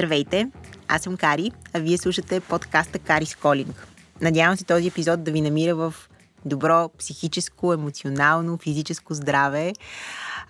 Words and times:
Здравейте, 0.00 0.50
аз 0.88 1.02
съм 1.02 1.16
Кари, 1.16 1.52
а 1.72 1.78
вие 1.78 1.98
слушате 1.98 2.40
подкаста 2.40 2.98
Кари 2.98 3.26
Сколинг. 3.26 3.86
Надявам 4.20 4.56
се 4.56 4.64
този 4.64 4.88
епизод 4.88 5.24
да 5.24 5.30
ви 5.30 5.40
намира 5.40 5.74
в 5.74 5.94
добро 6.44 6.88
психическо, 6.98 7.72
емоционално, 7.72 8.58
физическо 8.58 9.14
здраве. 9.14 9.72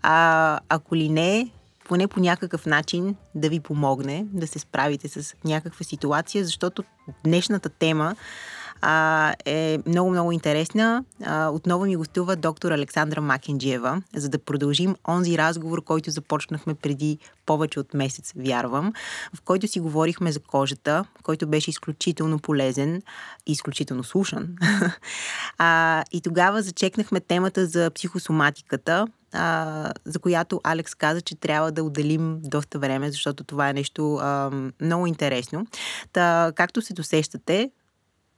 А, 0.02 0.58
ако 0.68 0.96
ли 0.96 1.08
не, 1.08 1.50
поне 1.84 2.08
по 2.08 2.20
някакъв 2.20 2.66
начин 2.66 3.16
да 3.34 3.48
ви 3.48 3.60
помогне 3.60 4.26
да 4.32 4.46
се 4.46 4.58
справите 4.58 5.08
с 5.08 5.34
някаква 5.44 5.84
ситуация, 5.84 6.44
защото 6.44 6.84
днешната 7.24 7.68
тема 7.68 8.16
а, 8.80 9.34
е 9.44 9.78
много-много 9.86 10.32
интересна. 10.32 11.04
А, 11.24 11.48
отново 11.48 11.84
ми 11.84 11.96
гостува 11.96 12.36
доктор 12.36 12.72
Александра 12.72 13.20
Макенджиева, 13.20 14.02
за 14.16 14.28
да 14.28 14.38
продължим 14.38 14.96
онзи 15.08 15.38
разговор, 15.38 15.84
който 15.84 16.10
започнахме 16.10 16.74
преди 16.74 17.18
повече 17.46 17.80
от 17.80 17.94
месец, 17.94 18.32
вярвам, 18.36 18.92
в 19.34 19.40
който 19.40 19.68
си 19.68 19.80
говорихме 19.80 20.32
за 20.32 20.40
кожата, 20.40 21.04
който 21.22 21.46
беше 21.46 21.70
изключително 21.70 22.38
полезен 22.38 23.02
и 23.46 23.52
изключително 23.52 24.04
слушан. 24.04 24.48
а, 25.58 26.04
и 26.12 26.20
тогава 26.20 26.62
зачекнахме 26.62 27.20
темата 27.20 27.66
за 27.66 27.90
психосоматиката, 27.90 29.06
а, 29.32 29.92
за 30.04 30.18
която 30.18 30.60
Алекс 30.64 30.94
каза, 30.94 31.20
че 31.20 31.34
трябва 31.34 31.72
да 31.72 31.84
отделим 31.84 32.38
доста 32.42 32.78
време, 32.78 33.10
защото 33.10 33.44
това 33.44 33.68
е 33.68 33.72
нещо 33.72 34.14
а, 34.14 34.50
много 34.80 35.06
интересно. 35.06 35.66
Та, 36.12 36.52
както 36.56 36.82
се 36.82 36.94
досещате, 36.94 37.70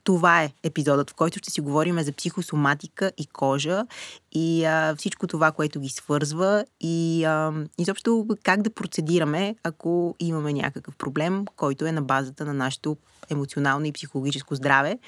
това 0.05 0.43
е 0.43 0.53
епизодът, 0.63 1.11
в 1.11 1.15
който 1.15 1.39
ще 1.39 1.51
си 1.51 1.61
говорим 1.61 2.03
за 2.03 2.13
психосоматика 2.13 3.13
и 3.19 3.27
кожа 3.27 3.85
и 4.33 4.65
а, 4.65 4.95
всичко 4.97 5.27
това, 5.27 5.53
което 5.53 5.81
ги 5.81 5.89
свързва 5.89 6.65
и 6.81 7.25
а, 7.25 7.53
изобщо 7.79 8.27
как 8.43 8.63
да 8.63 8.75
процедираме, 8.75 9.57
ако 9.65 10.17
имаме 10.21 10.53
някакъв 10.53 10.97
проблем, 10.97 11.45
който 11.57 11.87
е 11.87 11.93
на 11.93 12.03
базата 12.03 12.45
на 12.45 12.55
нашето 12.55 12.97
емоционално 13.31 13.87
и 13.87 13.93
психологическо 13.93 14.55
здраве. 14.55 14.99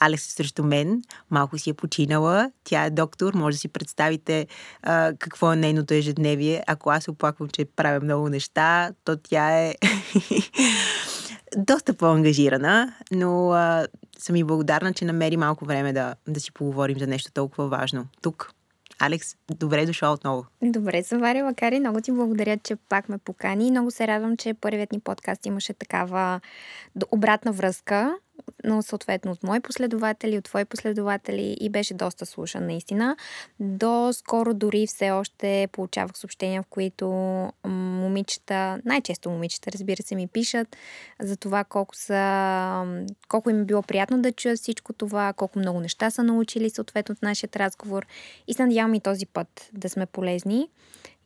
Алекс 0.00 0.26
е 0.26 0.30
срещу 0.30 0.64
мен, 0.64 1.02
малко 1.30 1.58
си 1.58 1.70
е 1.70 1.74
починала, 1.74 2.50
тя 2.64 2.84
е 2.84 2.90
доктор, 2.90 3.34
може 3.34 3.54
да 3.54 3.60
си 3.60 3.68
представите 3.68 4.46
а, 4.82 5.12
какво 5.18 5.52
е 5.52 5.56
нейното 5.56 5.94
ежедневие. 5.94 6.64
Ако 6.66 6.90
аз 6.90 7.04
се 7.04 7.10
оплаквам, 7.10 7.48
че 7.48 7.64
правя 7.64 8.00
много 8.00 8.28
неща, 8.28 8.90
то 9.04 9.16
тя 9.16 9.60
е 9.60 9.74
доста 11.56 11.94
по-ангажирана, 11.94 12.94
но 13.12 13.50
а, 13.50 13.86
съм 14.18 14.36
и 14.36 14.44
благодарна, 14.44 14.92
че 14.92 15.04
намери 15.04 15.36
малко 15.36 15.64
време 15.64 15.92
да, 15.92 16.14
да 16.28 16.40
си 16.40 16.52
поговорим 16.52 16.98
за 16.98 17.06
нещо 17.06 17.32
толкова 17.32 17.68
важно. 17.68 18.06
Тук. 18.22 18.52
Алекс, 18.98 19.36
добре 19.50 19.86
дошла 19.86 20.12
отново. 20.12 20.46
Добре, 20.62 21.02
Завари, 21.02 21.42
Макари. 21.42 21.80
Много 21.80 22.00
ти 22.00 22.12
благодаря, 22.12 22.56
че 22.56 22.76
пак 22.76 23.08
ме 23.08 23.18
покани. 23.18 23.70
Много 23.70 23.90
се 23.90 24.06
радвам, 24.06 24.36
че 24.36 24.54
първият 24.54 24.92
ни 24.92 25.00
подкаст 25.00 25.46
имаше 25.46 25.72
такава 25.72 26.40
обратна 27.10 27.52
връзка 27.52 28.14
но 28.64 28.82
съответно 28.82 29.32
от 29.32 29.42
мои 29.42 29.60
последователи, 29.60 30.38
от 30.38 30.44
твои 30.44 30.64
последователи 30.64 31.56
и 31.60 31.70
беше 31.70 31.94
доста 31.94 32.26
слушан 32.26 32.66
наистина. 32.66 33.16
До 33.60 34.12
скоро 34.12 34.54
дори 34.54 34.86
все 34.86 35.10
още 35.10 35.68
получавах 35.72 36.18
съобщения, 36.18 36.62
в 36.62 36.66
които 36.70 37.08
момичета, 37.64 38.80
най-често 38.84 39.30
момичета, 39.30 39.72
разбира 39.72 40.02
се, 40.02 40.14
ми 40.14 40.26
пишат 40.26 40.76
за 41.20 41.36
това 41.36 41.64
колко 41.64 41.96
са, 41.96 43.04
колко 43.28 43.50
им 43.50 43.60
е 43.60 43.64
било 43.64 43.82
приятно 43.82 44.22
да 44.22 44.32
чуят 44.32 44.58
всичко 44.58 44.92
това, 44.92 45.32
колко 45.32 45.58
много 45.58 45.80
неща 45.80 46.10
са 46.10 46.22
научили 46.22 46.70
съответно 46.70 47.12
от 47.12 47.22
нашия 47.22 47.50
разговор 47.56 48.06
и 48.46 48.54
се 48.54 48.66
надявам 48.66 48.94
и 48.94 49.00
този 49.00 49.26
път 49.26 49.70
да 49.72 49.88
сме 49.88 50.06
полезни. 50.06 50.68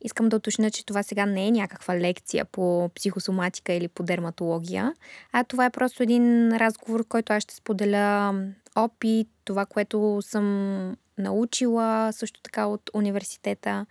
Искам 0.04 0.28
да 0.28 0.36
уточня, 0.36 0.70
че 0.70 0.86
това 0.86 1.02
сега 1.02 1.26
не 1.26 1.46
е 1.46 1.50
някаква 1.50 1.96
лекция 1.98 2.44
по 2.44 2.90
психосоматика 2.94 3.72
или 3.72 3.88
по 3.88 4.02
дерматология, 4.02 4.94
а 5.32 5.44
това 5.44 5.64
е 5.64 5.70
просто 5.70 6.02
един 6.02 6.56
разговор, 6.56 7.06
който 7.08 7.32
аз 7.32 7.42
ще 7.42 7.54
споделя 7.54 8.34
опит, 8.76 9.28
това, 9.44 9.66
което 9.66 10.18
съм 10.22 10.96
научила 11.18 12.12
също 12.12 12.40
така 12.42 12.66
от 12.66 12.90
университета. 12.94 13.86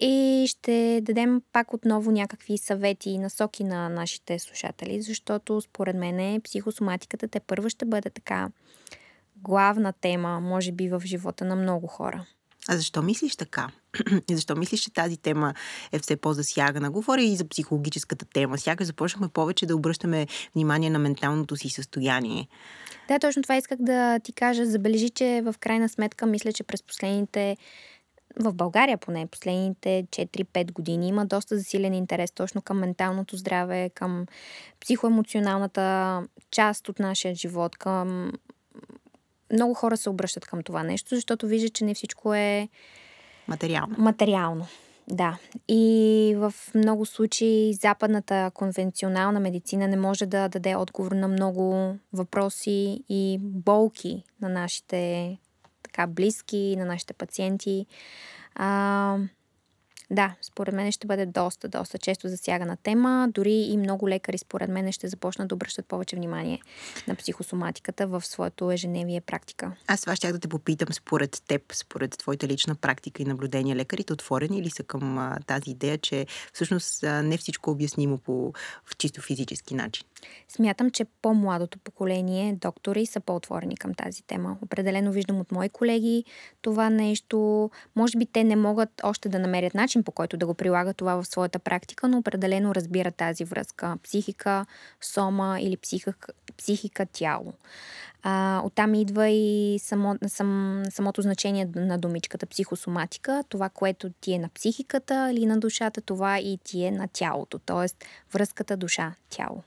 И 0.00 0.44
ще 0.48 1.00
дадем 1.02 1.42
пак 1.52 1.74
отново 1.74 2.10
някакви 2.10 2.58
съвети 2.58 3.10
и 3.10 3.18
насоки 3.18 3.64
на 3.64 3.88
нашите 3.88 4.38
слушатели, 4.38 5.02
защото 5.02 5.60
според 5.60 5.96
мен 5.96 6.40
психосоматиката 6.40 7.28
те 7.28 7.40
първа 7.40 7.70
ще 7.70 7.84
бъде 7.84 8.10
така 8.10 8.48
главна 9.36 9.92
тема, 9.92 10.40
може 10.40 10.72
би, 10.72 10.88
в 10.88 11.02
живота 11.04 11.44
на 11.44 11.56
много 11.56 11.86
хора. 11.86 12.26
А 12.68 12.76
защо 12.76 13.02
мислиш 13.02 13.36
така? 13.36 13.68
И 14.30 14.34
защо 14.34 14.56
мислиш, 14.56 14.80
че 14.80 14.92
тази 14.92 15.16
тема 15.16 15.54
е 15.92 15.98
все 15.98 16.16
по-засягана? 16.16 16.90
Говоря 16.90 17.22
и 17.22 17.36
за 17.36 17.48
психологическата 17.48 18.24
тема. 18.24 18.58
Сякаш 18.58 18.86
започнахме 18.86 19.28
повече 19.28 19.66
да 19.66 19.76
обръщаме 19.76 20.26
внимание 20.54 20.90
на 20.90 20.98
менталното 20.98 21.56
си 21.56 21.68
състояние. 21.68 22.48
Да, 23.08 23.18
точно 23.18 23.42
това 23.42 23.56
исках 23.56 23.78
да 23.80 24.18
ти 24.18 24.32
кажа. 24.32 24.66
Забележи, 24.66 25.10
че 25.10 25.42
в 25.44 25.54
крайна 25.60 25.88
сметка, 25.88 26.26
мисля, 26.26 26.52
че 26.52 26.64
през 26.64 26.82
последните 26.82 27.56
в 28.40 28.52
България 28.52 28.98
поне 28.98 29.26
последните 29.26 30.06
4-5 30.10 30.72
години 30.72 31.08
има 31.08 31.26
доста 31.26 31.58
засилен 31.58 31.94
интерес 31.94 32.32
точно 32.32 32.62
към 32.62 32.78
менталното 32.78 33.36
здраве, 33.36 33.90
към 33.94 34.26
психоемоционалната 34.80 36.22
част 36.50 36.88
от 36.88 36.98
нашия 36.98 37.34
живот, 37.34 37.76
към 37.76 38.32
много 39.52 39.74
хора 39.74 39.96
се 39.96 40.10
обръщат 40.10 40.46
към 40.46 40.62
това 40.62 40.82
нещо, 40.82 41.14
защото 41.14 41.46
виждат, 41.46 41.74
че 41.74 41.84
не 41.84 41.94
всичко 41.94 42.34
е 42.34 42.68
материално. 43.48 43.94
Материално. 43.98 44.66
Да. 45.08 45.38
И 45.68 46.34
в 46.36 46.54
много 46.74 47.06
случаи 47.06 47.74
западната 47.74 48.50
конвенционална 48.54 49.40
медицина 49.40 49.88
не 49.88 49.96
може 49.96 50.26
да 50.26 50.48
даде 50.48 50.76
отговор 50.76 51.12
на 51.12 51.28
много 51.28 51.94
въпроси 52.12 53.04
и 53.08 53.38
болки 53.40 54.24
на 54.40 54.48
нашите 54.48 55.38
така 55.82 56.06
близки, 56.06 56.76
на 56.78 56.84
нашите 56.84 57.12
пациенти. 57.12 57.86
А, 58.54 59.18
да, 60.12 60.34
според 60.42 60.74
мен 60.74 60.92
ще 60.92 61.06
бъде 61.06 61.26
доста, 61.26 61.68
доста 61.68 61.98
често 61.98 62.28
засягана 62.28 62.76
тема. 62.76 63.28
Дори 63.30 63.52
и 63.52 63.76
много 63.76 64.08
лекари, 64.08 64.38
според 64.38 64.70
мен, 64.70 64.92
ще 64.92 65.08
започнат 65.08 65.48
да 65.48 65.54
обръщат 65.54 65.86
повече 65.86 66.16
внимание 66.16 66.60
на 67.08 67.14
психосоматиката 67.14 68.06
в 68.06 68.26
своето 68.26 68.70
ежедневие 68.70 69.20
практика. 69.20 69.72
Аз 69.86 70.00
това 70.00 70.16
ще 70.16 70.32
да 70.32 70.38
те 70.38 70.48
попитам 70.48 70.92
според 70.92 71.42
теб, 71.48 71.72
според 71.72 72.10
твоята 72.18 72.48
лична 72.48 72.74
практика 72.74 73.22
и 73.22 73.26
наблюдение. 73.26 73.76
Лекарите 73.76 74.12
отворени 74.12 74.62
ли 74.62 74.70
са 74.70 74.82
към 74.82 75.18
а, 75.18 75.38
тази 75.46 75.70
идея, 75.70 75.98
че 75.98 76.26
всъщност 76.52 77.04
а, 77.04 77.22
не 77.22 77.36
всичко 77.36 77.70
е 77.70 77.72
обяснимо 77.72 78.18
по 78.18 78.52
в 78.84 78.96
чисто 78.96 79.20
физически 79.20 79.74
начин? 79.74 80.06
Смятам, 80.48 80.90
че 80.90 81.04
по-младото 81.22 81.78
поколение 81.78 82.52
доктори 82.60 83.06
са 83.06 83.20
по-отворени 83.20 83.76
към 83.76 83.94
тази 83.94 84.22
тема. 84.22 84.56
Определено 84.62 85.12
виждам 85.12 85.40
от 85.40 85.52
мои 85.52 85.68
колеги 85.68 86.24
това 86.62 86.90
нещо. 86.90 87.70
Може 87.96 88.18
би 88.18 88.26
те 88.26 88.44
не 88.44 88.56
могат 88.56 88.90
още 89.02 89.28
да 89.28 89.38
намерят 89.38 89.74
начин 89.74 90.01
по 90.02 90.12
който 90.12 90.36
да 90.36 90.46
го 90.46 90.54
прилагат 90.54 90.96
това 90.96 91.14
в 91.14 91.24
своята 91.24 91.58
практика, 91.58 92.08
но 92.08 92.18
определено 92.18 92.74
разбират 92.74 93.14
тази 93.14 93.44
връзка. 93.44 93.96
Психика, 94.02 94.66
сома 95.00 95.60
или 95.60 95.76
психика, 96.56 97.06
тяло. 97.12 97.52
А, 98.22 98.62
оттам 98.64 98.94
идва 98.94 99.28
и 99.28 99.78
само, 99.82 100.18
сам, 100.26 100.82
самото 100.90 101.22
значение 101.22 101.68
на 101.74 101.98
думичката 101.98 102.46
психосоматика. 102.46 103.44
Това, 103.48 103.68
което 103.68 104.10
ти 104.20 104.32
е 104.32 104.38
на 104.38 104.48
психиката 104.48 105.30
или 105.34 105.46
на 105.46 105.60
душата, 105.60 106.00
това 106.00 106.38
и 106.38 106.58
ти 106.64 106.84
е 106.84 106.90
на 106.90 107.08
тялото. 107.12 107.58
Тоест 107.58 108.04
връзката 108.32 108.76
душа-тяло. 108.76 109.62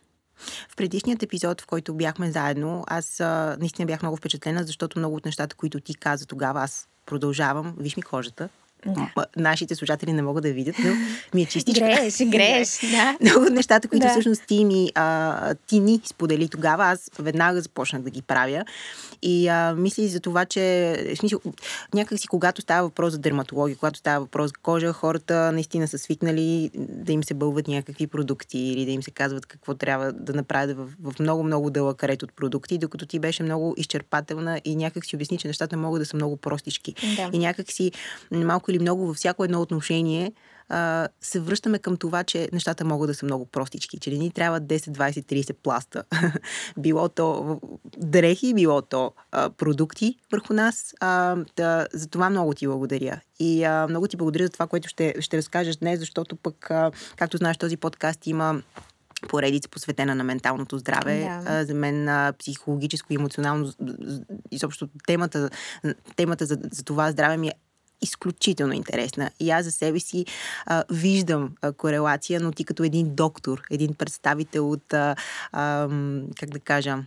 В 0.70 0.76
предишният 0.76 1.24
епизод, 1.24 1.62
в 1.62 1.68
който 1.68 1.94
бяхме 1.94 2.32
заедно, 2.32 2.84
аз 2.88 3.20
а, 3.20 3.58
наистина 3.60 3.86
бях 3.86 4.02
много 4.02 4.18
впечатлена, 4.18 4.64
защото 4.64 5.00
много 5.00 5.16
от 5.16 5.26
нещата, 5.26 5.56
които 5.56 5.80
ти 5.80 5.96
каза 5.96 6.26
тогава, 6.26 6.62
аз 6.62 6.88
продължавам. 7.06 7.76
Виж 7.80 7.98
ми 7.98 8.04
кожата, 8.04 8.50
да. 8.86 9.26
Нашите 9.38 9.76
служатели 9.76 10.14
не 10.14 10.22
могат 10.22 10.44
да 10.44 10.54
видят, 10.54 10.76
но 10.84 10.92
ми 11.34 11.42
е 11.42 11.46
чистичка. 11.46 11.86
Грееш, 11.86 12.18
грееш, 12.26 12.80
да. 12.92 13.18
Много 13.22 13.46
от 13.46 13.54
нещата, 13.54 13.88
които 13.88 14.06
да. 14.06 14.12
всъщност 14.12 14.44
ти, 14.48 14.66
ми, 14.66 14.92
а, 14.96 15.56
ти 15.68 15.80
ни 15.80 16.02
сподели 16.06 16.50
тогава, 16.50 16.86
аз 16.86 17.12
веднага 17.20 17.62
започнах 17.62 18.02
да 18.02 18.10
ги 18.10 18.22
правя. 18.22 18.66
И 19.22 19.48
а, 19.48 19.76
мисля 19.78 20.08
за 20.08 20.20
това, 20.20 20.46
че 20.46 20.96
смисъл, 21.20 21.40
някакси 21.94 22.28
когато 22.28 22.62
става 22.62 22.88
въпрос 22.88 23.12
за 23.12 23.20
дерматология, 23.20 23.78
когато 23.78 24.00
става 24.00 24.20
въпрос 24.20 24.48
за 24.48 24.54
кожа, 24.62 24.94
хората 24.94 25.52
наистина 25.52 25.88
са 25.88 25.98
свикнали 25.98 26.72
да 26.76 27.12
им 27.12 27.24
се 27.24 27.34
бълват 27.34 27.68
някакви 27.68 28.08
продукти 28.08 28.60
или 28.60 28.86
да 28.86 28.92
им 28.92 29.04
се 29.04 29.12
казват 29.12 29.46
какво 29.46 29.74
трябва 29.74 30.14
да 30.14 30.34
направят 30.34 30.78
в, 30.78 30.88
в 31.04 31.20
много-много 31.20 31.70
дълъг 31.70 32.04
ред 32.04 32.24
от 32.24 32.34
продукти, 32.36 32.78
докато 32.78 33.06
ти 33.06 33.20
беше 33.20 33.44
много 33.44 33.74
изчерпателна 33.78 34.62
и 34.66 34.76
някак 34.76 35.06
си 35.06 35.16
обясни, 35.16 35.38
че 35.38 35.48
нещата 35.48 35.78
могат 35.78 36.02
да 36.02 36.06
са 36.06 36.16
много 36.16 36.38
простички. 36.38 36.96
Да. 37.16 37.30
И 37.34 37.40
някак 37.40 37.72
си 37.72 37.92
малко 38.32 38.72
или 38.76 38.82
много 38.82 39.08
във 39.08 39.16
всяко 39.16 39.44
едно 39.44 39.62
отношение 39.62 40.34
а, 40.70 41.08
се 41.22 41.40
връщаме 41.40 41.80
към 41.80 41.98
това, 41.98 42.24
че 42.24 42.50
нещата 42.54 42.86
могат 42.86 43.08
да 43.08 43.14
са 43.14 43.26
много 43.26 43.46
простички, 43.46 44.00
че 44.00 44.10
не 44.10 44.18
ни 44.18 44.32
трябва 44.32 44.62
10, 44.62 44.78
20, 44.78 45.42
30 45.42 45.54
пласта. 45.54 46.04
било 46.78 47.10
то 47.10 47.60
дрехи, 47.98 48.54
било 48.54 48.82
то 48.82 49.12
а, 49.32 49.50
продукти 49.50 50.18
върху 50.32 50.54
нас. 50.54 50.94
А, 51.00 51.38
да, 51.56 51.88
за 51.94 52.08
това 52.08 52.30
много 52.30 52.54
ти 52.54 52.68
благодаря. 52.68 53.20
И 53.40 53.64
а, 53.64 53.88
много 53.90 54.08
ти 54.08 54.18
благодаря 54.18 54.44
за 54.44 54.50
това, 54.50 54.68
което 54.68 54.90
ще, 54.90 55.16
ще 55.20 55.38
разкажеш 55.38 55.76
днес, 55.76 56.00
защото 56.00 56.36
пък, 56.36 56.72
а, 56.72 56.92
както 57.16 57.38
знаеш, 57.38 57.58
този 57.58 57.78
подкаст 57.78 58.28
има 58.28 58.62
поредица 59.30 59.70
посветена 59.70 60.16
на 60.16 60.24
менталното 60.24 60.78
здраве. 60.78 61.20
Да. 61.20 61.42
А, 61.46 61.66
за 61.66 61.74
мен 61.74 62.10
а, 62.10 62.34
психологическо 62.40 63.14
и 63.14 63.16
емоционално 63.16 63.74
изобщо 64.52 64.90
темата, 65.08 65.50
темата 66.16 66.46
за, 66.46 66.58
за 66.72 66.84
това 66.84 67.12
здраве 67.12 67.38
ми 67.38 67.48
е 67.48 67.54
изключително 68.02 68.74
интересна. 68.74 69.32
И 69.40 69.52
аз 69.52 69.66
за 69.66 69.72
себе 69.72 70.00
си 70.00 70.26
а, 70.66 70.84
виждам 70.92 71.56
а, 71.62 71.72
корелация, 71.72 72.40
но 72.40 72.52
ти 72.52 72.64
като 72.64 72.84
един 72.84 73.16
доктор, 73.16 73.62
един 73.72 73.94
представител 73.94 74.72
от, 74.72 74.94
а, 74.94 75.16
а, 75.52 75.90
как 76.40 76.50
да 76.50 76.60
кажа, 76.60 76.98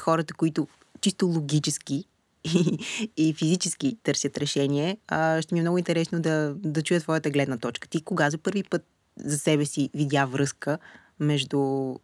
хората, 0.00 0.34
които 0.34 0.68
чисто 1.00 1.26
логически 1.26 2.04
и, 2.44 2.78
и 3.16 3.34
физически 3.34 3.96
търсят 4.02 4.38
решение, 4.38 4.96
а, 5.08 5.42
ще 5.42 5.54
ми 5.54 5.58
е 5.58 5.62
много 5.62 5.78
интересно 5.78 6.20
да, 6.20 6.54
да 6.56 6.82
чуя 6.82 7.00
твоята 7.00 7.30
гледна 7.30 7.56
точка. 7.56 7.88
Ти 7.88 8.02
кога 8.02 8.30
за 8.30 8.38
първи 8.38 8.62
път 8.62 8.84
за 9.24 9.38
себе 9.38 9.64
си 9.64 9.90
видя 9.94 10.24
връзка 10.24 10.78
между 11.20 11.94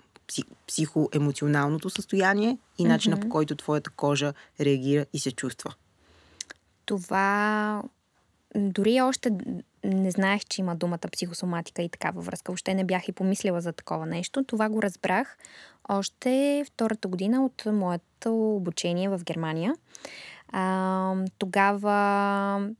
психоемоционалното 0.67 1.91
състояние 1.91 2.59
и 2.79 2.85
начина 2.85 3.17
mm-hmm. 3.17 3.23
по 3.23 3.29
който 3.29 3.56
твоята 3.56 3.91
кожа 3.91 4.33
реагира 4.61 5.06
и 5.12 5.19
се 5.19 5.33
чувства? 5.33 5.75
Това 6.87 7.83
дори 8.55 9.01
още 9.01 9.31
не 9.85 10.11
знаех, 10.11 10.45
че 10.45 10.61
има 10.61 10.77
думата 10.77 10.99
психосоматика 11.12 11.83
и 11.83 11.89
такава 11.89 12.21
връзка. 12.21 12.53
Въобще 12.53 12.75
не 12.75 12.85
бях 12.85 13.09
и 13.09 13.12
помислила 13.12 13.61
за 13.61 13.73
такова 13.73 14.06
нещо. 14.06 14.45
Това 14.45 14.69
го 14.69 14.83
разбрах 14.83 15.39
още 15.89 16.65
втората 16.67 17.09
година 17.09 17.45
от 17.45 17.62
моето 17.67 18.56
обучение 18.56 19.09
в 19.09 19.21
Германия. 19.25 19.75
А, 20.49 21.15
тогава 21.39 22.71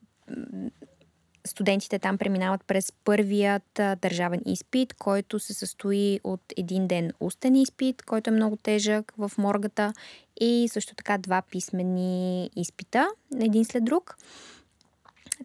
студентите 1.47 1.99
там 1.99 2.19
преминават 2.19 2.65
през 2.67 2.93
първият 2.93 3.63
държавен 3.75 4.41
изпит, 4.47 4.95
който 4.95 5.39
се 5.39 5.55
състои 5.55 6.21
от 6.25 6.41
един 6.57 6.87
ден 6.87 7.13
устен 7.21 7.57
изпит, 7.57 8.03
който 8.03 8.31
е 8.31 8.33
много 8.33 8.57
тежък 8.57 9.13
в 9.19 9.33
моргата 9.39 9.93
и 10.41 10.69
също 10.73 10.95
така 10.95 11.19
два 11.19 11.43
писмени 11.43 12.51
изпита, 12.57 13.09
един 13.41 13.65
след 13.65 13.85
друг. 13.85 14.17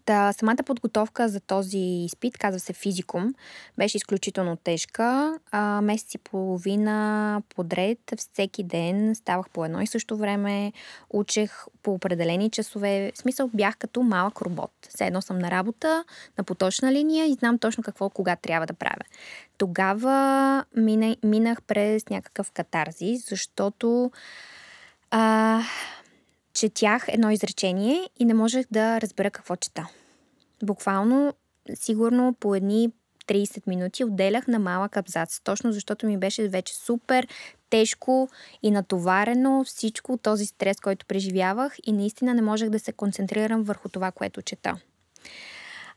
Та, 0.09 0.33
самата 0.33 0.63
подготовка 0.65 1.29
за 1.29 1.39
този 1.39 1.77
изпит, 1.77 2.37
казва 2.37 2.59
се 2.59 2.73
физикум, 2.73 3.33
беше 3.77 3.97
изключително 3.97 4.55
тежка. 4.55 5.39
А, 5.51 5.81
месец 5.81 6.13
и 6.13 6.17
половина 6.17 7.41
подред, 7.55 7.99
всеки 8.17 8.63
ден 8.63 9.15
ставах 9.15 9.49
по 9.49 9.65
едно 9.65 9.81
и 9.81 9.87
също 9.87 10.17
време, 10.17 10.73
учех 11.09 11.65
по 11.83 11.93
определени 11.93 12.49
часове. 12.49 13.11
В 13.15 13.17
смисъл 13.17 13.49
бях 13.53 13.77
като 13.77 14.03
малък 14.03 14.41
робот. 14.41 14.71
Все 14.89 15.05
едно 15.05 15.21
съм 15.21 15.39
на 15.39 15.51
работа, 15.51 16.03
на 16.37 16.43
поточна 16.43 16.91
линия 16.91 17.25
и 17.25 17.33
знам 17.33 17.59
точно 17.59 17.83
какво, 17.83 18.09
кога 18.09 18.35
трябва 18.35 18.67
да 18.67 18.73
правя. 18.73 19.03
Тогава 19.57 20.65
минах 21.23 21.61
през 21.61 22.09
някакъв 22.09 22.51
катарзис, 22.51 23.29
защото 23.29 24.11
а, 25.11 25.61
четях 26.53 27.05
едно 27.07 27.31
изречение 27.31 28.09
и 28.19 28.25
не 28.25 28.33
можех 28.33 28.65
да 28.71 29.01
разбера 29.01 29.31
какво 29.31 29.55
чета. 29.55 29.87
Буквално, 30.63 31.33
сигурно 31.73 32.35
по 32.39 32.55
едни 32.55 32.91
30 33.27 33.67
минути 33.67 34.03
отделях 34.03 34.47
на 34.47 34.59
малък 34.59 34.97
абзац, 34.97 35.39
точно 35.43 35.71
защото 35.71 36.05
ми 36.05 36.17
беше 36.17 36.47
вече 36.47 36.75
супер 36.75 37.27
тежко 37.69 38.29
и 38.63 38.71
натоварено 38.71 39.63
всичко 39.63 40.17
този 40.17 40.45
стрес, 40.45 40.79
който 40.79 41.05
преживявах 41.05 41.75
и 41.83 41.91
наистина 41.91 42.33
не 42.33 42.41
можех 42.41 42.69
да 42.69 42.79
се 42.79 42.91
концентрирам 42.91 43.63
върху 43.63 43.89
това, 43.89 44.11
което 44.11 44.41
чета. 44.41 44.75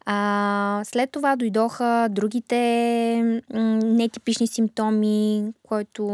А, 0.07 0.81
след 0.85 1.11
това 1.11 1.37
дойдоха 1.37 2.09
другите 2.11 2.59
нетипични 3.85 4.47
симптоми, 4.47 5.45
който, 5.63 6.07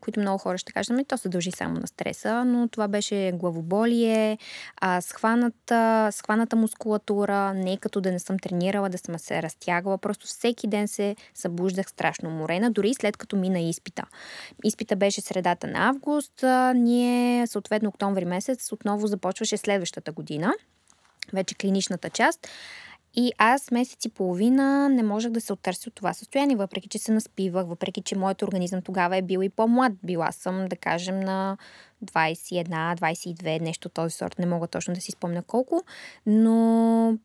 които 0.00 0.20
много 0.20 0.38
хора 0.38 0.58
ще 0.58 0.72
кажат, 0.72 0.90
ами 0.90 1.04
то 1.04 1.16
се 1.18 1.28
дължи 1.28 1.50
само 1.50 1.74
на 1.74 1.86
стреса, 1.86 2.44
но 2.44 2.68
това 2.68 2.88
беше 2.88 3.32
главоболие, 3.34 4.38
а, 4.80 5.00
схваната, 5.00 6.08
схваната 6.12 6.56
мускулатура, 6.56 7.54
не 7.54 7.76
като 7.76 8.00
да 8.00 8.12
не 8.12 8.18
съм 8.18 8.38
тренирала, 8.38 8.88
да 8.88 8.98
съм 8.98 9.18
се 9.18 9.42
разтягала, 9.42 9.98
просто 9.98 10.26
всеки 10.26 10.66
ден 10.66 10.88
се 10.88 11.16
събуждах 11.34 11.88
страшно 11.88 12.30
морена, 12.30 12.70
дори 12.70 12.94
след 12.94 13.16
като 13.16 13.36
мина 13.36 13.60
изпита. 13.60 14.04
Изпита 14.64 14.96
беше 14.96 15.20
средата 15.20 15.66
на 15.66 15.88
август, 15.88 16.42
а, 16.42 16.72
ние 16.74 17.46
съответно 17.46 17.88
октомври 17.88 18.24
месец 18.24 18.72
отново 18.72 19.06
започваше 19.06 19.56
следващата 19.56 20.12
година, 20.12 20.52
вече 21.32 21.54
клиничната 21.54 22.10
част. 22.10 22.48
И 23.14 23.32
аз 23.38 23.70
месец 23.70 24.04
и 24.04 24.08
половина 24.08 24.88
не 24.88 25.02
можех 25.02 25.30
да 25.30 25.40
се 25.40 25.52
оттърся 25.52 25.88
от 25.88 25.94
това 25.94 26.12
състояние, 26.12 26.56
въпреки 26.56 26.88
че 26.88 26.98
се 26.98 27.12
наспивах, 27.12 27.66
въпреки 27.66 28.02
че 28.02 28.18
моят 28.18 28.42
организъм 28.42 28.82
тогава 28.82 29.16
е 29.16 29.22
бил 29.22 29.42
и 29.42 29.48
по-млад. 29.48 29.92
Била 30.02 30.32
съм, 30.32 30.66
да 30.68 30.76
кажем, 30.76 31.20
на 31.20 31.56
21, 32.04 32.96
22, 32.96 33.60
нещо 33.60 33.88
този 33.88 34.16
сорт. 34.16 34.38
Не 34.38 34.46
мога 34.46 34.66
точно 34.66 34.94
да 34.94 35.00
си 35.00 35.12
спомня 35.12 35.42
колко, 35.42 35.82
но 36.26 37.18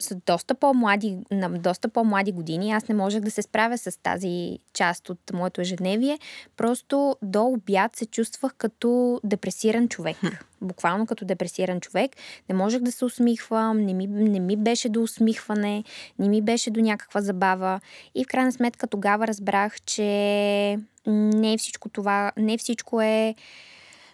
с 0.00 0.16
доста 0.26 0.54
по-млади, 0.54 1.18
на 1.30 1.50
доста 1.50 1.88
по-млади 1.88 2.32
години 2.32 2.72
аз 2.72 2.88
не 2.88 2.94
можех 2.94 3.20
да 3.20 3.30
се 3.30 3.42
справя 3.42 3.78
с 3.78 4.02
тази 4.02 4.58
част 4.74 5.10
от 5.10 5.18
моето 5.32 5.60
ежедневие. 5.60 6.18
Просто 6.56 7.16
до 7.22 7.44
обяд 7.44 7.96
се 7.96 8.06
чувствах 8.06 8.54
като 8.54 9.20
депресиран 9.24 9.88
човек. 9.88 10.16
Буквално 10.60 11.06
като 11.06 11.24
депресиран 11.24 11.80
човек. 11.80 12.10
Не 12.48 12.54
можех 12.54 12.80
да 12.80 12.92
се 12.92 13.04
усмихвам, 13.04 13.78
не 13.78 13.94
ми, 13.94 14.06
не 14.06 14.40
ми 14.40 14.56
беше 14.56 14.88
до 14.88 15.02
усмихване, 15.02 15.84
не 16.18 16.28
ми 16.28 16.42
беше 16.42 16.70
до 16.70 16.80
някаква 16.80 17.20
забава. 17.20 17.80
И 18.14 18.24
в 18.24 18.26
крайна 18.26 18.52
сметка 18.52 18.86
тогава 18.86 19.26
разбрах, 19.26 19.80
че 19.80 20.78
не 21.06 21.58
всичко 21.58 21.88
това, 21.88 22.32
не 22.36 22.58
всичко 22.58 23.00
е 23.00 23.34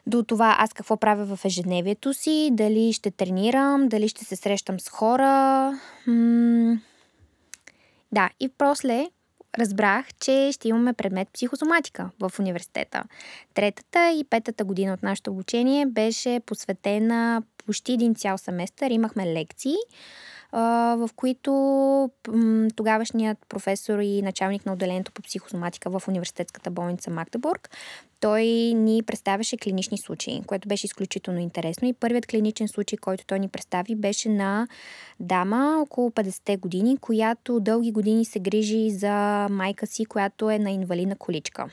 до 0.07 0.23
това 0.23 0.57
аз 0.59 0.73
какво 0.73 0.97
правя 0.97 1.37
в 1.37 1.45
ежедневието 1.45 2.15
си, 2.15 2.49
дали 2.53 2.93
ще 2.93 3.11
тренирам, 3.11 3.89
дали 3.89 4.09
ще 4.09 4.25
се 4.25 4.37
срещам 4.37 4.81
с 4.81 4.89
хора. 4.89 5.71
М- 6.07 6.79
да, 8.13 8.31
и 8.41 8.49
после 8.49 9.07
разбрах, 9.59 10.07
че 10.21 10.51
ще 10.53 10.69
имаме 10.69 10.93
предмет 10.93 11.29
психосоматика 11.35 12.11
в 12.21 12.33
университета. 12.39 13.05
Третата 13.55 14.11
и 14.11 14.25
петата 14.31 14.65
година 14.65 14.93
от 14.93 15.03
нашето 15.03 15.31
обучение 15.31 15.87
беше 15.87 16.41
посветена 16.47 17.43
почти 17.67 17.93
един 17.93 18.15
цял 18.15 18.39
семестър. 18.39 18.91
Имахме 18.91 19.35
лекции, 19.35 19.77
в 20.97 21.11
които 21.17 22.11
тогавашният 22.77 23.39
професор 23.49 23.99
и 23.99 24.23
началник 24.23 24.67
на 24.67 24.73
отделението 24.73 25.13
по 25.13 25.23
психосоматика 25.23 25.91
в 25.91 26.09
университетската 26.09 26.71
болница 26.71 27.11
Магдебург, 27.11 27.71
той 28.21 28.45
ни 28.75 29.03
представяше 29.03 29.57
клинични 29.57 29.99
случаи, 29.99 30.43
което 30.47 30.69
беше 30.69 30.87
изключително 30.87 31.41
интересно. 31.41 31.89
И 31.89 31.93
първият 31.93 32.27
клиничен 32.27 32.69
случай, 32.69 32.99
който 32.99 33.27
той 33.27 33.39
ни 33.39 33.49
представи, 33.49 33.95
беше 33.95 34.29
на 34.29 34.69
дама 35.21 35.79
около 35.83 36.11
50 36.11 36.59
години, 36.59 36.97
която 36.97 37.61
дълги 37.61 37.93
години 37.93 38.25
се 38.25 38.41
грижи 38.41 38.91
за 38.91 39.47
майка 39.51 39.87
си, 39.87 40.05
която 40.05 40.51
е 40.51 40.59
на 40.59 40.71
инвалидна 40.71 41.17
количка. 41.17 41.67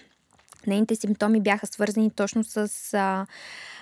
Нейните 0.67 0.95
симптоми 0.95 1.41
бяха 1.41 1.67
свързани 1.67 2.11
точно 2.11 2.43
с 2.43 2.69
а, 2.93 3.25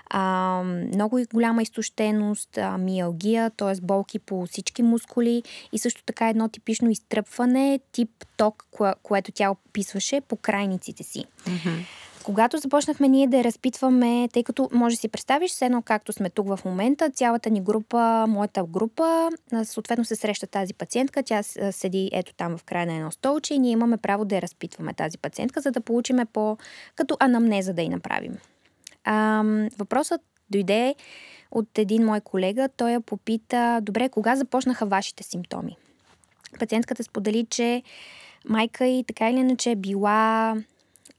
а, 0.10 0.64
много 0.64 1.20
голяма 1.34 1.62
изтощеност, 1.62 2.58
а, 2.58 2.78
миалгия, 2.78 3.50
т.е. 3.50 3.82
болки 3.82 4.20
по 4.20 4.46
всички 4.46 4.84
мускули 4.84 5.44
и 5.72 5.80
също 5.80 6.04
така 6.04 6.30
едно 6.30 6.50
типично 6.50 6.90
изтръпване, 6.90 7.80
тип 7.92 8.10
ток, 8.38 8.68
кое, 8.72 8.94
което 9.04 9.32
тя 9.32 9.52
описваше 9.52 10.22
по 10.22 10.36
крайниците 10.36 11.04
си. 11.04 11.26
Mm-hmm. 11.44 11.86
Когато 12.24 12.58
започнахме 12.58 13.08
ние 13.08 13.28
да 13.28 13.38
я 13.38 13.44
разпитваме, 13.44 14.30
тъй 14.34 14.44
като 14.44 14.70
може 14.74 14.96
да 14.96 15.00
си 15.00 15.08
представиш, 15.08 15.52
все 15.52 15.66
едно 15.66 15.82
както 15.82 16.14
сме 16.14 16.30
тук 16.30 16.48
в 16.48 16.60
момента, 16.66 17.10
цялата 17.10 17.50
ни 17.50 17.62
група, 17.62 18.26
моята 18.28 18.64
група, 18.64 19.30
съответно 19.64 20.06
се 20.06 20.16
среща 20.16 20.48
тази 20.48 20.74
пациентка, 20.74 21.24
тя 21.24 21.44
седи 21.72 22.10
ето 22.14 22.34
там 22.34 22.58
в 22.58 22.64
края 22.64 22.86
на 22.86 22.96
едно 22.96 23.12
столче 23.12 23.54
и 23.54 23.60
ние 23.60 23.72
имаме 23.72 23.98
право 23.98 24.26
да 24.26 24.36
я 24.36 24.42
разпитваме 24.42 24.94
тази 24.94 25.18
пациентка, 25.18 25.62
за 25.62 25.72
да 25.72 25.82
получиме 25.82 26.26
по 26.26 26.58
като 26.96 27.18
анамнеза 27.20 27.74
да 27.74 27.82
й 27.82 27.90
направим. 27.90 28.38
А, 29.04 29.44
въпросът 29.78 30.22
дойде 30.50 30.96
от 31.52 31.78
един 31.78 32.06
мой 32.06 32.22
колега. 32.22 32.70
Той 32.78 32.92
я 32.92 33.02
попита, 33.02 33.80
добре, 33.82 34.10
кога 34.10 34.36
започнаха 34.36 34.86
вашите 34.86 35.24
симптоми? 35.24 35.78
Пациентката 36.60 37.04
сподели, 37.04 37.46
че 37.50 37.84
майка 38.50 38.86
и 38.86 39.04
така 39.08 39.30
или 39.30 39.38
иначе 39.38 39.72
е 39.72 39.76
била 39.76 40.56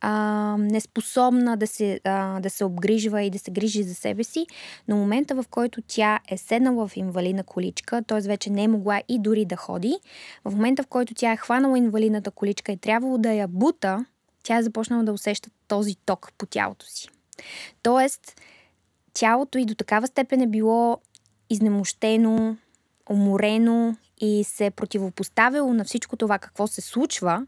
а, 0.04 0.56
неспособна 0.58 1.56
да 1.56 1.66
се, 1.66 2.00
а, 2.04 2.40
да 2.40 2.50
се 2.50 2.64
обгрижва 2.64 3.22
и 3.22 3.30
да 3.30 3.38
се 3.38 3.50
грижи 3.50 3.82
за 3.82 3.94
себе 3.94 4.24
си, 4.24 4.46
но 4.88 4.96
момента 4.96 5.34
в 5.34 5.44
който 5.50 5.82
тя 5.86 6.20
е 6.28 6.36
седнала 6.36 6.88
в 6.88 6.96
инвалидна 6.96 7.44
количка, 7.44 8.02
т.е. 8.02 8.20
вече 8.20 8.50
не 8.50 8.64
е 8.64 8.68
могла 8.68 9.02
и 9.08 9.18
дори 9.18 9.44
да 9.44 9.56
ходи, 9.56 9.96
в 10.44 10.54
момента 10.54 10.82
в 10.82 10.86
който 10.86 11.14
тя 11.14 11.32
е 11.32 11.36
хванала 11.36 11.78
инвалидната 11.78 12.30
количка 12.30 12.72
и 12.72 12.76
трябвало 12.76 13.18
да 13.18 13.32
я 13.32 13.48
бута, 13.48 14.04
тя 14.42 14.56
е 14.56 14.62
започнала 14.62 15.02
да 15.04 15.12
усеща 15.12 15.50
този 15.68 15.94
ток 15.94 16.32
по 16.38 16.46
тялото 16.46 16.86
си. 16.86 17.08
Тоест, 17.82 18.40
тялото 19.12 19.58
и 19.58 19.64
до 19.64 19.74
такава 19.74 20.06
степен 20.06 20.40
е 20.40 20.46
било 20.46 20.98
изнемощено, 21.50 22.56
уморено 23.10 23.96
и 24.20 24.44
се 24.44 24.66
е 24.66 24.70
противопоставило 24.70 25.72
на 25.72 25.84
всичко 25.84 26.16
това 26.16 26.38
какво 26.38 26.66
се 26.66 26.80
случва, 26.80 27.46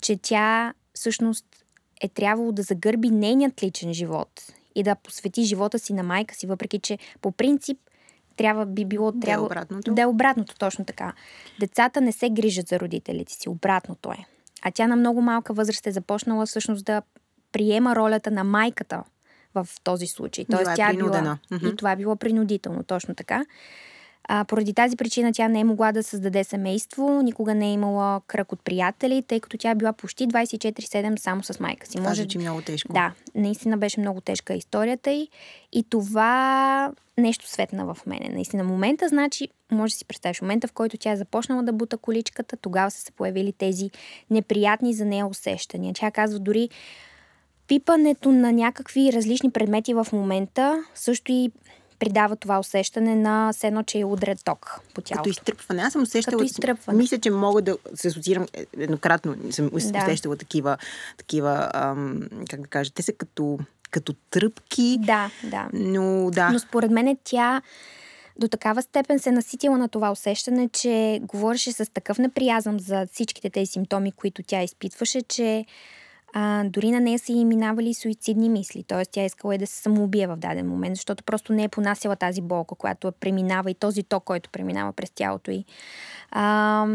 че 0.00 0.18
тя 0.22 0.74
всъщност 0.94 1.63
е 2.00 2.08
трябвало 2.08 2.52
да 2.52 2.62
загърби 2.62 3.10
нейният 3.10 3.62
личен 3.62 3.94
живот 3.94 4.52
и 4.74 4.82
да 4.82 4.94
посвети 4.94 5.42
живота 5.42 5.78
си 5.78 5.92
на 5.92 6.02
майка 6.02 6.34
си, 6.34 6.46
въпреки 6.46 6.78
че 6.78 6.98
по 7.20 7.32
принцип 7.32 7.78
трябва 8.36 8.66
би 8.66 8.84
било 8.84 9.12
трябва 9.12 9.48
да 9.48 9.54
е 9.54 9.58
обратното. 9.58 9.94
Да 9.94 10.02
е 10.02 10.06
обратното, 10.06 10.54
точно 10.58 10.84
така. 10.84 11.12
Децата 11.60 12.00
не 12.00 12.12
се 12.12 12.30
грижат 12.30 12.68
за 12.68 12.80
родителите 12.80 13.32
си, 13.32 13.48
обратното 13.48 14.12
е. 14.12 14.26
А 14.62 14.70
тя 14.70 14.86
на 14.86 14.96
много 14.96 15.20
малка 15.20 15.52
възраст 15.52 15.86
е 15.86 15.92
започнала 15.92 16.46
всъщност 16.46 16.84
да 16.84 17.02
приема 17.52 17.96
ролята 17.96 18.30
на 18.30 18.44
майката 18.44 19.02
в 19.54 19.68
този 19.84 20.06
случай. 20.06 20.44
Тоест, 20.50 20.62
била 20.62 20.72
е 20.72 20.76
тя 20.76 20.90
е 20.90 20.94
била, 20.94 21.38
и 21.62 21.76
това 21.76 21.92
е 21.92 21.96
било 21.96 22.16
принудително, 22.16 22.82
точно 22.82 23.14
така. 23.14 23.44
А, 24.28 24.44
поради 24.44 24.74
тази 24.74 24.96
причина 24.96 25.32
тя 25.32 25.48
не 25.48 25.60
е 25.60 25.64
могла 25.64 25.92
да 25.92 26.02
създаде 26.02 26.44
семейство, 26.44 27.22
никога 27.22 27.54
не 27.54 27.68
е 27.68 27.72
имала 27.72 28.20
кръг 28.26 28.52
от 28.52 28.60
приятели, 28.64 29.22
тъй 29.22 29.40
като 29.40 29.58
тя 29.58 29.70
е 29.70 29.74
била 29.74 29.92
почти 29.92 30.28
24-7 30.28 31.18
само 31.18 31.42
с 31.42 31.60
майка 31.60 31.86
си. 31.86 32.00
Може... 32.00 32.22
звучи 32.22 32.38
много 32.38 32.62
тежко. 32.62 32.92
Да, 32.92 33.12
наистина 33.34 33.78
беше 33.78 34.00
много 34.00 34.20
тежка 34.20 34.54
историята 34.54 35.10
й 35.10 35.28
и 35.72 35.84
това 35.90 36.92
нещо 37.18 37.48
светна 37.48 37.94
в 37.94 38.06
мене. 38.06 38.28
Наистина, 38.28 38.64
момента, 38.64 39.08
значи, 39.08 39.48
може 39.70 39.94
да 39.94 39.98
си 39.98 40.04
представиш, 40.04 40.40
момента, 40.40 40.68
в 40.68 40.72
който 40.72 40.98
тя 40.98 41.12
е 41.12 41.16
започнала 41.16 41.62
да 41.62 41.72
бута 41.72 41.96
количката, 41.96 42.56
тогава 42.56 42.90
са 42.90 43.00
се 43.00 43.12
появили 43.12 43.52
тези 43.52 43.90
неприятни 44.30 44.94
за 44.94 45.04
нея 45.04 45.26
усещания. 45.26 45.94
Тя 45.94 46.10
казва 46.10 46.38
дори 46.38 46.68
пипането 47.68 48.32
на 48.32 48.52
някакви 48.52 49.12
различни 49.12 49.50
предмети 49.50 49.94
в 49.94 50.06
момента 50.12 50.84
също 50.94 51.32
и 51.32 51.50
придава 52.04 52.36
това 52.36 52.58
усещане 52.58 53.16
на 53.16 53.52
все 53.52 53.66
едно, 53.66 53.82
че 53.82 53.98
е 53.98 54.04
удря 54.04 54.36
ток 54.44 54.80
по 54.94 55.00
тялото. 55.00 55.22
Като 55.22 55.30
изтръпване. 55.30 55.82
Аз 55.82 55.92
съм 55.92 56.02
усещала... 56.02 56.32
Като 56.32 56.44
изтръпване. 56.44 56.98
Мисля, 56.98 57.18
че 57.18 57.30
мога 57.30 57.62
да 57.62 57.76
се 57.94 58.08
асоциирам 58.08 58.46
еднократно. 58.78 59.36
Съм 59.50 59.68
да. 59.68 59.76
усещала 59.76 60.36
такива, 60.36 60.76
такива 61.16 61.70
ам, 61.74 62.20
как 62.50 62.60
да 62.60 62.66
кажа, 62.66 62.90
те 62.94 63.02
са 63.02 63.12
като, 63.12 63.58
като 63.90 64.14
тръпки. 64.30 64.98
Да, 65.00 65.30
да. 65.44 65.68
Но 65.72 66.30
да. 66.30 66.50
Но 66.50 66.58
според 66.58 66.90
мен 66.90 67.18
тя 67.24 67.62
до 68.38 68.48
такава 68.48 68.82
степен 68.82 69.18
се 69.18 69.30
наситила 69.30 69.78
на 69.78 69.88
това 69.88 70.10
усещане, 70.10 70.68
че 70.68 71.20
говореше 71.22 71.72
с 71.72 71.92
такъв 71.92 72.18
неприязъм 72.18 72.80
за 72.80 73.06
всичките 73.12 73.50
тези 73.50 73.66
симптоми, 73.66 74.12
които 74.12 74.42
тя 74.42 74.62
изпитваше, 74.62 75.22
че 75.22 75.64
а, 76.36 76.64
дори 76.64 76.90
на 76.90 77.00
нея 77.00 77.18
са 77.18 77.32
и 77.32 77.44
минавали 77.44 77.94
суицидни 77.94 78.48
мисли. 78.48 78.82
Т.е. 78.82 79.02
тя 79.04 79.24
искала 79.24 79.54
и 79.54 79.58
да 79.58 79.66
се 79.66 79.82
самоубие 79.82 80.26
в 80.26 80.36
даден 80.36 80.68
момент, 80.68 80.96
защото 80.96 81.24
просто 81.24 81.52
не 81.52 81.64
е 81.64 81.68
понасяла 81.68 82.16
тази 82.16 82.40
болка, 82.40 82.74
която 82.74 83.12
преминава 83.20 83.70
и 83.70 83.74
този 83.74 84.02
ток, 84.02 84.24
който 84.24 84.50
преминава 84.50 84.92
през 84.92 85.10
тялото 85.10 85.50
й. 85.50 85.64
А, 86.30 86.86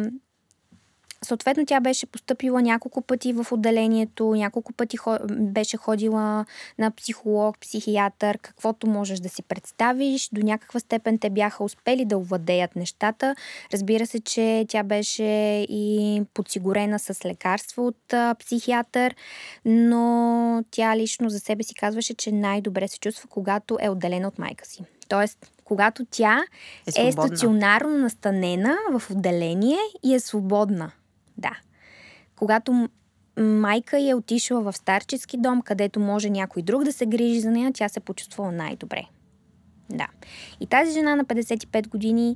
Съответно, 1.26 1.66
тя 1.66 1.80
беше 1.80 2.06
поступила 2.06 2.62
няколко 2.62 3.02
пъти 3.02 3.34
в 3.34 3.48
отделението, 3.52 4.34
няколко 4.36 4.74
пъти 4.74 4.98
беше 5.30 5.78
ходила 5.78 6.46
на 6.78 6.92
психолог, 6.92 7.60
психиатър, 7.60 8.38
каквото 8.38 8.88
можеш 8.88 9.20
да 9.20 9.30
си 9.30 9.44
представиш. 9.44 10.30
До 10.34 10.42
някаква 10.42 10.80
степен 10.80 11.20
те 11.20 11.30
бяха 11.30 11.64
успели 11.64 12.06
да 12.06 12.18
овладеят 12.18 12.76
нещата. 12.76 13.36
Разбира 13.74 14.06
се, 14.06 14.20
че 14.20 14.66
тя 14.70 14.84
беше 14.84 15.24
и 15.70 16.22
подсигурена 16.34 17.00
с 17.00 17.26
лекарство 17.26 17.88
от 17.88 18.14
а, 18.14 18.36
психиатър, 18.40 19.16
но 19.66 20.64
тя 20.72 20.98
лично 20.98 21.30
за 21.30 21.40
себе 21.40 21.64
си 21.64 21.76
казваше, 21.76 22.14
че 22.14 22.32
най-добре 22.32 22.88
се 22.88 23.00
чувства, 23.00 23.30
когато 23.30 23.78
е 23.82 23.90
отделена 23.90 24.28
от 24.28 24.40
майка 24.40 24.66
си. 24.66 24.84
Тоест, 25.08 25.52
когато 25.64 26.06
тя 26.12 26.42
е, 26.98 27.08
е 27.08 27.12
стационарно 27.12 27.98
настанена 27.98 28.78
в 28.92 29.12
отделение 29.12 29.78
и 30.04 30.14
е 30.14 30.20
свободна. 30.20 30.92
Да. 31.40 31.52
Когато 32.36 32.90
майка 33.38 34.10
е 34.10 34.14
отишла 34.14 34.62
в 34.62 34.74
старчески 34.74 35.38
дом, 35.38 35.62
където 35.62 36.00
може 36.00 36.30
някой 36.30 36.62
друг 36.62 36.84
да 36.84 36.94
се 36.94 37.06
грижи 37.06 37.40
за 37.40 37.52
нея, 37.52 37.72
тя 37.74 37.90
се 37.90 38.00
почувствала 38.00 38.52
най-добре. 38.52 39.04
Да. 39.90 40.08
И 40.60 40.68
тази 40.68 40.92
жена 40.92 41.16
на 41.16 41.26
55 41.26 41.88
години 41.88 42.36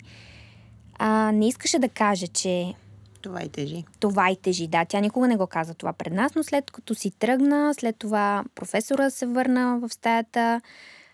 а, 0.93 1.31
не 1.31 1.48
искаше 1.48 1.79
да 1.79 1.89
каже, 1.89 2.27
че 2.27 2.74
това 3.22 3.43
и 3.43 3.50
тежи. 3.50 3.83
Това 4.00 4.31
и 4.31 4.36
тежи, 4.36 4.67
да. 4.67 4.86
Тя 4.86 5.00
никога 5.00 5.27
не 5.27 5.38
го 5.38 5.48
каза 5.48 5.74
това 5.74 5.93
пред 5.93 6.13
нас, 6.13 6.36
но 6.36 6.43
след 6.43 6.72
като 6.72 6.95
си 6.95 7.12
тръгна, 7.12 7.74
след 7.74 7.98
това 7.98 8.43
професора 8.55 9.10
се 9.10 9.25
върна 9.25 9.79
в 9.79 9.89
стаята, 9.93 10.62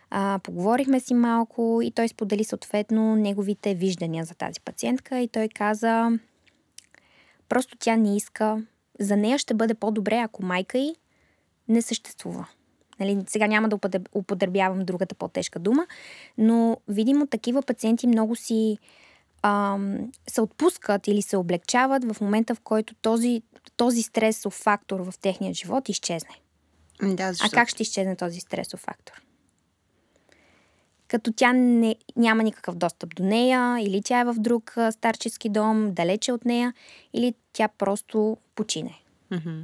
а, 0.10 0.40
поговорихме 0.44 1.00
си 1.00 1.14
малко 1.14 1.80
и 1.84 1.92
той 1.92 2.08
сподели 2.08 2.44
съответно 2.44 3.16
неговите 3.16 3.76
виждания 3.76 4.26
за 4.26 4.36
тази 4.36 4.62
пациентка 4.62 5.20
и 5.20 5.28
той 5.28 5.48
каза, 5.48 6.12
Просто 7.50 7.78
тя 7.80 7.96
не 7.96 8.16
иска. 8.16 8.64
За 9.00 9.18
нея 9.18 9.38
ще 9.38 9.54
бъде 9.54 9.74
по-добре, 9.74 10.18
ако 10.18 10.46
майка 10.46 10.78
й 10.78 10.96
не 11.68 11.82
съществува. 11.82 12.48
Нали, 13.00 13.24
сега 13.28 13.48
няма 13.48 13.70
да 13.70 13.80
употребявам 14.14 14.86
другата 14.86 15.16
по-тежка 15.16 15.60
дума, 15.60 15.88
но 16.38 16.78
видимо 16.88 17.28
такива 17.28 17.62
пациенти 17.62 18.08
много 18.08 18.36
си 18.36 18.78
ам, 19.42 20.12
се 20.28 20.42
отпускат 20.42 21.08
или 21.08 21.22
се 21.22 21.38
облегчават 21.38 22.14
в 22.14 22.22
момента, 22.22 22.56
в 22.56 22.60
който 22.60 22.96
този, 22.96 23.42
този 23.78 24.02
стресов 24.02 24.54
фактор 24.54 25.00
в 25.00 25.14
техния 25.22 25.54
живот 25.54 25.90
изчезне. 25.90 26.36
Да, 27.04 27.34
защо? 27.34 27.46
А 27.46 27.50
как 27.50 27.70
ще 27.70 27.84
изчезне 27.84 28.16
този 28.16 28.40
стресов 28.40 28.80
фактор? 28.80 29.22
Като 31.10 31.32
тя 31.32 31.54
не, 31.54 31.96
няма 32.16 32.44
никакъв 32.44 32.76
достъп 32.76 33.16
до 33.16 33.24
нея, 33.24 33.78
или 33.80 34.02
тя 34.02 34.20
е 34.20 34.26
в 34.26 34.36
друг 34.38 34.76
старчески 34.92 35.50
дом, 35.50 35.92
далече 35.92 36.32
от 36.32 36.46
нея, 36.46 36.74
или 37.14 37.34
тя 37.54 37.68
просто 37.68 38.38
почине. 38.56 39.02
Mm-hmm. 39.32 39.62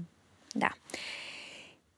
Да. 0.56 0.70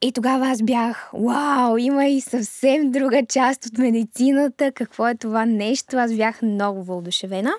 И 0.02 0.12
тогава 0.12 0.48
аз 0.48 0.62
бях, 0.64 1.12
вау, 1.14 1.78
има 1.78 2.06
и 2.06 2.22
съвсем 2.22 2.92
друга 2.92 3.26
част 3.30 3.66
от 3.66 3.78
медицината, 3.78 4.72
какво 4.72 5.08
е 5.08 5.16
това 5.16 5.46
нещо. 5.46 5.98
Аз 5.98 6.16
бях 6.16 6.42
много 6.42 6.84
вълдушевена. 6.84 7.52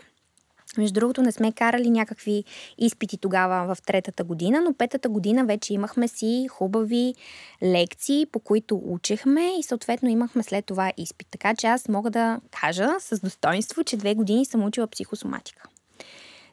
Между 0.79 1.01
другото, 1.01 1.23
не 1.23 1.33
сме 1.33 1.53
карали 1.53 1.91
някакви 1.91 2.45
изпити 2.79 3.19
тогава 3.19 3.75
в 3.75 3.83
третата 3.83 4.25
година, 4.25 4.61
но 4.61 4.75
петата 4.75 5.09
година 5.09 5.45
вече 5.45 5.75
имахме 5.75 6.09
си 6.09 6.47
хубави 6.51 7.15
лекции, 7.63 8.27
по 8.27 8.39
които 8.39 8.81
учехме 8.85 9.59
и 9.59 9.63
съответно 9.63 10.09
имахме 10.09 10.43
след 10.43 10.65
това 10.65 10.93
изпит. 10.97 11.29
Така 11.31 11.55
че 11.55 11.67
аз 11.67 11.89
мога 11.89 12.11
да 12.11 12.41
кажа 12.61 12.89
с 12.99 13.21
достоинство, 13.21 13.85
че 13.85 13.97
две 13.97 14.15
години 14.15 14.45
съм 14.45 14.65
учила 14.65 14.87
психосоматика. 14.87 15.69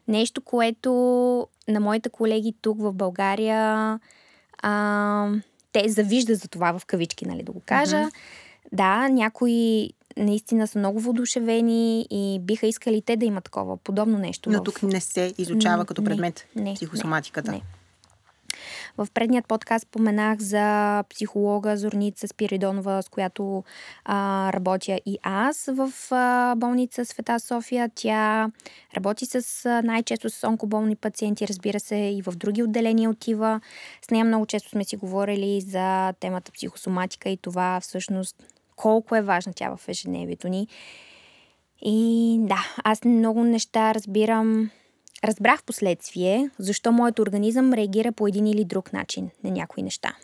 Нещо, 0.08 0.40
което 0.40 0.90
на 1.68 1.80
моите 1.80 2.08
колеги 2.08 2.54
тук 2.62 2.82
в 2.82 2.92
България 2.92 4.00
а, 4.62 5.30
те 5.72 5.88
завиждат 5.88 6.38
за 6.38 6.48
това 6.48 6.78
в 6.78 6.86
кавички, 6.86 7.28
нали 7.28 7.42
да 7.42 7.52
го 7.52 7.62
кажа. 7.66 7.96
Uh-huh. 7.96 8.10
Да, 8.72 9.08
някои 9.08 9.90
наистина 10.16 10.66
са 10.66 10.78
много 10.78 11.00
воодушевени 11.00 12.06
и 12.10 12.38
биха 12.40 12.66
искали 12.66 13.02
те 13.02 13.16
да 13.16 13.26
имат 13.26 13.44
такова 13.44 13.76
подобно 13.76 14.18
нещо. 14.18 14.50
Но 14.50 14.58
в... 14.58 14.62
тук 14.62 14.82
не 14.82 15.00
се 15.00 15.34
изучава 15.38 15.84
като 15.84 16.04
предмет 16.04 16.46
не, 16.56 16.74
психосоматиката. 16.74 17.50
Не, 17.50 17.56
не. 17.56 17.62
В 18.98 19.08
предният 19.14 19.46
подкаст 19.46 19.82
споменах 19.82 20.38
за 20.38 21.04
психолога 21.10 21.76
Зорница 21.76 22.28
Спиридонова, 22.28 23.02
с 23.02 23.08
която 23.08 23.64
а, 24.04 24.50
работя 24.52 25.00
и 25.06 25.18
аз 25.22 25.68
в 25.72 25.92
а, 26.10 26.54
болница 26.56 27.04
Света 27.04 27.40
София. 27.40 27.90
Тя 27.94 28.50
работи 28.96 29.26
с 29.26 29.66
а, 29.66 29.82
най-често 29.82 30.30
с 30.30 30.48
онкоболни 30.48 30.96
пациенти, 30.96 31.48
разбира 31.48 31.80
се, 31.80 31.96
и 31.96 32.22
в 32.22 32.32
други 32.36 32.62
отделения 32.62 33.10
отива. 33.10 33.60
С 34.06 34.10
нея 34.10 34.24
много 34.24 34.46
често 34.46 34.68
сме 34.68 34.84
си 34.84 34.96
говорили 34.96 35.60
за 35.60 36.12
темата 36.20 36.52
психосоматика 36.52 37.28
и 37.28 37.36
това 37.36 37.80
всъщност 37.80 38.36
колко 38.76 39.16
е 39.16 39.22
важна 39.22 39.52
тя 39.56 39.76
в 39.76 39.88
ежедневието 39.88 40.48
ни. 40.48 40.68
И 41.82 42.36
да, 42.40 42.58
аз 42.84 43.04
много 43.04 43.44
неща 43.44 43.94
разбирам. 43.94 44.70
Разбрах 45.24 45.64
последствие 45.64 46.50
защо 46.58 46.92
моят 46.92 47.18
организъм 47.18 47.72
реагира 47.72 48.12
по 48.12 48.26
един 48.26 48.46
или 48.46 48.64
друг 48.64 48.92
начин 48.92 49.30
на 49.44 49.50
някои 49.50 49.82
неща. 49.82 50.16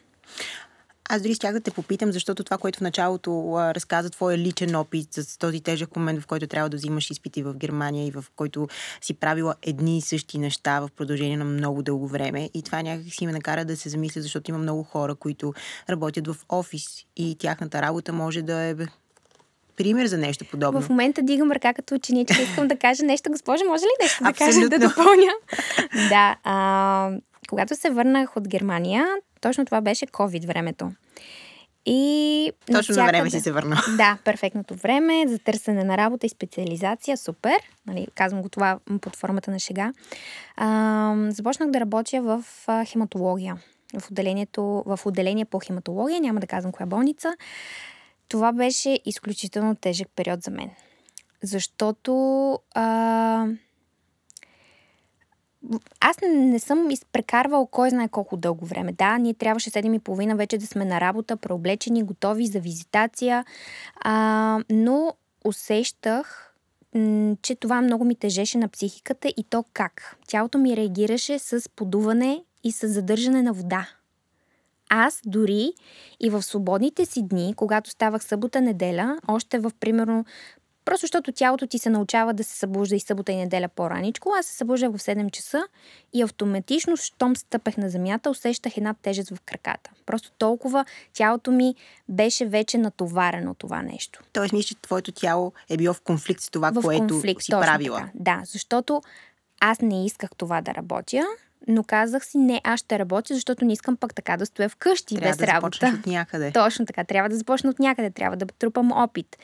Аз 1.12 1.22
дори 1.22 1.34
щях 1.34 1.52
да 1.52 1.60
те 1.60 1.70
попитам, 1.70 2.12
защото 2.12 2.44
това, 2.44 2.58
което 2.58 2.78
в 2.78 2.80
началото 2.80 3.54
а, 3.54 3.74
разказа 3.74 4.10
твоя 4.10 4.38
личен 4.38 4.74
опит 4.74 5.08
с 5.12 5.38
този 5.38 5.60
тежък 5.60 5.96
момент, 5.96 6.20
в 6.22 6.26
който 6.26 6.46
трябва 6.46 6.68
да 6.68 6.76
взимаш 6.76 7.10
изпити 7.10 7.42
в 7.42 7.54
Германия 7.54 8.06
и 8.06 8.10
в 8.10 8.24
който 8.36 8.68
си 9.00 9.14
правила 9.14 9.54
едни 9.62 9.98
и 9.98 10.00
същи 10.00 10.38
неща 10.38 10.80
в 10.80 10.88
продължение 10.96 11.36
на 11.36 11.44
много 11.44 11.82
дълго 11.82 12.08
време. 12.08 12.50
И 12.54 12.62
това 12.62 12.82
някак 12.82 13.14
си 13.14 13.26
ме 13.26 13.32
накара 13.32 13.64
да 13.64 13.76
се 13.76 13.88
замисля, 13.88 14.22
защото 14.22 14.50
има 14.50 14.58
много 14.58 14.82
хора, 14.82 15.14
които 15.14 15.54
работят 15.90 16.26
в 16.26 16.36
офис 16.48 17.04
и 17.16 17.36
тяхната 17.38 17.82
работа 17.82 18.12
може 18.12 18.42
да 18.42 18.60
е 18.60 18.74
пример 19.76 20.06
за 20.06 20.18
нещо 20.18 20.44
подобно. 20.50 20.80
В 20.80 20.88
момента 20.88 21.22
дигам 21.22 21.52
ръка 21.52 21.74
като 21.74 21.94
ученичка. 21.94 22.42
Искам 22.42 22.68
да 22.68 22.76
кажа 22.76 23.04
нещо, 23.04 23.30
госпожа, 23.30 23.64
може 23.64 23.84
ли 23.84 24.02
нещо 24.02 24.24
да 24.24 24.32
кажа, 24.32 24.60
да 24.60 24.78
допълня? 24.78 25.32
да, 26.08 26.36
а, 26.44 27.10
когато 27.52 27.76
се 27.76 27.90
върнах 27.90 28.36
от 28.36 28.48
Германия, 28.48 29.06
точно 29.40 29.64
това 29.64 29.80
беше 29.80 30.06
COVID 30.06 30.46
времето. 30.46 30.92
И 31.86 32.52
Точно 32.72 32.96
на 32.96 33.06
време 33.06 33.30
си 33.30 33.40
се 33.40 33.52
върна. 33.52 33.76
Да, 33.96 34.18
перфектното 34.24 34.74
време 34.74 35.24
за 35.28 35.38
търсене 35.38 35.84
на 35.84 35.96
работа 35.96 36.26
и 36.26 36.28
специализация. 36.28 37.16
Супер. 37.16 37.56
Нали, 37.86 38.06
казвам 38.14 38.42
го 38.42 38.48
това 38.48 38.78
под 39.00 39.16
формата 39.16 39.50
на 39.50 39.58
шега. 39.58 39.92
А, 40.56 41.14
започнах 41.28 41.70
да 41.70 41.80
работя 41.80 42.22
в 42.22 42.44
хематология. 42.84 43.56
в 44.00 44.10
отделението, 44.10 44.82
в 44.86 45.00
отделение 45.04 45.44
по 45.44 45.60
хематология, 45.66 46.20
няма 46.20 46.40
да 46.40 46.46
казвам 46.46 46.72
коя 46.72 46.86
болница. 46.86 47.34
Това 48.28 48.52
беше 48.52 49.00
изключително 49.04 49.76
тежък 49.76 50.08
период 50.16 50.42
за 50.42 50.50
мен. 50.50 50.70
Защото 51.42 52.12
а, 52.74 53.46
аз 56.00 56.16
не 56.22 56.58
съм 56.58 56.90
изпрекарвал 56.90 57.66
кой 57.66 57.90
знае 57.90 58.08
колко 58.08 58.36
дълго 58.36 58.66
време. 58.66 58.92
Да, 58.92 59.18
ние 59.18 59.34
трябваше 59.34 59.70
7 59.70 59.96
и 59.96 59.98
половина 59.98 60.36
вече 60.36 60.58
да 60.58 60.66
сме 60.66 60.84
на 60.84 61.00
работа, 61.00 61.36
преоблечени, 61.36 62.02
готови 62.02 62.46
за 62.46 62.60
визитация, 62.60 63.44
а, 64.00 64.60
но 64.70 65.14
усещах, 65.44 66.54
че 67.42 67.54
това 67.54 67.82
много 67.82 68.04
ми 68.04 68.14
тежеше 68.14 68.58
на 68.58 68.68
психиката 68.68 69.28
и 69.28 69.44
то 69.50 69.64
как. 69.72 70.16
Тялото 70.26 70.58
ми 70.58 70.76
реагираше 70.76 71.38
с 71.38 71.68
подуване 71.76 72.44
и 72.64 72.72
с 72.72 72.88
задържане 72.88 73.42
на 73.42 73.52
вода. 73.52 73.88
Аз 74.88 75.20
дори 75.26 75.72
и 76.20 76.30
в 76.30 76.42
свободните 76.42 77.06
си 77.06 77.22
дни, 77.22 77.54
когато 77.56 77.90
ставах 77.90 78.24
събота-неделя, 78.24 79.18
още 79.28 79.58
в 79.58 79.72
примерно 79.80 80.24
Просто 80.84 81.04
защото 81.04 81.32
тялото 81.32 81.66
ти 81.66 81.78
се 81.78 81.90
научава 81.90 82.34
да 82.34 82.44
се 82.44 82.58
събужда 82.58 82.96
и 82.96 83.00
събота 83.00 83.32
и 83.32 83.36
неделя 83.36 83.68
по-раничко. 83.68 84.32
Аз 84.38 84.46
се 84.46 84.56
събуждах 84.56 84.90
в 84.90 84.98
7 84.98 85.30
часа 85.30 85.62
и 86.12 86.22
автоматично, 86.22 86.96
щом 86.96 87.36
стъпех 87.36 87.76
на 87.76 87.90
земята, 87.90 88.30
усещах 88.30 88.76
една 88.76 88.94
тежест 89.02 89.30
в 89.30 89.40
краката. 89.40 89.90
Просто 90.06 90.30
толкова 90.38 90.84
тялото 91.12 91.52
ми 91.52 91.74
беше 92.08 92.46
вече 92.46 92.78
натоварено 92.78 93.54
това 93.54 93.82
нещо. 93.82 94.22
Тоест, 94.32 94.52
мисля, 94.52 94.68
че 94.68 94.82
твоето 94.82 95.12
тяло 95.12 95.52
е 95.68 95.76
било 95.76 95.94
в 95.94 96.00
конфликт 96.00 96.40
с 96.40 96.50
това, 96.50 96.70
в 96.70 96.80
което 96.82 97.06
конфликт, 97.06 97.42
си 97.42 97.50
правила. 97.50 97.98
Така. 97.98 98.10
Да, 98.14 98.40
защото 98.44 99.02
аз 99.60 99.80
не 99.80 100.06
исках 100.06 100.30
това 100.36 100.60
да 100.60 100.74
работя, 100.74 101.22
но 101.68 101.84
казах 101.84 102.26
си, 102.26 102.38
не, 102.38 102.60
аз 102.64 102.80
ще 102.80 102.98
работя, 102.98 103.34
защото 103.34 103.64
не 103.64 103.72
искам 103.72 103.96
пък 103.96 104.14
така 104.14 104.36
да 104.36 104.46
стоя 104.46 104.68
вкъщи 104.68 105.14
трябва 105.14 105.30
без 105.30 105.36
да 105.36 105.46
работа. 105.46 105.96
от 105.98 106.06
някъде. 106.06 106.52
Точно 106.54 106.86
така, 106.86 107.04
трябва 107.04 107.28
да 107.28 107.36
започна 107.36 107.70
от 107.70 107.78
някъде, 107.78 108.10
трябва 108.10 108.36
да 108.36 108.46
трупам 108.46 108.92
опит. 108.92 109.36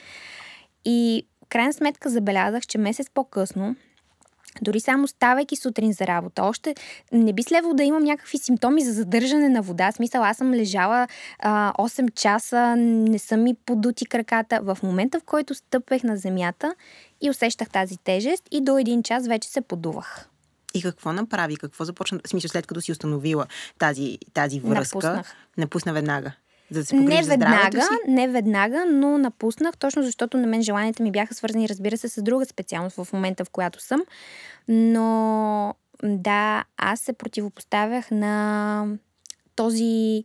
И 0.90 1.26
крайна 1.48 1.72
сметка 1.72 2.10
забелязах, 2.10 2.66
че 2.66 2.78
месец 2.78 3.06
по-късно, 3.14 3.76
дори 4.62 4.80
само 4.80 5.08
ставайки 5.08 5.56
сутрин 5.56 5.92
за 5.92 6.06
работа, 6.06 6.42
още 6.42 6.74
не 7.12 7.32
би 7.32 7.42
следвало 7.42 7.74
да 7.74 7.82
имам 7.82 8.02
някакви 8.02 8.38
симптоми 8.38 8.82
за 8.82 8.92
задържане 8.92 9.48
на 9.48 9.62
вода. 9.62 9.92
Смисъл, 9.92 10.24
аз 10.24 10.36
съм 10.36 10.54
лежала 10.54 11.08
а, 11.38 11.72
8 11.72 12.14
часа, 12.14 12.76
не 12.76 13.18
са 13.18 13.36
ми 13.36 13.54
подути 13.54 14.06
краката. 14.06 14.60
В 14.62 14.78
момента, 14.82 15.20
в 15.20 15.24
който 15.24 15.54
стъпвах 15.54 16.02
на 16.02 16.16
земята 16.16 16.74
и 17.20 17.30
усещах 17.30 17.70
тази 17.70 17.96
тежест 17.96 18.44
и 18.50 18.60
до 18.60 18.78
един 18.78 19.02
час 19.02 19.26
вече 19.26 19.48
се 19.48 19.60
подувах. 19.60 20.28
И 20.74 20.82
какво 20.82 21.12
направи? 21.12 21.56
Какво 21.56 21.84
започна? 21.84 22.20
В 22.24 22.28
смисъл, 22.28 22.48
след 22.48 22.66
като 22.66 22.80
си 22.80 22.92
установила 22.92 23.46
тази, 23.78 24.18
тази 24.34 24.60
връзка, 24.60 25.22
напусна 25.56 25.92
веднага. 25.92 26.32
За 26.70 26.80
да 26.80 26.86
се 26.86 26.96
не 26.96 27.22
веднага, 27.22 27.88
не 28.08 28.28
веднага, 28.28 28.84
но 28.88 29.18
напуснах, 29.18 29.76
точно 29.76 30.02
защото 30.02 30.36
на 30.36 30.46
мен 30.46 30.62
желанията 30.62 31.02
ми 31.02 31.10
бяха 31.10 31.34
свързани, 31.34 31.68
разбира 31.68 31.96
се, 31.96 32.08
с 32.08 32.22
друга 32.22 32.44
специалност 32.44 32.96
в 32.96 33.12
момента, 33.12 33.44
в 33.44 33.50
която 33.50 33.82
съм. 33.82 34.00
Но 34.68 35.74
да, 36.02 36.64
аз 36.76 37.00
се 37.00 37.12
противопоставях 37.12 38.10
на 38.10 38.86
този 39.56 40.24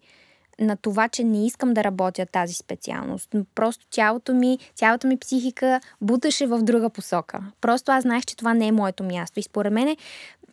на 0.59 0.77
това, 0.77 1.09
че 1.09 1.23
не 1.23 1.45
искам 1.45 1.73
да 1.73 1.83
работя 1.83 2.25
тази 2.25 2.53
специалност. 2.53 3.35
Просто 3.55 3.85
тялото 3.89 4.33
ми, 4.33 4.59
цялата 4.75 5.07
ми 5.07 5.17
психика 5.17 5.81
буташе 6.01 6.47
в 6.47 6.61
друга 6.61 6.89
посока. 6.89 7.39
Просто 7.61 7.91
аз 7.91 8.01
знаех, 8.01 8.25
че 8.25 8.37
това 8.37 8.53
не 8.53 8.67
е 8.67 8.71
моето 8.71 9.03
място. 9.03 9.39
И 9.39 9.43
според 9.43 9.73
мен 9.73 9.95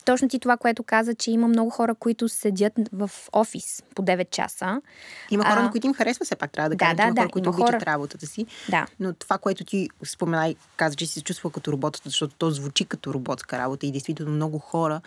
точно 0.04 0.28
ти 0.28 0.38
това, 0.38 0.56
което 0.56 0.82
каза, 0.82 1.14
че 1.14 1.30
има 1.30 1.48
много 1.48 1.70
хора, 1.70 1.94
които 1.94 2.28
седят 2.28 2.72
в 2.92 3.10
офис 3.32 3.82
по 3.94 4.02
9 4.02 4.30
часа. 4.30 4.82
Има 5.30 5.44
хора, 5.44 5.60
а, 5.60 5.62
на 5.62 5.70
които 5.70 5.86
им 5.86 5.94
харесва, 5.94 6.24
все 6.24 6.36
пак 6.36 6.52
трябва 6.52 6.68
да, 6.68 6.74
да 6.74 6.78
кажа. 6.78 6.94
Да, 6.94 7.02
има 7.02 7.14
да, 7.14 7.20
хора, 7.20 7.30
които 7.30 7.48
има 7.48 7.56
обичат 7.56 7.82
хора... 7.82 7.92
работата 7.92 8.26
си. 8.26 8.46
Да. 8.70 8.86
Но 9.00 9.12
това, 9.12 9.38
което 9.38 9.64
ти 9.64 9.88
спомена 10.04 10.48
и 10.48 10.56
каза, 10.76 10.96
че 10.96 11.06
се 11.06 11.22
чувства 11.22 11.50
като 11.50 11.72
робот, 11.72 12.00
защото 12.04 12.34
то 12.38 12.50
звучи 12.50 12.84
като 12.84 13.14
роботска 13.14 13.58
работа 13.58 13.86
и 13.86 13.92
действително 13.92 14.32
много 14.32 14.58
хора, 14.58 15.00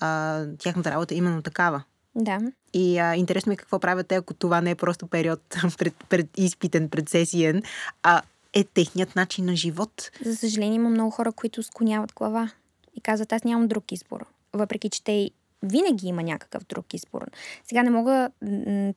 а, 0.00 0.42
тяхната 0.58 0.90
работа 0.90 1.14
е 1.14 1.16
именно 1.16 1.42
такава. 1.42 1.82
Да. 2.14 2.38
И 2.72 2.98
а, 2.98 3.14
интересно 3.14 3.52
е 3.52 3.56
какво 3.56 3.78
правят 3.78 4.06
те, 4.06 4.14
ако 4.14 4.34
това 4.34 4.60
не 4.60 4.70
е 4.70 4.74
просто 4.74 5.06
период 5.06 5.40
пред, 5.78 5.94
пред 6.08 6.28
изпитен, 6.36 6.88
предсесиен, 6.88 7.62
а 8.02 8.22
е 8.52 8.64
техният 8.64 9.16
начин 9.16 9.44
на 9.44 9.56
живот. 9.56 10.10
За 10.24 10.36
съжаление 10.36 10.76
има 10.76 10.90
много 10.90 11.10
хора, 11.10 11.32
които 11.32 11.62
склоняват 11.62 12.12
глава 12.16 12.50
и 12.96 13.00
казват, 13.00 13.32
аз 13.32 13.44
нямам 13.44 13.68
друг 13.68 13.92
избор 13.92 14.26
въпреки 14.54 14.90
че 14.90 15.04
те 15.04 15.30
винаги 15.62 16.08
има 16.08 16.22
някакъв 16.22 16.64
друг 16.64 16.94
избор. 16.94 17.30
Сега 17.64 17.82
не 17.82 17.90
мога 17.90 18.30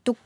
тук 0.04 0.18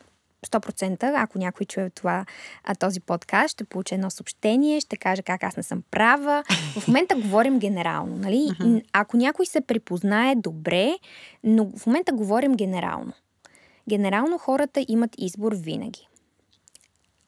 100%, 0.48 1.14
ако 1.16 1.38
някой 1.38 1.66
чуе 1.66 1.90
това, 1.90 2.26
а, 2.64 2.76
този 2.76 3.00
подкаст, 3.00 3.52
ще 3.52 3.64
получи 3.64 3.96
едно 3.96 4.10
съобщение, 4.10 4.80
ще 4.80 4.98
каже 4.98 5.22
как 5.22 5.44
аз 5.44 5.58
не 5.58 5.64
съм 5.64 5.84
права. 5.92 6.44
В 6.80 6.88
момента 6.88 7.16
говорим 7.16 7.60
генерално, 7.60 8.16
нали? 8.16 8.50
Ако 8.94 9.18
някой 9.18 9.46
се 9.46 9.62
припознае, 9.62 10.36
добре, 10.36 10.98
но 11.44 11.72
в 11.78 11.86
момента 11.86 12.14
говорим 12.14 12.54
генерално. 12.54 13.14
Генерално 13.90 14.38
хората 14.38 14.86
имат 14.88 15.12
избор 15.18 15.56
винаги 15.56 16.08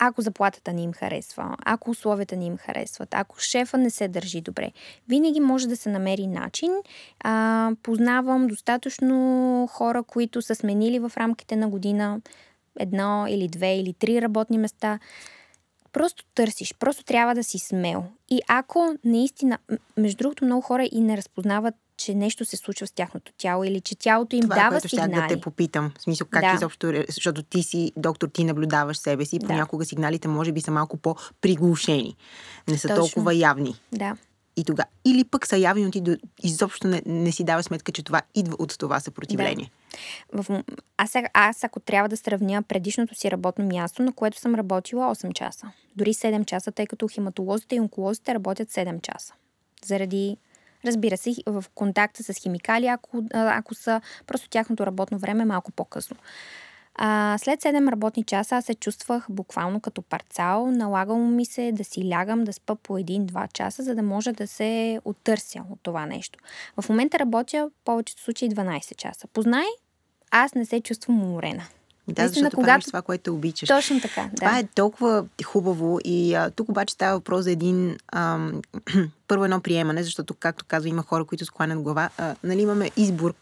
ако 0.07 0.21
заплатата 0.21 0.73
не 0.73 0.81
им 0.81 0.93
харесва, 0.93 1.57
ако 1.65 1.89
условията 1.89 2.35
не 2.35 2.45
им 2.45 2.57
харесват, 2.57 3.09
ако 3.11 3.39
шефа 3.39 3.77
не 3.77 3.89
се 3.89 4.07
държи 4.07 4.41
добре. 4.41 4.71
Винаги 5.09 5.39
може 5.39 5.67
да 5.67 5.77
се 5.77 5.89
намери 5.89 6.27
начин. 6.27 6.71
А, 7.19 7.71
познавам 7.83 8.47
достатъчно 8.47 9.67
хора, 9.71 10.03
които 10.03 10.41
са 10.41 10.55
сменили 10.55 10.99
в 10.99 11.11
рамките 11.17 11.55
на 11.55 11.69
година 11.69 12.21
едно 12.79 13.25
или 13.29 13.47
две 13.47 13.75
или 13.75 13.93
три 13.93 14.21
работни 14.21 14.57
места. 14.57 14.99
Просто 15.91 16.25
търсиш, 16.35 16.73
просто 16.79 17.03
трябва 17.03 17.35
да 17.35 17.43
си 17.43 17.59
смел. 17.59 18.03
И 18.29 18.41
ако 18.47 18.95
наистина, 19.03 19.57
между 19.97 20.17
другото, 20.17 20.45
много 20.45 20.61
хора 20.61 20.87
и 20.91 21.01
не 21.01 21.17
разпознават 21.17 21.75
че 21.97 22.15
нещо 22.15 22.45
се 22.45 22.57
случва 22.57 22.87
с 22.87 22.91
тяхното 22.91 23.31
тяло 23.37 23.63
или 23.63 23.81
че 23.81 23.95
тялото 23.95 24.35
им 24.35 24.41
Това 24.41 24.55
дава 24.55 24.67
е, 24.67 24.69
което 24.69 24.89
сигнали. 24.89 25.11
да 25.11 25.27
те 25.27 25.41
попитам. 25.41 25.91
В 25.97 26.01
смисъл, 26.01 26.27
как 26.31 26.41
да. 26.41 26.53
изобщо, 26.55 26.93
защото 27.09 27.43
ти 27.43 27.63
си 27.63 27.91
доктор, 27.97 28.27
ти 28.27 28.43
наблюдаваш 28.43 28.97
себе 28.97 29.25
си, 29.25 29.39
да. 29.39 29.47
понякога 29.47 29.85
сигналите 29.85 30.27
може 30.27 30.51
би 30.51 30.61
са 30.61 30.71
малко 30.71 30.97
по-приглушени. 30.97 32.15
Не 32.67 32.77
са 32.77 32.87
Точно. 32.87 33.01
толкова 33.01 33.35
явни. 33.35 33.75
Да. 33.91 34.17
И 34.55 34.63
тога. 34.63 34.83
Или 35.05 35.23
пък 35.23 35.47
са 35.47 35.57
явни, 35.57 35.85
но 35.85 35.91
ти 35.91 36.03
изобщо 36.43 36.87
не, 36.87 37.01
не 37.05 37.31
си 37.31 37.43
дава 37.43 37.63
сметка, 37.63 37.91
че 37.91 38.03
това 38.03 38.21
идва 38.35 38.55
от 38.59 38.77
това 38.79 38.99
съпротивление. 38.99 39.71
Да. 40.33 40.43
В, 40.43 40.63
аз, 40.97 41.15
аз, 41.33 41.63
ако 41.63 41.79
трябва 41.79 42.09
да 42.09 42.17
сравня 42.17 42.63
предишното 42.63 43.15
си 43.15 43.31
работно 43.31 43.65
място, 43.65 44.03
на 44.03 44.13
което 44.13 44.39
съм 44.39 44.55
работила 44.55 45.15
8 45.15 45.33
часа, 45.33 45.71
дори 45.95 46.13
7 46.13 46.45
часа, 46.45 46.71
тъй 46.71 46.87
като 46.87 47.07
хематолозите 47.07 47.75
и 47.75 47.79
онколозите 47.79 48.33
работят 48.33 48.69
7 48.69 49.01
часа. 49.01 49.33
Заради 49.85 50.37
Разбира 50.85 51.17
се, 51.17 51.33
в 51.45 51.65
контакта 51.75 52.23
с 52.23 52.33
химикали, 52.33 52.87
ако, 52.87 53.23
ако 53.33 53.75
са 53.75 54.01
просто 54.27 54.49
тяхното 54.49 54.85
работно 54.85 55.17
време 55.17 55.43
е 55.43 55.45
малко 55.45 55.71
по-късно. 55.71 56.17
А, 56.95 57.37
след 57.37 57.61
7 57.61 57.91
работни 57.91 58.23
часа 58.23 58.55
аз 58.55 58.65
се 58.65 58.75
чувствах 58.75 59.25
буквално 59.29 59.79
като 59.79 60.01
парцал. 60.01 60.71
Налагало 60.71 61.27
ми 61.27 61.45
се 61.45 61.71
да 61.71 61.83
си 61.83 62.09
лягам 62.09 62.43
да 62.43 62.53
спа 62.53 62.75
по 62.75 62.93
1-2 62.93 63.53
часа, 63.53 63.83
за 63.83 63.95
да 63.95 64.03
може 64.03 64.31
да 64.31 64.47
се 64.47 64.99
оттърся 65.05 65.63
от 65.71 65.79
това 65.83 66.05
нещо. 66.05 66.39
В 66.81 66.89
момента 66.89 67.19
работя 67.19 67.69
повечето 67.85 68.21
случаи 68.21 68.49
12 68.49 68.95
часа. 68.95 69.27
Познай, 69.27 69.65
аз 70.31 70.55
не 70.55 70.65
се 70.65 70.81
чувствам 70.81 71.23
уморена. 71.23 71.63
Да, 72.07 72.21
Наистина, 72.21 72.43
защото 72.43 72.55
когато... 72.55 72.67
правиш 72.67 72.85
това, 72.85 73.01
което 73.01 73.33
обичаш. 73.33 73.69
Точно 73.69 74.01
така, 74.01 74.21
да. 74.21 74.35
Това 74.35 74.59
е 74.59 74.63
толкова 74.63 75.25
хубаво 75.45 75.99
и 76.03 76.33
а, 76.33 76.49
тук 76.49 76.69
обаче 76.69 76.93
става 76.93 77.17
въпрос 77.17 77.43
за 77.43 77.51
един 77.51 77.97
ам, 78.11 78.61
първо 79.27 79.43
едно 79.43 79.61
приемане, 79.61 80.03
защото, 80.03 80.33
както 80.33 80.65
казва, 80.67 80.89
има 80.89 81.03
хора, 81.03 81.25
които 81.25 81.45
скланят 81.45 81.81
глава. 81.81 82.09
А, 82.17 82.35
нали, 82.43 82.61
имаме 82.61 82.91
избор 82.97 83.33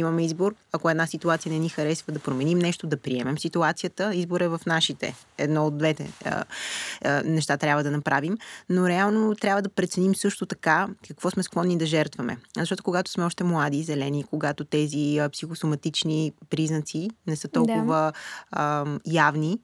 имаме 0.00 0.24
избор. 0.24 0.54
Ако 0.72 0.90
една 0.90 1.06
ситуация 1.06 1.52
не 1.52 1.58
ни 1.58 1.68
харесва, 1.68 2.12
да 2.12 2.18
променим 2.18 2.58
нещо, 2.58 2.86
да 2.86 2.96
приемем 2.96 3.38
ситуацията. 3.38 4.14
Избор 4.14 4.40
е 4.40 4.48
в 4.48 4.60
нашите. 4.66 5.14
Едно 5.38 5.66
от 5.66 5.78
двете 5.78 6.10
а, 6.24 6.44
а, 7.04 7.22
неща 7.22 7.56
трябва 7.56 7.82
да 7.82 7.90
направим. 7.90 8.38
Но 8.68 8.88
реално 8.88 9.34
трябва 9.34 9.62
да 9.62 9.68
преценим 9.68 10.14
също 10.14 10.46
така 10.46 10.88
какво 11.08 11.30
сме 11.30 11.42
склонни 11.42 11.78
да 11.78 11.86
жертваме. 11.86 12.36
Защото 12.56 12.82
когато 12.82 13.10
сме 13.10 13.24
още 13.24 13.44
млади, 13.44 13.82
зелени, 13.82 14.24
когато 14.24 14.64
тези 14.64 15.18
а, 15.18 15.28
психосоматични 15.28 16.32
признаци 16.50 17.10
не 17.26 17.36
са 17.36 17.48
толкова 17.48 17.96
да. 17.96 18.12
а, 18.50 18.98
явни, 19.06 19.58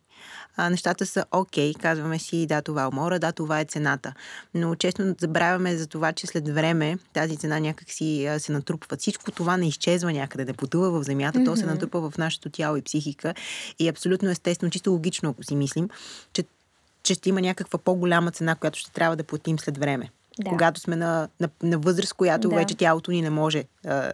а, 0.56 0.70
нещата 0.70 1.06
са 1.06 1.24
окей, 1.32 1.72
okay, 1.72 1.80
казваме 1.80 2.18
си, 2.18 2.46
да, 2.46 2.62
това 2.62 2.82
е 2.82 2.86
умора, 2.86 3.18
да, 3.18 3.32
това 3.32 3.60
е 3.60 3.64
цената. 3.64 4.14
Но 4.54 4.74
често 4.74 5.14
забравяме 5.20 5.76
за 5.76 5.86
това, 5.86 6.12
че 6.12 6.26
след 6.26 6.48
време 6.48 6.98
тази 7.12 7.36
цена 7.36 7.58
някак 7.58 7.90
си 7.90 8.26
а, 8.26 8.40
се 8.40 8.52
натрупва. 8.52 8.96
Всичко 8.96 9.30
това 9.30 9.56
не 9.56 9.68
изчезва 9.68 10.12
някъде, 10.12 10.44
да 10.44 10.54
потува 10.54 10.90
в 10.90 11.04
земята, 11.04 11.38
mm-hmm. 11.38 11.44
то 11.44 11.56
се 11.56 11.66
натрупва 11.66 12.10
в 12.10 12.18
нашето 12.18 12.50
тяло 12.50 12.76
и 12.76 12.82
психика. 12.82 13.34
И 13.78 13.88
абсолютно 13.88 14.30
естествено, 14.30 14.70
чисто 14.70 14.90
логично, 14.90 15.30
ако 15.30 15.44
си 15.44 15.56
мислим, 15.56 15.88
че, 16.32 16.44
че 17.02 17.14
ще 17.14 17.28
има 17.28 17.40
някаква 17.40 17.78
по-голяма 17.78 18.30
цена, 18.30 18.54
която 18.54 18.78
ще 18.78 18.92
трябва 18.92 19.16
да 19.16 19.24
платим 19.24 19.58
след 19.58 19.78
време. 19.78 20.10
Да. 20.40 20.50
Когато 20.50 20.80
сме 20.80 20.96
на, 20.96 21.28
на, 21.40 21.48
на 21.62 21.78
възраст, 21.78 22.14
която 22.14 22.48
да. 22.48 22.56
вече 22.56 22.74
тялото 22.74 23.10
ни 23.10 23.22
не 23.22 23.30
може 23.30 23.64
а, 23.86 24.12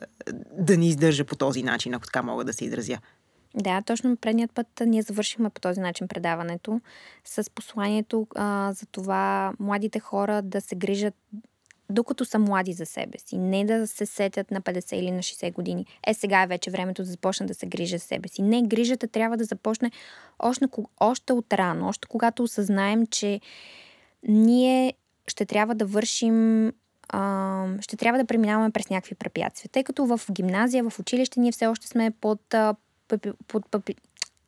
да 0.52 0.76
ни 0.76 0.88
издържа 0.88 1.24
по 1.24 1.36
този 1.36 1.62
начин, 1.62 1.94
ако 1.94 2.06
така 2.06 2.22
мога 2.22 2.44
да 2.44 2.52
се 2.52 2.64
изразя. 2.64 2.98
Да, 3.54 3.82
точно 3.82 4.16
предният 4.16 4.52
път 4.52 4.66
ние 4.86 5.02
завършихме 5.02 5.50
по 5.50 5.60
този 5.60 5.80
начин 5.80 6.08
предаването 6.08 6.80
с 7.24 7.50
посланието 7.50 8.26
а, 8.34 8.72
за 8.72 8.86
това 8.86 9.52
младите 9.58 10.00
хора 10.00 10.42
да 10.42 10.60
се 10.60 10.76
грижат 10.76 11.14
докато 11.90 12.24
са 12.24 12.38
млади 12.38 12.72
за 12.72 12.86
себе 12.86 13.18
си. 13.18 13.38
Не 13.38 13.64
да 13.64 13.86
се 13.86 14.06
сетят 14.06 14.50
на 14.50 14.60
50 14.60 14.94
или 14.94 15.10
на 15.10 15.18
60 15.18 15.52
години. 15.52 15.86
Е, 16.06 16.14
сега 16.14 16.42
е 16.42 16.46
вече 16.46 16.70
времето 16.70 17.02
да 17.02 17.10
започна 17.10 17.46
да 17.46 17.54
се 17.54 17.66
грижа 17.66 17.98
за 17.98 18.04
себе 18.04 18.28
си. 18.28 18.42
Не, 18.42 18.62
грижата 18.62 19.08
трябва 19.08 19.36
да 19.36 19.44
започне 19.44 19.90
още, 20.38 20.66
още 21.00 21.32
от 21.32 21.52
рано, 21.52 21.88
още 21.88 22.08
когато 22.08 22.42
осъзнаем, 22.42 23.06
че 23.06 23.40
ние 24.22 24.94
ще 25.26 25.44
трябва 25.44 25.74
да 25.74 25.86
вършим 25.86 26.72
ще 27.80 27.96
трябва 27.96 28.18
да 28.18 28.24
преминаваме 28.24 28.70
през 28.70 28.90
някакви 28.90 29.14
препятствия. 29.14 29.70
Тъй 29.72 29.84
като 29.84 30.06
в 30.06 30.20
гимназия, 30.32 30.90
в 30.90 30.98
училище 30.98 31.40
ние 31.40 31.52
все 31.52 31.66
още 31.66 31.86
сме 31.86 32.10
под, 32.10 32.54
под, 33.08 33.26
под 33.48 33.64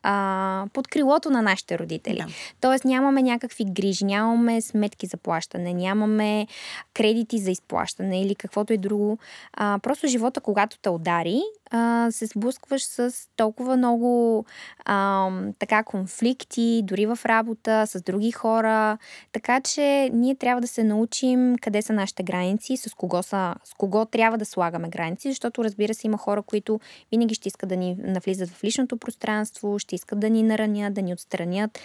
а, 0.03 0.67
под 0.73 0.89
крилото 0.89 1.31
на 1.31 1.43
нашите 1.43 1.79
родители. 1.79 2.17
Да. 2.17 2.27
Тоест 2.61 2.85
нямаме 2.85 3.23
някакви 3.23 3.65
грижи, 3.65 4.05
нямаме 4.05 4.61
сметки 4.61 5.07
за 5.07 5.17
плащане, 5.17 5.75
нямаме 5.75 6.47
кредити 6.95 7.39
за 7.39 7.51
изплащане 7.51 8.23
или 8.23 8.35
каквото 8.35 8.73
и 8.73 8.79
друго. 8.79 9.19
А, 9.53 9.79
просто 9.83 10.07
живота, 10.07 10.41
когато 10.41 10.79
те 10.79 10.91
удари, 10.91 11.41
а, 11.71 12.11
се 12.11 12.27
сблъскваш 12.27 12.85
с 12.85 13.15
толкова 13.37 13.77
много 13.77 14.45
а, 14.85 15.31
така 15.59 15.83
конфликти, 15.83 16.83
дори 16.85 17.07
в 17.07 17.19
работа, 17.27 17.87
с 17.87 18.03
други 18.03 18.31
хора. 18.31 18.99
Така 19.33 19.61
че 19.61 20.11
ние 20.13 20.35
трябва 20.35 20.61
да 20.61 20.69
се 20.69 20.85
научим 20.85 21.57
къде 21.61 21.83
са 21.83 21.93
нашите 21.93 22.23
граници, 22.23 22.77
с 22.77 22.95
кого, 22.95 23.23
са, 23.23 23.55
с 23.65 23.75
кого 23.75 24.05
трябва 24.05 24.39
да 24.39 24.45
слагаме 24.45 24.89
граници, 24.89 25.29
защото 25.29 25.65
разбира 25.65 25.95
се 25.95 26.07
има 26.07 26.19
хора, 26.19 26.43
които 26.43 26.81
винаги 27.11 27.35
ще 27.35 27.49
искат 27.49 27.69
да 27.69 27.77
ни 27.77 27.97
навлизат 27.99 28.49
в 28.49 28.65
личното 28.65 28.97
пространство, 28.97 29.79
ще 29.79 29.95
искат 29.95 30.21
да 30.21 30.31
ни 30.31 30.43
наранят, 30.43 30.95
да 30.95 31.03
ни 31.03 31.13
отстранят. 31.13 31.79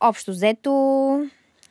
Общо 0.00 0.30
взето, 0.30 0.70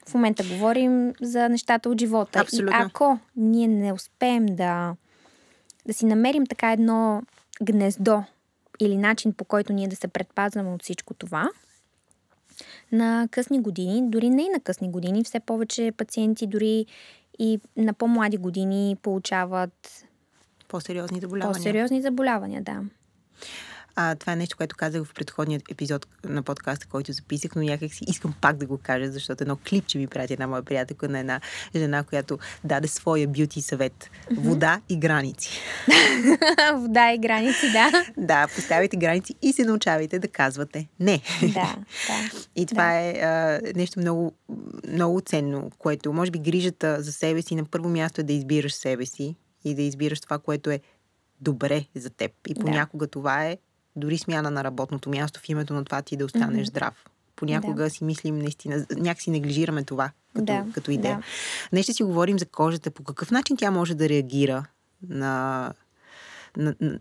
в 0.08 0.14
момента 0.14 0.44
говорим 0.44 1.14
за 1.22 1.50
нещата 1.50 1.90
от 1.90 2.00
живота. 2.00 2.40
Абсолютно. 2.40 2.78
И 2.78 2.82
ако 2.82 3.20
ние 3.36 3.68
не 3.68 3.94
успеем 3.94 4.46
да 4.46 4.96
да 5.88 5.93
си 5.93 6.06
намерим 6.06 6.45
така 6.45 6.71
едно 6.71 7.24
гнездо 7.63 8.24
или 8.80 8.98
начин 8.98 9.34
по 9.34 9.45
който 9.45 9.74
ние 9.74 9.88
да 9.88 9.95
се 9.95 10.08
предпазваме 10.08 10.69
от 10.69 10.84
всичко 10.84 11.13
това, 11.13 11.50
на 12.91 13.28
късни 13.32 13.62
години, 13.62 14.10
дори 14.10 14.30
не 14.30 14.41
и 14.41 14.50
на 14.50 14.60
късни 14.60 14.91
години, 14.91 15.24
все 15.24 15.39
повече 15.39 15.91
пациенти 15.98 16.48
дори 16.48 16.86
и 17.39 17.60
на 17.78 17.93
по-млади 17.93 18.38
години 18.38 18.98
получават 19.02 20.06
по-сериозни 20.67 21.19
заболявания. 21.19 21.54
По-сериозни 21.54 22.02
заболявания, 22.02 22.62
да. 22.62 22.82
А, 23.98 24.16
това 24.16 24.34
е 24.34 24.36
нещо, 24.36 24.58
което 24.58 24.76
казах 24.76 25.04
в 25.04 25.14
предходния 25.14 25.62
епизод 25.72 26.08
на 26.24 26.44
подкаста, 26.44 26.88
който 26.88 27.12
записах, 27.12 27.52
но 27.56 27.62
някак 27.62 27.94
си 27.94 28.04
искам 28.08 28.34
пак 28.42 28.58
да 28.58 28.66
го 28.66 28.78
кажа, 28.78 29.12
защото 29.12 29.44
едно 29.44 29.58
клипче 29.70 29.98
ми 29.98 30.08
прати 30.08 30.34
една 30.34 30.48
моя 30.48 30.64
приятелка 30.64 31.10
на 31.10 31.20
една 31.20 31.42
жена, 31.76 32.04
която 32.04 32.40
даде 32.64 32.88
своя 32.88 33.28
бюти 33.28 33.62
съвет. 33.62 34.10
Вода 34.38 34.82
и 34.90 35.00
граници. 35.00 35.60
Вода 36.74 37.14
и 37.14 37.18
граници, 37.18 37.72
да. 37.72 38.06
да, 38.18 38.48
поставяйте 38.56 38.98
граници 38.98 39.36
и 39.42 39.54
се 39.54 39.64
научавайте 39.64 40.20
да 40.20 40.28
казвате 40.28 40.88
не. 41.00 41.22
Да, 41.42 41.48
да. 41.54 41.76
И 42.56 42.66
това 42.66 42.84
да. 42.84 42.94
е 42.94 43.12
а, 43.12 43.62
нещо 43.76 44.00
много, 44.00 44.34
много 44.88 45.22
ценно, 45.22 45.72
което 45.78 46.14
може 46.14 46.32
би 46.32 46.40
грижата 46.40 47.02
за 47.02 47.12
себе 47.12 47.42
си 47.42 47.56
на 47.56 47.66
първо 47.66 47.90
място 47.90 48.22
е 48.22 48.24
да 48.24 48.34
избираш 48.34 48.74
себе 48.74 49.06
си 49.06 49.36
и 49.66 49.76
да 49.76 49.82
избираш 49.82 50.20
това, 50.20 50.40
което 50.40 50.70
е 50.72 50.80
добре 51.42 51.86
за 51.96 52.10
теб. 52.10 52.32
И 52.48 52.56
понякога 52.56 53.06
да. 53.06 53.12
това 53.12 53.46
е 53.46 53.58
дори 53.96 54.18
смяна 54.18 54.52
на 54.52 54.64
работното 54.64 55.10
място 55.10 55.40
в 55.40 55.50
името 55.50 55.74
на 55.74 55.86
това 55.86 56.02
ти 56.02 56.18
да 56.18 56.26
останеш 56.26 56.68
mm-hmm. 56.68 56.70
здрав. 56.70 57.06
Понякога 57.36 57.84
да. 57.84 57.90
си 57.90 58.04
мислим 58.04 58.38
наистина, 58.40 58.86
някакси 58.92 59.32
неглижираме 59.32 59.84
това 59.84 60.12
като, 60.34 60.46
да, 60.46 60.66
като 60.74 60.92
идея. 60.92 61.18
Да. 61.18 61.24
Днес 61.72 61.84
ще 61.84 61.94
си 61.94 62.04
говорим 62.04 62.40
за 62.40 62.46
кожата, 62.46 62.92
по 62.92 63.04
какъв 63.04 63.32
начин 63.32 63.58
тя 63.58 63.72
може 63.72 63.96
да 63.96 64.10
реагира 64.10 64.66
на, 65.10 65.74
на, 66.58 66.76
на, 66.82 67.00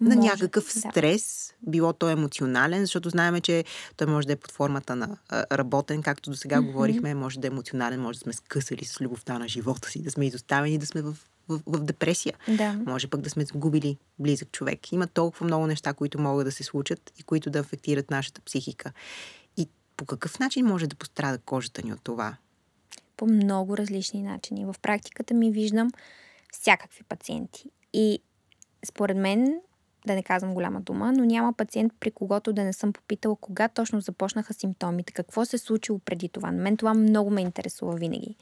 на 0.00 0.16
някакъв 0.16 0.72
стрес, 0.72 1.54
да. 1.62 1.70
било 1.70 1.92
то 1.92 2.08
емоционален, 2.08 2.80
защото 2.80 3.10
знаеме, 3.10 3.40
че 3.40 3.64
той 3.96 4.06
може 4.06 4.26
да 4.26 4.32
е 4.32 4.36
под 4.36 4.50
формата 4.50 4.96
на 4.96 5.16
работен, 5.52 6.02
както 6.02 6.30
до 6.30 6.36
сега 6.36 6.56
mm-hmm. 6.56 6.66
говорихме, 6.66 7.14
може 7.14 7.40
да 7.40 7.46
е 7.46 7.50
емоционален, 7.50 8.00
може 8.00 8.18
да 8.18 8.22
сме 8.22 8.32
скъсали 8.32 8.84
с 8.84 9.00
любовта 9.00 9.38
на 9.38 9.48
живота 9.48 9.90
си, 9.90 10.02
да 10.02 10.10
сме 10.10 10.26
изоставени, 10.26 10.78
да 10.78 10.86
сме 10.86 11.02
в 11.02 11.16
в, 11.48 11.60
в 11.66 11.84
депресия. 11.84 12.34
Да. 12.48 12.72
Може 12.86 13.08
пък 13.08 13.20
да 13.20 13.30
сме 13.30 13.44
загубили 13.44 13.98
близък 14.18 14.52
човек. 14.52 14.92
Има 14.92 15.06
толкова 15.06 15.46
много 15.46 15.66
неща, 15.66 15.92
които 15.92 16.20
могат 16.20 16.46
да 16.46 16.52
се 16.52 16.62
случат 16.62 17.12
и 17.18 17.22
които 17.22 17.50
да 17.50 17.58
афектират 17.58 18.10
нашата 18.10 18.40
психика. 18.40 18.92
И 19.56 19.68
по 19.96 20.04
какъв 20.04 20.38
начин 20.38 20.66
може 20.66 20.86
да 20.86 20.96
пострада 20.96 21.38
кожата 21.38 21.82
ни 21.82 21.92
от 21.92 22.00
това? 22.02 22.36
По 23.16 23.26
много 23.26 23.76
различни 23.76 24.22
начини. 24.22 24.64
В 24.64 24.74
практиката 24.82 25.34
ми 25.34 25.50
виждам 25.50 25.90
всякакви 26.52 27.02
пациенти. 27.02 27.64
И 27.92 28.18
според 28.86 29.16
мен, 29.16 29.60
да 30.06 30.14
не 30.14 30.22
казвам 30.22 30.54
голяма 30.54 30.80
дума, 30.80 31.12
но 31.12 31.24
няма 31.24 31.52
пациент, 31.52 31.92
при 32.00 32.10
когото 32.10 32.52
да 32.52 32.64
не 32.64 32.72
съм 32.72 32.92
попитала 32.92 33.36
кога 33.36 33.68
точно 33.68 34.00
започнаха 34.00 34.54
симптомите, 34.54 35.12
какво 35.12 35.44
се 35.44 35.56
е 35.56 35.58
случило 35.58 35.98
преди 35.98 36.28
това. 36.28 36.50
На 36.50 36.62
мен 36.62 36.76
това 36.76 36.94
много 36.94 37.30
ме 37.30 37.40
интересува 37.40 37.94
винаги. 37.94 38.36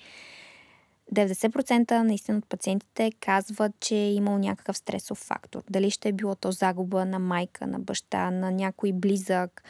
90% 1.13 2.03
наистина 2.03 2.39
от 2.39 2.47
пациентите 2.47 3.13
казват, 3.21 3.73
че 3.81 3.95
е 3.95 4.13
имал 4.13 4.39
някакъв 4.39 4.77
стресов 4.77 5.19
фактор. 5.19 5.63
Дали 5.71 5.91
ще 5.91 6.09
е 6.09 6.13
било 6.13 6.35
то 6.35 6.53
загуба 6.53 7.05
на 7.05 7.19
майка, 7.19 7.67
на 7.67 7.79
баща, 7.79 8.31
на 8.31 8.51
някой 8.51 8.93
близък, 8.93 9.63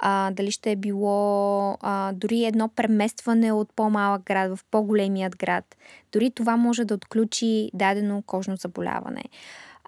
а, 0.00 0.30
дали 0.30 0.50
ще 0.50 0.70
е 0.70 0.76
било 0.76 1.76
а, 1.80 2.12
дори 2.12 2.44
едно 2.44 2.68
преместване 2.68 3.52
от 3.52 3.72
по-малък 3.72 4.22
град 4.22 4.56
в 4.56 4.64
по-големият 4.70 5.36
град. 5.36 5.76
Дори 6.12 6.30
това 6.30 6.56
може 6.56 6.84
да 6.84 6.94
отключи 6.94 7.70
дадено 7.74 8.22
кожно 8.26 8.56
заболяване. 8.56 9.24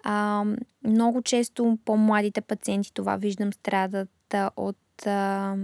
А, 0.03 0.45
много 0.83 1.21
често 1.21 1.77
по-младите 1.85 2.41
пациенти, 2.41 2.93
това 2.93 3.15
виждам, 3.15 3.53
страдат 3.53 4.33
а, 4.33 4.49
от 4.57 5.07
а, 5.07 5.55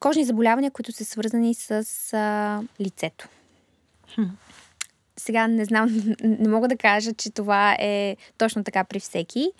кожни 0.00 0.24
заболявания, 0.24 0.70
които 0.70 0.92
са 0.92 1.04
свързани 1.04 1.54
с 1.54 1.84
а, 2.12 2.62
лицето. 2.80 3.28
Сега 5.20 5.48
не 5.48 5.64
знам, 5.64 6.14
не 6.22 6.48
мога 6.48 6.68
да 6.68 6.76
кажа, 6.76 7.12
че 7.14 7.30
това 7.30 7.76
е 7.80 8.16
точно 8.38 8.64
така 8.64 8.84
при 8.84 9.00
всеки, 9.00 9.52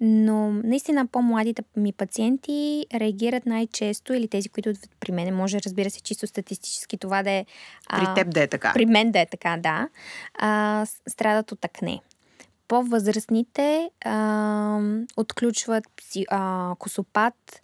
но 0.00 0.50
наистина 0.50 1.06
по-младите 1.06 1.62
ми 1.76 1.92
пациенти 1.92 2.86
реагират 2.94 3.46
най-често 3.46 4.14
или 4.14 4.28
тези, 4.28 4.48
които 4.48 4.72
при 5.00 5.12
мен, 5.12 5.34
може 5.34 5.58
разбира 5.66 5.90
се 5.90 6.00
чисто 6.00 6.26
статистически 6.26 6.96
това 6.96 7.22
да 7.22 7.30
е... 7.30 7.46
При 7.90 8.14
теб 8.14 8.34
да 8.34 8.42
е 8.42 8.46
така. 8.46 8.72
При 8.74 8.86
мен 8.86 9.12
да 9.12 9.20
е 9.20 9.26
така, 9.26 9.56
да. 9.60 9.88
А, 10.38 10.86
страдат 11.08 11.52
от 11.52 11.64
акне. 11.64 12.00
По-възрастните 12.68 13.90
а, 14.04 14.80
отключват 15.16 15.84
пси, 15.96 16.24
а, 16.30 16.74
косопат, 16.78 17.62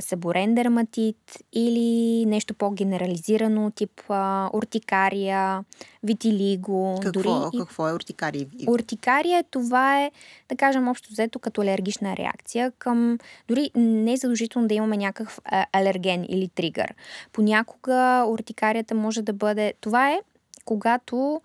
себорен 0.00 0.54
дерматит 0.54 1.44
или 1.52 2.26
нещо 2.26 2.54
по-генерализирано, 2.54 3.70
тип 3.70 4.00
а, 4.08 4.50
уртикария, 4.52 5.64
витилиго. 6.02 6.98
Какво, 7.02 7.22
дори 7.22 7.58
какво 7.58 7.88
е 7.88 7.92
уртикария? 7.92 8.46
Уртикария, 8.68 9.44
това 9.50 10.02
е, 10.02 10.10
да 10.48 10.56
кажем, 10.56 10.88
общо 10.88 11.08
взето 11.12 11.38
като 11.38 11.60
алергична 11.60 12.16
реакция 12.16 12.72
към... 12.78 13.18
Дори 13.48 13.70
не 13.74 14.12
е 14.12 14.16
задължително 14.16 14.68
да 14.68 14.74
имаме 14.74 14.96
някакъв 14.96 15.40
а, 15.44 15.66
алерген 15.72 16.26
или 16.28 16.48
тригър. 16.48 16.94
Понякога 17.32 18.24
уртикарията 18.28 18.94
може 18.94 19.22
да 19.22 19.32
бъде... 19.32 19.74
Това 19.80 20.10
е 20.10 20.20
когато 20.64 21.40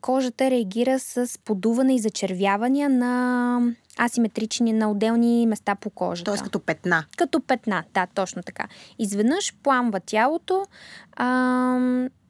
кожата 0.00 0.50
реагира 0.50 0.98
с 0.98 1.38
подуване 1.44 1.94
и 1.94 1.98
зачервявания 1.98 2.88
на 2.88 3.60
асиметрични 4.00 4.72
на 4.72 4.90
отделни 4.90 5.46
места 5.46 5.74
по 5.74 5.90
кожата. 5.90 6.30
Тоест 6.30 6.42
като 6.42 6.60
петна. 6.60 7.04
Като 7.16 7.40
петна, 7.40 7.84
да, 7.94 8.06
точно 8.06 8.42
така. 8.42 8.68
Изведнъж 8.98 9.54
пламва 9.62 10.00
тялото, 10.00 10.64
а, 11.16 11.28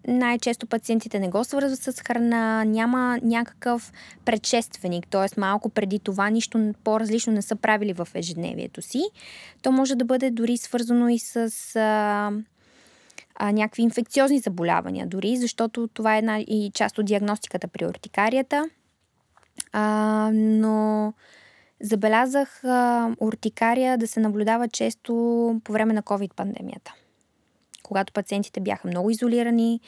най-често 0.09 0.67
пациентите 0.67 1.19
не 1.19 1.29
го 1.29 1.45
свързват 1.45 1.83
с 1.83 2.01
храна, 2.01 2.65
няма 2.65 3.19
някакъв 3.23 3.93
предшественик, 4.25 5.07
т.е. 5.07 5.41
малко 5.41 5.69
преди 5.69 5.99
това 5.99 6.31
нищо 6.31 6.75
по-различно 6.85 7.33
не 7.33 7.43
са 7.43 7.57
правили 7.57 7.93
в 7.93 8.09
ежедневието 8.15 8.83
си. 8.83 9.03
То 9.63 9.73
може 9.73 9.95
да 9.95 10.05
бъде 10.05 10.31
дори 10.31 10.57
свързано 10.57 11.09
и 11.09 11.19
с 11.19 11.37
а, 11.77 12.31
а, 13.35 13.53
някакви 13.53 13.83
инфекциозни 13.83 14.39
заболявания 14.39 15.07
дори, 15.07 15.37
защото 15.37 15.89
това 15.89 16.15
е 16.15 16.19
една 16.19 16.41
и 16.41 16.71
част 16.75 16.99
от 16.99 17.07
диагностиката 17.07 17.69
при 17.69 17.87
ортикарията. 17.87 18.71
А, 19.73 20.31
но 20.35 21.13
забелязах 21.81 22.65
а, 22.65 23.11
ортикария 23.21 23.99
да 23.99 24.07
се 24.07 24.21
наблюдава 24.21 24.69
често 24.69 25.13
по 25.65 25.73
време 25.73 25.93
на 25.93 26.03
COVID-пандемията. 26.03 26.93
Когато 27.83 28.13
пациентите 28.13 28.61
бяха 28.61 28.89
много 28.89 29.11
изолирани, 29.11 29.81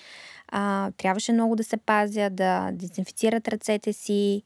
а, 0.48 0.90
трябваше 0.96 1.32
много 1.32 1.56
да 1.56 1.64
се 1.64 1.76
пазят, 1.76 2.36
да 2.36 2.70
дезинфицират 2.72 3.48
ръцете 3.48 3.92
си 3.92 4.42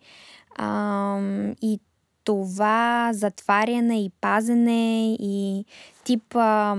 а, 0.57 1.19
и 1.63 1.81
това 2.25 3.11
затваряне 3.13 4.05
и 4.05 4.11
пазене 4.21 5.15
и 5.15 5.65
тип 6.05 6.37
а, 6.37 6.77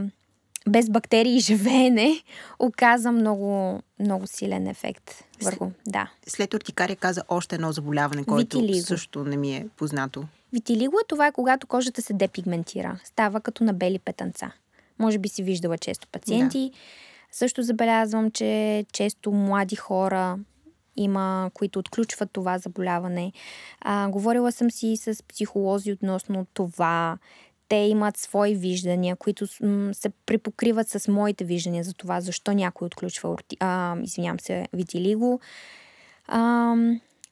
без 0.68 0.90
бактерии 0.90 1.40
живеене 1.40 2.24
оказа 2.60 3.12
много, 3.12 3.82
много 4.00 4.28
силен 4.28 4.68
ефект 4.68 5.24
върху. 5.42 5.66
След, 5.66 5.74
да. 5.88 6.12
След 6.28 6.54
ортикария 6.54 6.96
каза 6.96 7.24
още 7.30 7.56
едно 7.56 7.72
заболяване, 7.72 8.24
което 8.24 8.60
Витилиго. 8.60 8.86
също 8.86 9.24
не 9.24 9.38
ми 9.38 9.56
е 9.56 9.68
познато. 9.78 10.24
Витилиго 10.54 11.00
е 11.00 11.08
това, 11.08 11.28
е 11.28 11.32
когато 11.32 11.68
кожата 11.68 12.02
се 12.02 12.14
депигментира. 12.14 13.00
Става 13.04 13.42
като 13.42 13.64
на 13.64 13.74
бели 13.74 14.00
петънца. 14.00 14.52
Може 15.00 15.18
би 15.18 15.30
си 15.30 15.44
виждала 15.44 15.78
често 15.78 16.08
пациенти. 16.08 16.70
Да. 16.74 16.78
Също 17.32 17.64
забелязвам, 17.64 18.32
че 18.32 18.86
често 18.94 19.32
млади 19.32 19.76
хора 19.76 20.38
има, 20.96 21.52
които 21.54 21.80
отключват 21.80 22.30
това 22.32 22.58
заболяване. 22.58 23.32
А, 23.82 24.08
говорила 24.10 24.52
съм 24.52 24.72
си 24.72 24.98
с 24.98 25.24
психолози 25.28 25.92
относно 25.92 26.48
това. 26.54 27.18
Те 27.70 27.76
имат 27.76 28.18
свои 28.18 28.56
виждания, 28.56 29.16
които 29.16 29.46
м- 29.62 29.94
се 29.94 30.10
припокриват 30.10 30.88
с 30.90 31.08
моите 31.12 31.44
виждания 31.44 31.84
за 31.84 31.94
това, 31.94 32.22
защо 32.22 32.52
някой 32.52 32.86
отключва, 32.86 33.38
а, 33.60 33.98
извинявам 34.04 34.40
се, 34.40 34.68
витилиго. 34.74 35.40
А, 36.28 36.76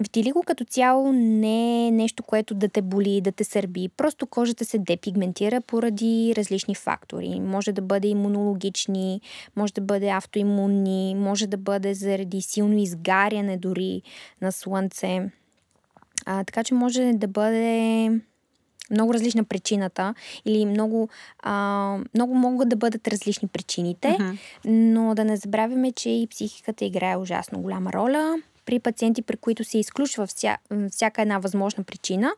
Витилиго 0.01 0.43
като 0.45 0.65
цяло 0.65 1.11
не 1.13 1.87
е 1.87 1.91
нещо, 1.91 2.23
което 2.23 2.55
да 2.55 2.67
те 2.67 2.81
боли, 2.81 3.21
да 3.21 3.31
те 3.31 3.43
сърби. 3.43 3.89
Просто 3.97 4.27
кожата 4.27 4.65
се 4.65 4.77
депигментира 4.77 5.61
поради 5.61 6.33
различни 6.37 6.75
фактори. 6.75 7.39
Може 7.39 7.71
да 7.71 7.81
бъде 7.81 8.07
имунологични, 8.07 9.21
може 9.55 9.73
да 9.73 9.81
бъде 9.81 10.09
автоимунни, 10.09 11.15
може 11.15 11.47
да 11.47 11.57
бъде 11.57 11.93
заради 11.93 12.41
силно 12.41 12.77
изгаряне 12.77 13.57
дори 13.57 14.01
на 14.41 14.51
слънце. 14.51 15.31
А, 16.25 16.43
така 16.43 16.63
че 16.63 16.73
може 16.73 17.11
да 17.13 17.27
бъде 17.27 18.09
много 18.91 19.13
различна 19.13 19.43
причината 19.43 20.13
или 20.45 20.65
много, 20.65 21.09
а, 21.39 21.97
много 22.13 22.35
могат 22.35 22.69
да 22.69 22.75
бъдат 22.75 23.07
различни 23.07 23.47
причините, 23.47 24.07
uh-huh. 24.07 24.37
но 24.65 25.15
да 25.15 25.25
не 25.25 25.37
забравяме, 25.37 25.91
че 25.91 26.09
и 26.09 26.27
психиката 26.27 26.85
играе 26.85 27.17
ужасно 27.17 27.59
голяма 27.59 27.93
роля 27.93 28.35
при 28.65 28.79
пациенти, 28.79 29.21
при 29.21 29.37
които 29.37 29.63
се 29.63 29.77
изключва 29.77 30.27
вся, 30.27 30.57
всяка 30.91 31.21
една 31.21 31.39
възможна 31.39 31.83
причина, 31.83 32.31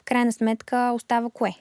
в 0.00 0.04
крайна 0.04 0.32
сметка 0.32 0.92
остава 0.94 1.30
кое? 1.30 1.54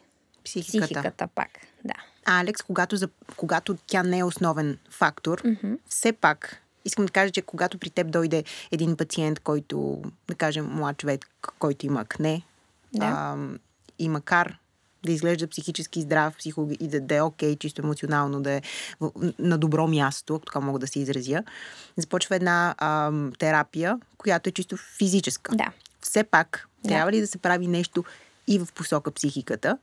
Психиката. 0.46 0.86
Психиката 0.86 1.28
пак, 1.28 1.50
да. 1.86 1.94
А, 2.26 2.42
Алекс, 2.42 2.62
когато, 2.62 2.96
за, 2.96 3.10
когато 3.38 3.78
тя 3.88 4.04
не 4.04 4.20
е 4.20 4.24
основен 4.24 4.78
фактор, 4.90 5.42
mm-hmm. 5.42 5.78
все 5.90 6.12
пак 6.12 6.62
искам 6.86 7.06
да 7.06 7.12
кажа, 7.12 7.32
че 7.32 7.42
когато 7.42 7.78
при 7.78 7.90
теб 7.90 8.12
дойде 8.12 8.44
един 8.72 8.98
пациент, 8.98 9.40
който, 9.40 10.02
да 10.28 10.36
кажем, 10.36 10.66
млад 10.66 10.98
човек, 10.98 11.26
който 11.60 11.86
има 11.86 12.02
акне, 12.02 12.42
да. 12.94 13.06
а, 13.06 13.38
и 14.00 14.10
макар 14.10 14.58
да 15.06 15.12
изглежда 15.12 15.48
психически 15.48 16.02
здрав 16.02 16.38
психолог, 16.38 16.72
и 16.80 16.88
да, 16.88 17.02
да 17.02 17.16
е 17.16 17.22
окей, 17.22 17.54
okay, 17.54 17.60
чисто 17.60 17.82
емоционално, 17.82 18.42
да 18.42 18.52
е 18.52 18.62
на 19.40 19.58
добро 19.58 19.88
място, 19.88 20.36
ако 20.36 20.46
така 20.46 20.60
мога 20.60 20.80
да 20.80 20.88
се 20.88 21.00
изразя, 21.00 21.44
започва 21.98 22.36
една 22.36 22.76
а, 22.78 23.12
терапия, 23.40 24.00
която 24.18 24.50
е 24.50 24.52
чисто 24.52 24.78
физическа. 24.78 25.56
Да. 25.56 25.72
Все 26.02 26.24
пак, 26.24 26.68
да. 26.84 26.90
трябва 26.90 27.12
ли 27.12 27.22
да 27.22 27.28
се 27.28 27.38
прави 27.38 27.68
нещо 27.68 28.04
и 28.48 28.60
в 28.60 28.68
посока 28.76 29.12
психиката, 29.12 29.78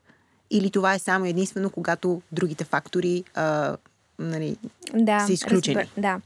или 0.50 0.70
това 0.70 0.94
е 0.94 0.98
само 0.98 1.26
единствено, 1.26 1.70
когато 1.70 2.22
другите 2.32 2.64
фактори 2.64 3.24
а, 3.34 3.76
нали, 4.18 4.56
да, 4.94 5.20
са 5.26 5.32
изключени? 5.32 5.76
Разбър, 5.76 6.00
да. 6.02 6.20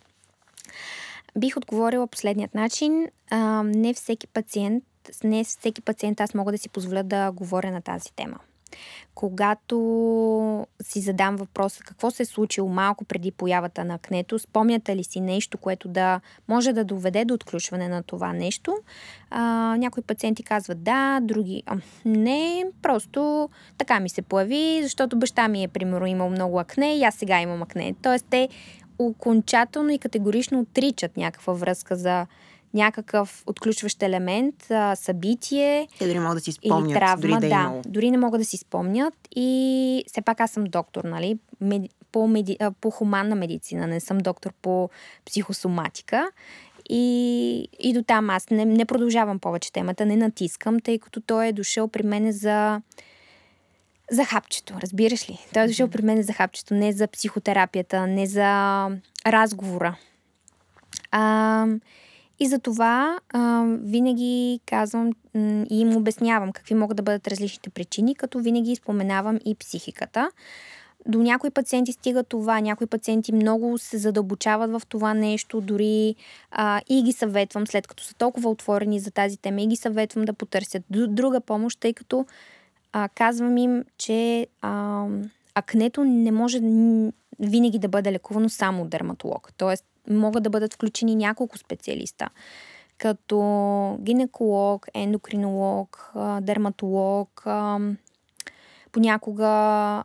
Бих 1.39 1.57
отговорила 1.57 2.07
последният 2.07 2.55
начин. 2.55 3.07
А, 3.31 3.63
не 3.63 3.95
всеки 3.95 4.27
пациент, 4.27 4.85
не 5.25 5.45
всеки 5.45 5.83
пациент 5.83 6.21
аз 6.21 6.35
мога 6.35 6.53
да 6.53 6.59
си 6.59 6.69
позволя 6.69 7.03
да 7.03 7.33
говоря 7.33 7.71
на 7.71 7.83
тази 7.83 8.13
тема 8.17 8.39
когато 9.15 10.67
си 10.83 11.01
задам 11.01 11.37
въпроса 11.37 11.83
какво 11.85 12.11
се 12.11 12.23
е 12.23 12.27
случило 12.27 12.69
малко 12.69 13.05
преди 13.05 13.31
появата 13.31 13.85
на 13.85 13.95
акнето, 13.95 14.39
спомняте 14.39 14.97
ли 14.97 15.05
си 15.05 15.21
нещо, 15.21 15.59
което 15.59 15.89
да 15.89 16.21
може 16.49 16.73
да 16.73 16.85
доведе 16.85 17.25
до 17.25 17.35
отключване 17.35 17.89
на 17.89 18.03
това 18.03 18.33
нещо? 18.33 18.77
А, 19.31 19.41
някои 19.79 20.03
пациенти 20.03 20.43
казват 20.43 20.83
да, 20.83 21.21
други 21.23 21.63
а, 21.67 21.77
не, 22.05 22.65
просто 22.83 23.49
така 23.79 24.01
ми 24.01 24.09
се 24.09 24.23
появи, 24.23 24.81
защото 24.83 25.19
баща 25.19 25.49
ми 25.49 25.65
е, 25.65 25.69
примерно, 25.69 26.07
имал 26.07 26.31
много 26.31 26.59
акне 26.59 26.97
и 26.97 27.05
аз 27.05 27.15
сега 27.15 27.41
имам 27.41 27.63
акне. 27.63 27.95
Тоест, 28.03 28.27
те 28.31 28.49
окончателно 28.99 29.91
и 29.91 29.99
категорично 29.99 30.61
отричат 30.61 31.17
някаква 31.17 31.53
връзка 31.53 31.97
за 31.97 32.27
някакъв 32.75 33.43
отключващ 33.47 34.03
елемент, 34.03 34.71
а, 34.71 34.97
събитие. 34.97 35.89
Те 35.99 36.07
дори 36.07 36.19
могат 36.19 36.37
да 36.37 36.41
си 36.41 36.53
спомнят. 36.53 36.91
Или 36.91 36.99
травма, 36.99 37.21
дори 37.21 37.41
да, 37.41 37.47
е 37.47 37.49
да 37.49 37.83
дори 37.87 38.11
не 38.11 38.19
могат 38.19 38.41
да 38.41 38.45
си 38.45 38.57
спомнят. 38.57 39.15
И 39.37 40.05
все 40.07 40.21
пак 40.21 40.41
аз 40.41 40.51
съм 40.51 40.65
доктор, 40.65 41.05
нали? 41.05 41.39
Меди, 41.61 41.89
по, 42.13 42.27
меди, 42.27 42.57
по 42.81 42.91
хуманна 42.91 43.35
медицина, 43.35 43.87
не 43.87 44.01
съм 44.01 44.19
доктор 44.19 44.53
по 44.63 44.91
психосоматика. 45.27 46.31
И, 46.89 47.69
и 47.79 47.93
до 47.93 48.03
там 48.03 48.31
аз 48.31 48.51
не, 48.51 48.65
не 48.65 48.85
продължавам 48.85 49.39
повече 49.39 49.73
темата, 49.73 50.07
не 50.07 50.17
натискам, 50.17 50.81
тъй 50.81 50.99
като 50.99 51.21
той 51.21 51.47
е 51.47 51.53
дошъл 51.53 51.89
при 51.89 52.03
мен 52.03 52.33
за 52.33 52.81
за 54.11 54.25
хапчето, 54.25 54.75
разбираш 54.83 55.31
ли? 55.31 55.39
Той 55.55 55.63
е 55.63 55.67
дошъл 55.67 55.89
при 55.89 56.03
мен 56.03 56.23
за 56.23 56.33
хапчето, 56.33 56.75
не 56.75 56.93
за 56.93 57.07
психотерапията, 57.07 58.07
не 58.07 58.27
за 58.27 58.89
разговора. 59.27 59.97
А, 61.11 61.67
и 62.41 62.47
за 62.47 62.59
това 62.59 63.19
а, 63.29 63.65
винаги 63.67 64.61
казвам 64.67 65.13
и 65.71 65.81
им 65.81 65.97
обяснявам 65.97 66.53
какви 66.53 66.75
могат 66.75 66.97
да 66.97 67.03
бъдат 67.03 67.29
различните 67.29 67.71
причини, 67.71 68.15
като 68.15 68.39
винаги 68.39 68.77
споменавам 68.77 69.39
и 69.45 69.55
психиката. 69.55 70.31
До 71.07 71.23
някои 71.23 71.51
пациенти 71.51 71.93
стига 71.93 72.23
това, 72.23 72.61
някои 72.61 72.87
пациенти 72.87 73.33
много 73.33 73.79
се 73.79 73.99
задълбочават 73.99 74.71
в 74.71 74.83
това 74.89 75.15
нещо, 75.15 75.61
дори 75.61 76.15
а, 76.51 76.81
и 76.89 77.03
ги 77.03 77.13
съветвам, 77.13 77.67
след 77.67 77.87
като 77.87 78.03
са 78.03 78.15
толкова 78.15 78.51
отворени 78.51 79.01
за 79.01 79.11
тази 79.11 79.37
тема, 79.37 79.63
и 79.63 79.67
ги 79.67 79.77
съветвам 79.77 80.25
да 80.25 80.33
потърсят 80.33 80.83
друга 80.91 81.41
помощ, 81.41 81.81
тъй 81.81 81.93
като 81.93 82.27
а, 82.93 83.09
казвам 83.09 83.57
им, 83.57 83.85
че 83.99 84.47
а, 84.63 85.07
акнето 85.55 86.05
не 86.05 86.33
може 86.33 86.61
винаги 87.41 87.79
да 87.79 87.89
бъде 87.89 88.13
лекувано 88.13 88.49
само 88.49 88.83
от 88.83 88.89
дерматолог. 88.89 89.53
Тоест, 89.57 89.85
могат 90.11 90.43
да 90.43 90.51
бъдат 90.51 90.75
включени 90.75 91.15
няколко 91.15 91.59
специалиста, 91.59 92.29
като 92.99 93.99
гинеколог, 94.01 94.87
ендокринолог, 94.95 96.13
дерматолог, 96.41 97.45
понякога 98.93 100.05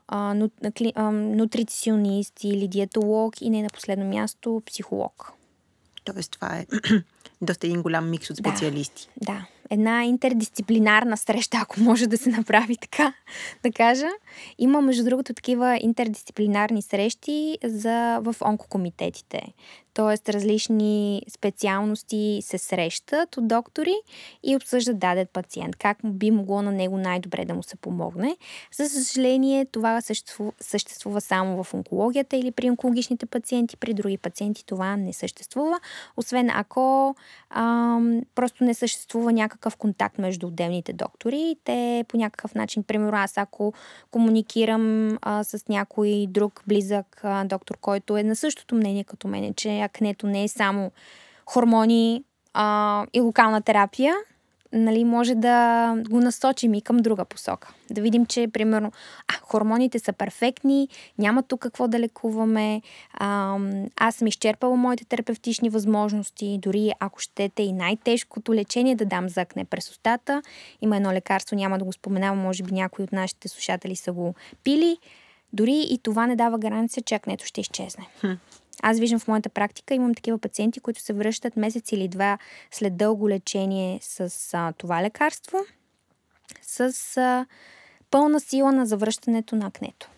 нутриционист 1.12 2.44
или 2.44 2.68
диетолог 2.68 3.42
и 3.42 3.50
не 3.50 3.62
на 3.62 3.70
последно 3.70 4.06
място 4.06 4.62
психолог. 4.66 5.32
Тоест 6.04 6.32
това 6.32 6.58
е 6.58 6.66
доста 7.42 7.68
един 7.68 7.82
голям 7.82 8.10
микс 8.10 8.30
от 8.30 8.38
специалисти. 8.38 9.10
Да, 9.18 9.34
да. 9.34 9.46
Една 9.70 10.04
интердисциплинарна 10.04 11.18
среща, 11.18 11.58
ако 11.62 11.80
може 11.80 12.08
да 12.08 12.18
се 12.18 12.30
направи 12.30 12.78
така, 12.78 13.14
да 13.64 13.72
кажа. 13.72 14.08
Има, 14.58 14.82
между 14.82 15.04
другото, 15.04 15.34
такива 15.34 15.80
интердисциплинарни 15.82 16.82
срещи 16.82 17.58
за, 17.64 18.20
в 18.24 18.36
онкокомитетите. 18.46 19.42
Тоест, 19.94 20.30
различни 20.30 21.22
специалности 21.30 22.40
се 22.42 22.58
срещат 22.58 23.38
от 23.38 23.48
доктори 23.48 23.96
и 24.44 24.56
обсъждат 24.56 25.00
даден 25.00 25.28
пациент. 25.34 25.76
Как 25.76 25.98
би 26.04 26.32
могло 26.32 26.62
на 26.62 26.72
него 26.72 26.98
най-добре 26.98 27.46
да 27.46 27.54
му 27.54 27.64
се 27.64 27.76
помогне. 27.76 28.38
За 28.78 28.90
съжаление, 28.90 29.66
това 29.66 30.02
съществува, 30.02 30.52
съществува 30.62 31.22
само 31.22 31.64
в 31.64 31.74
онкологията 31.74 32.38
или 32.38 32.52
при 32.52 32.70
онкологичните 32.70 33.26
пациенти. 33.26 33.78
При 33.78 33.94
други 33.94 34.18
пациенти 34.18 34.66
това 34.66 34.98
не 34.98 35.14
съществува. 35.14 35.80
Освен 36.18 36.50
ако 36.54 37.15
ам, 37.50 38.22
просто 38.36 38.64
не 38.64 38.74
съществува 38.74 39.34
някакъв 39.34 39.78
контакт 39.78 40.18
между 40.18 40.48
отделните 40.48 40.94
доктори. 40.94 41.56
Те 41.64 42.06
по 42.08 42.18
някакъв 42.18 42.56
начин, 42.56 42.84
примерно 42.84 43.18
аз 43.18 43.38
ако 43.38 43.74
комуникирам 44.12 45.18
а, 45.22 45.44
с 45.44 45.68
някой 45.70 46.26
друг 46.30 46.64
близък 46.68 47.22
а, 47.24 47.46
доктор, 47.46 47.78
който 47.78 48.18
е 48.18 48.24
на 48.24 48.36
същото 48.36 48.76
мнение 48.76 49.04
като 49.04 49.28
мене, 49.28 49.54
че 49.54 49.82
акнето 49.82 50.28
не 50.28 50.44
е 50.44 50.48
само 50.48 50.92
хормони 51.46 52.24
а, 52.54 53.06
и 53.14 53.20
локална 53.20 53.62
терапия, 53.62 54.16
нали, 54.76 55.04
може 55.04 55.36
да 55.36 55.94
го 56.10 56.20
насочим 56.20 56.74
и 56.74 56.82
към 56.82 56.98
друга 56.98 57.26
посока. 57.26 57.74
Да 57.92 58.02
видим, 58.02 58.26
че, 58.26 58.48
примерно, 58.48 58.92
а, 59.28 59.34
хормоните 59.42 60.00
са 60.00 60.14
перфектни, 60.14 60.90
няма 61.18 61.44
тук 61.44 61.62
какво 61.62 61.88
да 61.88 62.00
лекуваме, 62.00 62.82
а, 63.14 63.58
аз 63.96 64.16
съм 64.16 64.28
изчерпала 64.28 64.76
моите 64.76 65.06
терапевтични 65.06 65.70
възможности, 65.70 66.60
дори 66.62 66.92
ако 67.00 67.20
щете 67.20 67.64
и 67.64 67.74
най-тежкото 67.74 68.54
лечение 68.54 68.96
да 68.96 69.06
дам 69.06 69.30
за 69.30 69.42
акне 69.42 69.66
през 69.66 69.90
устата. 69.90 70.42
Има 70.82 70.98
едно 70.98 71.12
лекарство, 71.12 71.56
няма 71.56 71.78
да 71.78 71.86
го 71.86 71.94
споменавам, 71.94 72.40
може 72.40 72.64
би 72.64 72.72
някои 72.72 73.04
от 73.04 73.12
нашите 73.12 73.48
слушатели 73.48 73.96
са 73.96 74.14
го 74.14 74.36
пили. 74.64 74.98
Дори 75.54 75.86
и 75.90 76.00
това 76.04 76.28
не 76.28 76.36
дава 76.36 76.58
гаранция, 76.58 77.04
че 77.04 77.16
акнето 77.16 77.46
ще 77.46 77.62
изчезне. 77.62 78.08
Хм. 78.20 78.32
Аз 78.82 79.00
виждам 79.00 79.20
в 79.20 79.28
моята 79.28 79.50
практика, 79.50 79.94
имам 79.94 80.16
такива 80.16 80.38
пациенти, 80.38 80.80
които 80.80 81.02
се 81.02 81.14
връщат 81.14 81.56
месец 81.56 81.92
или 81.92 82.08
два 82.08 82.38
след 82.72 82.98
дълго 82.98 83.30
лечение 83.30 84.00
с 84.02 84.50
а, 84.54 84.74
това 84.78 85.04
лекарство. 85.04 85.58
с 86.62 87.18
а, 87.18 87.46
пълна 88.12 88.40
сила 88.40 88.72
на 88.72 88.86
завръщането 88.86 89.56
на 89.56 89.68
акнето. 89.68 90.10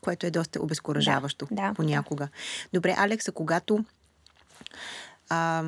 Което 0.00 0.26
е 0.26 0.30
доста 0.30 0.62
обезкуражаващо 0.62 1.46
да, 1.50 1.68
да, 1.68 1.74
понякога. 1.74 2.28
Добре, 2.72 2.94
Алекса, 2.98 3.32
когато 3.32 3.84
а, 5.28 5.64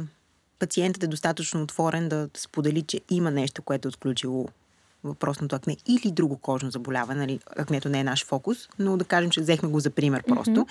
пациентът 0.58 1.02
е 1.02 1.06
достатъчно 1.06 1.62
отворен 1.62 2.08
да 2.08 2.28
сподели, 2.36 2.82
че 2.82 3.00
има 3.10 3.30
нещо, 3.30 3.62
което 3.62 3.88
е 3.88 3.90
отключило 3.90 4.48
въпросното 5.04 5.56
акне 5.56 5.76
или 5.88 6.10
друго 6.10 6.36
кожно 6.36 6.70
заболяване. 6.70 7.20
Нали, 7.20 7.40
акнето 7.56 7.88
не 7.88 8.00
е 8.00 8.04
наш 8.04 8.24
фокус, 8.24 8.68
но 8.78 8.96
да 8.96 9.04
кажем, 9.04 9.30
че 9.30 9.40
взехме 9.40 9.68
го 9.68 9.80
за 9.80 9.90
пример 9.90 10.22
просто. 10.22 10.50
Mm-hmm. 10.50 10.68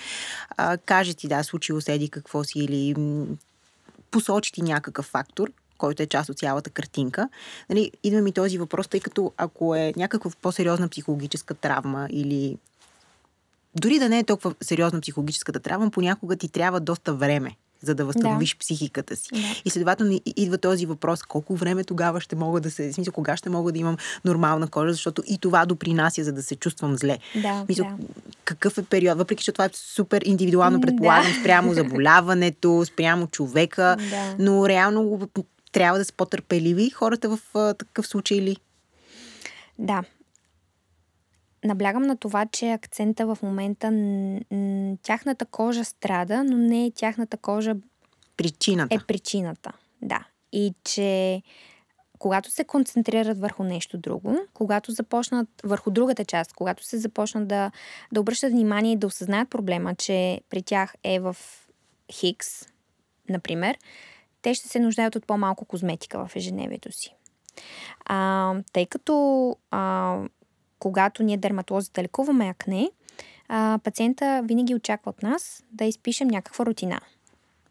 А, 0.58 0.78
каже 0.78 1.14
ти, 1.14 1.28
да, 1.28 1.44
случило 1.44 1.82
седи 1.82 2.10
какво 2.10 2.44
си 2.44 2.60
или 2.60 2.96
посочи 4.12 4.54
ти 4.54 4.62
някакъв 4.62 5.06
фактор, 5.06 5.52
който 5.78 6.04
е 6.04 6.08
част 6.08 6.30
от 6.30 6.38
цялата 6.38 6.70
картинка. 6.70 7.30
Нали, 7.70 7.92
идва 8.04 8.22
ми 8.22 8.32
този 8.32 8.58
въпрос, 8.58 8.88
тъй 8.88 9.00
като 9.00 9.32
ако 9.38 9.76
е 9.76 9.94
някаква 9.98 10.32
по-сериозна 10.42 10.90
психологическа 10.90 11.54
травма 11.54 12.08
или 12.12 12.58
дори 13.76 14.00
да 14.00 14.10
не 14.10 14.20
е 14.20 14.24
толкова 14.24 14.56
сериозна 14.62 15.02
психологическата 15.02 15.60
травма, 15.60 15.92
понякога 15.92 16.36
ти 16.36 16.50
трябва 16.50 16.80
доста 16.80 17.14
време 17.14 17.56
за 17.82 17.96
да 17.96 18.06
възстановиш 18.06 18.54
да. 18.54 18.60
психиката 18.60 19.16
си. 19.16 19.30
Да. 19.34 19.62
И 19.66 19.70
следователно 19.70 20.20
идва 20.36 20.58
този 20.58 20.86
въпрос, 20.86 21.24
колко 21.24 21.56
време 21.56 21.84
тогава 21.84 22.22
ще 22.22 22.36
мога 22.36 22.62
да 22.62 22.72
се, 22.72 22.94
смисъл, 22.94 23.14
кога 23.14 23.38
ще 23.38 23.50
мога 23.50 23.72
да 23.72 23.80
имам 23.80 23.98
нормална 24.26 24.68
кожа, 24.68 24.94
защото 24.94 25.24
и 25.28 25.38
това 25.38 25.66
допринася, 25.66 26.24
за 26.24 26.34
да 26.34 26.44
се 26.44 26.56
чувствам 26.56 26.98
зле. 26.98 27.18
Да, 27.42 27.66
Мисъл, 27.70 27.86
да. 27.86 28.06
какъв 28.46 28.78
е 28.78 28.84
период, 28.84 29.18
въпреки 29.18 29.44
че 29.44 29.52
това 29.52 29.66
е 29.66 29.70
супер 29.74 30.22
индивидуално, 30.26 30.82
предполагам, 30.82 31.34
да. 31.34 31.40
спрямо 31.40 31.74
заболяването, 31.82 32.86
спрямо 32.86 33.28
човека, 33.28 33.98
да. 34.10 34.36
но 34.40 34.70
реално 34.70 35.30
трябва 35.72 36.00
да 36.00 36.06
са 36.06 36.14
по-търпеливи 36.14 36.90
хората 36.90 37.30
в 37.30 37.40
а, 37.54 37.74
такъв 37.74 38.08
случай 38.08 38.42
ли? 38.42 38.58
Да, 39.80 40.04
наблягам 41.64 42.04
на 42.04 42.18
това, 42.18 42.46
че 42.46 42.72
акцента 42.72 43.36
в 43.36 43.38
момента 43.44 43.88
тяхната 45.04 45.46
кожа 45.46 45.86
страда, 45.86 46.44
но 46.44 46.58
не 46.58 46.86
е 46.86 46.92
тяхната 46.92 47.38
кожа 47.38 47.76
причината. 48.38 48.96
Е 48.96 49.00
причината, 49.08 49.72
да. 50.02 50.28
И 50.52 50.74
че 50.84 51.42
когато 52.20 52.52
се 52.52 52.64
концентрират 52.64 53.40
върху 53.40 53.64
нещо 53.64 53.98
друго, 53.98 54.38
когато 54.54 54.92
започнат 54.92 55.48
върху 55.64 55.92
другата 55.92 56.26
част, 56.26 56.54
когато 56.54 56.86
се 56.86 56.98
започнат 56.98 57.48
да, 57.48 57.72
да 58.12 58.22
обръщат 58.22 58.52
внимание 58.52 58.92
и 58.92 58.98
да 58.98 59.08
осъзнаят 59.08 59.50
проблема, 59.50 59.96
че 59.96 60.42
при 60.50 60.62
тях 60.62 60.96
е 61.04 61.20
в 61.20 61.36
Хикс, 62.12 62.48
например, 63.30 63.78
те 64.42 64.54
ще 64.54 64.68
се 64.68 64.80
нуждаят 64.80 65.16
от 65.16 65.26
по-малко 65.26 65.66
козметика 65.66 66.28
в 66.28 66.36
ежедневието 66.36 66.92
си. 66.92 67.16
А, 68.06 68.56
тъй 68.74 68.86
като 68.86 69.56
а, 69.72 70.20
когато 70.80 71.24
ние 71.24 71.38
дерматолозите 71.38 72.04
лекуваме 72.04 72.48
акне, 72.50 72.90
а, 73.48 73.80
пациента 73.84 74.42
винаги 74.46 74.76
очаква 74.76 75.10
от 75.10 75.24
нас 75.24 75.64
да 75.72 75.86
изпишем 75.86 76.28
някаква 76.28 76.66
рутина. 76.66 77.00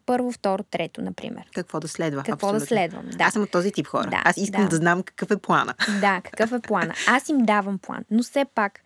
Първо, 0.07 0.33
второ, 0.33 0.63
трето, 0.63 1.03
например. 1.03 1.51
Какво 1.55 1.81
да 1.81 1.89
следва? 1.89 2.23
Какво 2.23 2.47
Абсолютно. 2.47 2.59
да 2.59 2.67
следвам. 2.67 3.07
Да. 3.11 3.25
Аз 3.25 3.33
съм 3.33 3.43
от 3.43 3.51
този 3.51 3.73
тип 3.73 3.87
хора. 3.87 4.11
Да, 4.11 4.23
Аз 4.25 4.37
искам 4.37 4.63
да. 4.63 4.69
да 4.69 4.77
знам 4.77 5.03
какъв 5.03 5.31
е 5.31 5.37
плана. 5.37 5.75
Да, 6.01 6.21
какъв 6.25 6.53
е 6.53 6.61
плана. 6.61 6.95
Аз 7.09 7.29
им 7.29 7.39
давам 7.39 7.79
план. 7.79 8.05
Но 8.11 8.23
все 8.23 8.45
пак, 8.45 8.81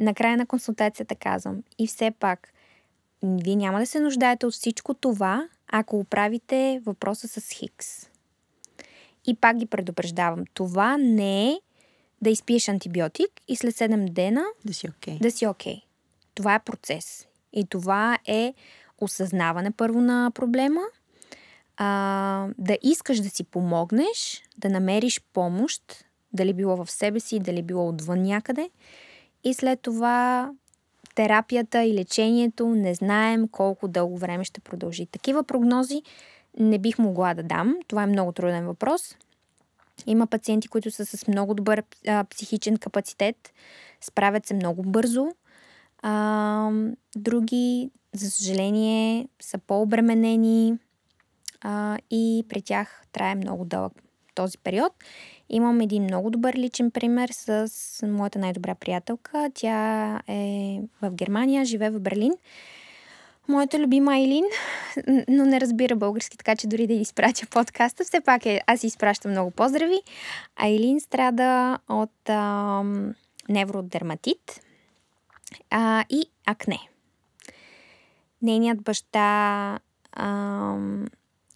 накрая 0.00 0.36
на 0.36 0.46
консултацията 0.46 1.14
казвам, 1.14 1.62
и 1.78 1.86
все 1.86 2.10
пак, 2.10 2.48
вие 3.22 3.56
няма 3.56 3.78
да 3.78 3.86
се 3.86 4.00
нуждаете 4.00 4.46
от 4.46 4.54
всичко 4.54 4.94
това, 4.94 5.48
ако 5.68 5.98
оправите 5.98 6.80
въпроса 6.86 7.28
с 7.28 7.50
Хикс. 7.50 7.86
И 9.26 9.34
пак 9.34 9.56
ги 9.56 9.66
предупреждавам. 9.66 10.44
Това 10.54 10.96
не 10.98 11.48
е 11.50 11.60
да 12.24 12.30
изпиеш 12.30 12.68
антибиотик 12.68 13.30
и 13.48 13.56
след 13.56 13.74
7 13.74 14.10
дена 14.10 14.44
да 14.64 14.74
си 14.74 14.88
окей. 14.88 15.14
Okay. 15.14 15.22
Да 15.22 15.30
си 15.30 15.46
okay. 15.46 15.82
Това 16.34 16.54
е 16.54 16.58
процес. 16.58 17.26
И 17.52 17.66
това 17.66 18.18
е 18.26 18.54
осъзнаване 19.00 19.70
първо 19.70 20.00
на 20.00 20.30
проблема, 20.34 20.80
а, 21.76 22.48
да 22.58 22.78
искаш 22.82 23.20
да 23.20 23.30
си 23.30 23.44
помогнеш, 23.44 24.42
да 24.58 24.68
намериш 24.68 25.20
помощ, 25.32 26.04
дали 26.32 26.52
било 26.52 26.84
в 26.84 26.90
себе 26.90 27.20
си, 27.20 27.40
дали 27.40 27.62
било 27.62 27.88
отвън 27.88 28.22
някъде. 28.22 28.70
И 29.44 29.54
след 29.54 29.80
това 29.80 30.50
терапията 31.14 31.82
и 31.82 31.94
лечението 31.94 32.68
не 32.68 32.94
знаем 32.94 33.48
колко 33.48 33.88
дълго 33.88 34.18
време 34.18 34.44
ще 34.44 34.60
продължи. 34.60 35.06
Такива 35.06 35.44
прогнози 35.44 36.02
не 36.58 36.78
бих 36.78 36.98
могла 36.98 37.34
да 37.34 37.42
дам. 37.42 37.76
Това 37.88 38.02
е 38.02 38.06
много 38.06 38.32
труден 38.32 38.66
въпрос. 38.66 39.16
Има 40.06 40.26
пациенти, 40.26 40.68
които 40.68 40.90
са 40.90 41.06
с 41.06 41.28
много 41.28 41.54
добър 41.54 41.82
а, 42.08 42.24
психичен 42.24 42.76
капацитет, 42.76 43.52
справят 44.00 44.46
се 44.46 44.54
много 44.54 44.82
бързо. 44.82 45.26
А, 46.02 46.70
други, 47.16 47.90
за 48.12 48.30
съжаление, 48.30 49.28
са 49.40 49.58
по-обременени 49.58 50.74
а, 51.60 51.98
и 52.10 52.44
при 52.48 52.62
тях 52.62 53.02
трае 53.12 53.34
много 53.34 53.64
дълъг 53.64 53.92
този 54.34 54.58
период. 54.58 54.92
Имам 55.48 55.80
един 55.80 56.02
много 56.02 56.30
добър 56.30 56.54
личен 56.54 56.90
пример 56.90 57.28
с 57.32 57.68
моята 58.06 58.38
най-добра 58.38 58.74
приятелка. 58.74 59.50
Тя 59.54 60.20
е 60.28 60.80
в 61.02 61.10
Германия, 61.10 61.64
живее 61.64 61.90
в 61.90 62.00
Берлин. 62.00 62.32
Моята 63.48 63.78
любима 63.78 64.12
Айлин, 64.12 64.44
но 65.28 65.46
не 65.46 65.60
разбира 65.60 65.96
български, 65.96 66.38
така 66.38 66.56
че 66.56 66.66
дори 66.66 66.86
да 66.86 66.92
изпратя 66.92 67.46
подкаста, 67.46 68.04
все 68.04 68.20
пак 68.20 68.46
е, 68.46 68.60
аз 68.66 68.84
изпращам 68.84 69.30
много 69.30 69.50
поздрави. 69.50 70.02
Айлин 70.56 71.00
страда 71.00 71.78
от 71.88 72.28
а, 72.28 72.82
невродерматит 73.48 74.60
а, 75.70 76.04
и 76.10 76.24
акне. 76.46 76.78
Нейният 78.42 78.82
баща 78.82 79.78
а, 80.12 80.76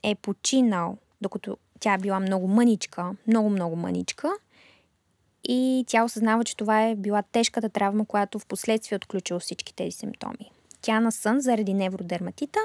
е 0.02 0.14
починал, 0.14 0.96
докато 1.20 1.56
тя 1.80 1.94
е 1.94 1.98
била 1.98 2.20
много 2.20 2.48
мъничка, 2.48 3.10
много-много 3.26 3.76
мъничка. 3.76 4.32
И 5.44 5.84
тя 5.86 6.04
осъзнава, 6.04 6.44
че 6.44 6.56
това 6.56 6.82
е 6.82 6.96
била 6.96 7.22
тежката 7.22 7.68
травма, 7.68 8.06
която 8.06 8.38
в 8.38 8.46
последствие 8.46 8.96
отключила 8.96 9.40
всички 9.40 9.74
тези 9.74 9.90
симптоми 9.90 10.50
тя 10.82 11.00
на 11.00 11.12
сън 11.12 11.40
заради 11.40 11.74
невродерматита 11.74 12.58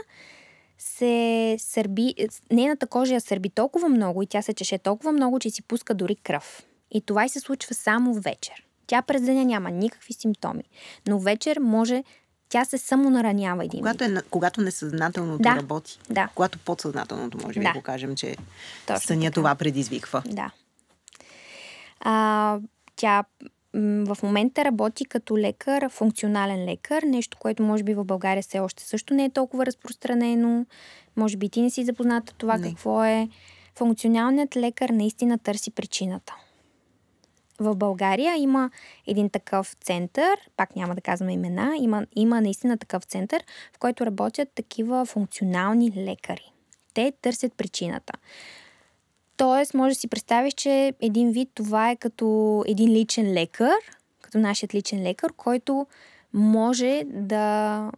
се 0.78 1.56
сърби, 1.60 2.16
нейната 2.52 2.88
кожа 2.88 3.14
я 3.14 3.22
сърби 3.22 3.50
толкова 3.50 3.90
много 3.90 4.22
и 4.22 4.28
тя 4.28 4.42
се 4.42 4.54
чеше 4.54 4.78
толкова 4.78 5.12
много, 5.12 5.40
че 5.40 5.50
си 5.50 5.62
пуска 5.62 5.94
дори 5.94 6.16
кръв. 6.16 6.64
И 6.92 7.02
това 7.02 7.26
и 7.26 7.30
се 7.30 7.40
случва 7.40 7.76
само 7.76 8.14
вечер. 8.14 8.66
Тя 8.88 9.02
през 9.02 9.22
деня 9.22 9.46
няма 9.46 9.72
никакви 9.72 10.14
симптоми, 10.14 10.64
но 11.08 11.20
вечер 11.20 11.60
може 11.60 12.04
тя 12.50 12.66
се 12.66 12.78
само 12.78 13.10
наранява 13.10 13.66
един 13.66 13.80
когато, 13.80 14.04
е, 14.04 14.22
когато 14.30 14.62
несъзнателното 14.62 15.42
да, 15.44 15.56
работи. 15.56 16.00
Да. 16.10 16.30
Когато 16.36 16.60
подсъзнателното, 16.60 17.38
може 17.44 17.60
би, 17.60 17.66
да. 17.66 17.74
го 17.74 17.82
кажем, 17.82 18.16
че 18.16 18.38
Точно 18.88 19.08
съня 19.08 19.22
така. 19.22 19.34
това 19.34 19.56
предизвиква. 19.56 20.24
Да. 20.26 20.52
А, 22.00 22.60
тя 22.96 23.24
в 23.74 24.18
момента 24.24 24.66
работи 24.66 25.06
като 25.06 25.38
лекар, 25.38 25.90
функционален 25.90 26.66
лекар, 26.66 27.04
нещо, 27.04 27.38
което 27.38 27.64
може 27.64 27.84
би 27.84 27.94
в 27.94 28.04
България 28.04 28.44
все 28.44 28.60
още 28.60 28.84
също 28.84 29.14
не 29.14 29.26
е 29.26 29.30
толкова 29.30 29.66
разпространено. 29.66 30.66
Може 31.16 31.38
би 31.38 31.50
ти 31.50 31.62
не 31.62 31.70
си 31.70 31.84
запозната 31.84 32.34
това 32.34 32.58
не. 32.58 32.70
какво 32.70 33.04
е. 33.04 33.30
Функционалният 33.76 34.56
лекар 34.56 34.90
наистина 34.90 35.38
търси 35.38 35.72
причината. 35.72 36.36
В 37.60 37.76
България 37.76 38.36
има 38.38 38.70
един 39.08 39.30
такъв 39.30 39.76
център, 39.82 40.40
пак 40.58 40.76
няма 40.76 40.96
да 40.96 41.02
казваме 41.02 41.34
имена, 41.34 41.74
има, 41.80 42.06
има 42.16 42.42
наистина 42.42 42.78
такъв 42.78 43.04
център, 43.04 43.44
в 43.76 43.80
който 43.80 44.06
работят 44.06 44.50
такива 44.56 45.06
функционални 45.06 45.92
лекари. 45.98 46.54
Те 46.94 47.14
търсят 47.22 47.54
причината. 47.58 48.14
Тоест, 49.38 49.74
може 49.74 49.94
да 49.94 50.00
си 50.00 50.08
представиш, 50.08 50.54
че 50.54 50.94
един 51.02 51.32
вид 51.32 51.50
това 51.54 51.90
е 51.92 51.96
като 51.96 52.64
един 52.68 52.90
личен 52.90 53.34
лекар, 53.34 53.74
като 54.22 54.38
нашият 54.38 54.74
личен 54.74 55.04
лекар, 55.04 55.34
който 55.38 55.88
може 56.34 57.04
да 57.06 57.92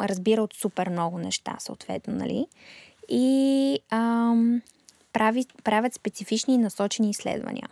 разбира 0.00 0.42
от 0.42 0.54
супер 0.54 0.88
много 0.88 1.18
неща, 1.18 1.56
съответно, 1.58 2.14
нали? 2.14 2.46
И 3.08 3.78
ам, 3.90 4.62
прави, 5.12 5.46
правят 5.64 5.94
специфични 5.94 6.54
и 6.54 6.58
насочени 6.58 7.10
изследвания. 7.10 7.68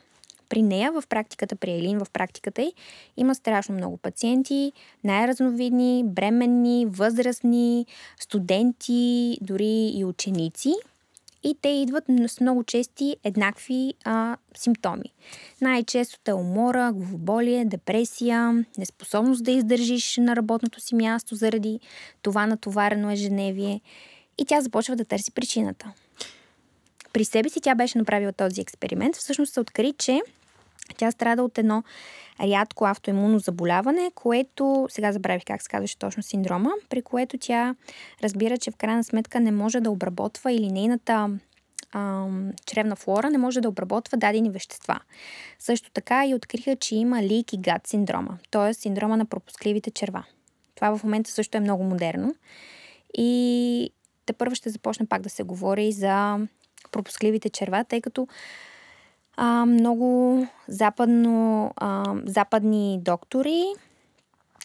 При 0.48 0.62
нея, 0.62 0.92
в 0.92 1.04
практиката, 1.08 1.56
при 1.56 1.70
Елин, 1.70 1.98
в 1.98 2.10
практиката 2.10 2.62
й, 2.62 2.72
има 3.16 3.34
страшно 3.34 3.74
много 3.74 3.96
пациенти, 3.96 4.72
най-разновидни, 5.04 6.04
бременни, 6.06 6.86
възрастни, 6.86 7.86
студенти, 8.20 9.38
дори 9.40 9.92
и 9.94 10.04
ученици– 10.04 10.74
и 11.42 11.56
те 11.62 11.68
идват 11.68 12.04
с 12.26 12.40
много 12.40 12.64
чести 12.64 13.16
еднакви 13.24 13.94
а, 14.04 14.36
симптоми. 14.56 15.12
Най-честото 15.60 16.30
е 16.30 16.34
умора, 16.34 16.92
главоболие, 16.92 17.64
депресия, 17.64 18.64
неспособност 18.78 19.44
да 19.44 19.50
издържиш 19.50 20.16
на 20.16 20.36
работното 20.36 20.80
си 20.80 20.94
място 20.94 21.34
заради 21.34 21.80
това 22.22 22.46
натоварено 22.46 23.10
ежедневие. 23.10 23.80
И 24.38 24.44
тя 24.44 24.60
започва 24.60 24.96
да 24.96 25.04
търси 25.04 25.32
причината. 25.32 25.92
При 27.12 27.24
себе 27.24 27.48
си 27.48 27.60
тя 27.60 27.74
беше 27.74 27.98
направила 27.98 28.32
този 28.32 28.60
експеримент. 28.60 29.16
Всъщност 29.16 29.52
се 29.52 29.60
откри, 29.60 29.94
че 29.98 30.20
Тя 30.96 31.10
страда 31.10 31.42
от 31.42 31.58
едно 31.58 31.82
рядко 32.40 32.84
автоимунно 32.84 33.38
заболяване, 33.38 34.10
което, 34.14 34.86
сега 34.90 35.12
забравих 35.12 35.42
как 35.46 35.62
се 35.62 35.68
казваше 35.68 35.98
точно 35.98 36.22
синдрома, 36.22 36.70
при 36.88 37.02
което 37.02 37.38
тя 37.38 37.74
разбира, 38.22 38.58
че 38.58 38.70
в 38.70 38.76
крайна 38.76 39.04
сметка 39.04 39.40
не 39.40 39.52
може 39.52 39.80
да 39.80 39.90
обработва 39.90 40.52
или 40.52 40.72
нейната 40.72 41.30
ам, 41.92 42.52
чревна 42.66 42.96
флора 42.96 43.30
не 43.30 43.38
може 43.38 43.60
да 43.60 43.68
обработва 43.68 44.18
дадени 44.18 44.50
вещества. 44.50 45.00
Също 45.58 45.90
така 45.90 46.26
и 46.26 46.34
откриха, 46.34 46.76
че 46.76 46.96
има 46.96 47.16
leaky 47.16 47.58
gut 47.58 47.86
синдрома, 47.86 48.38
т.е. 48.50 48.74
синдрома 48.74 49.16
на 49.16 49.26
пропускливите 49.26 49.90
черва. 49.90 50.24
Това 50.74 50.96
в 50.96 51.04
момента 51.04 51.30
също 51.30 51.56
е 51.56 51.60
много 51.60 51.84
модерно. 51.84 52.34
И 53.18 53.90
те 54.26 54.32
първо 54.32 54.54
ще 54.54 54.70
започне 54.70 55.06
пак 55.06 55.22
да 55.22 55.30
се 55.30 55.42
говори 55.42 55.92
за 55.92 56.38
пропускливите 56.92 57.50
черва, 57.50 57.84
тъй 57.84 58.00
като 58.00 58.28
а, 59.36 59.66
много 59.66 60.46
западно, 60.68 61.72
а, 61.76 62.14
западни 62.24 62.98
доктори, 63.02 63.64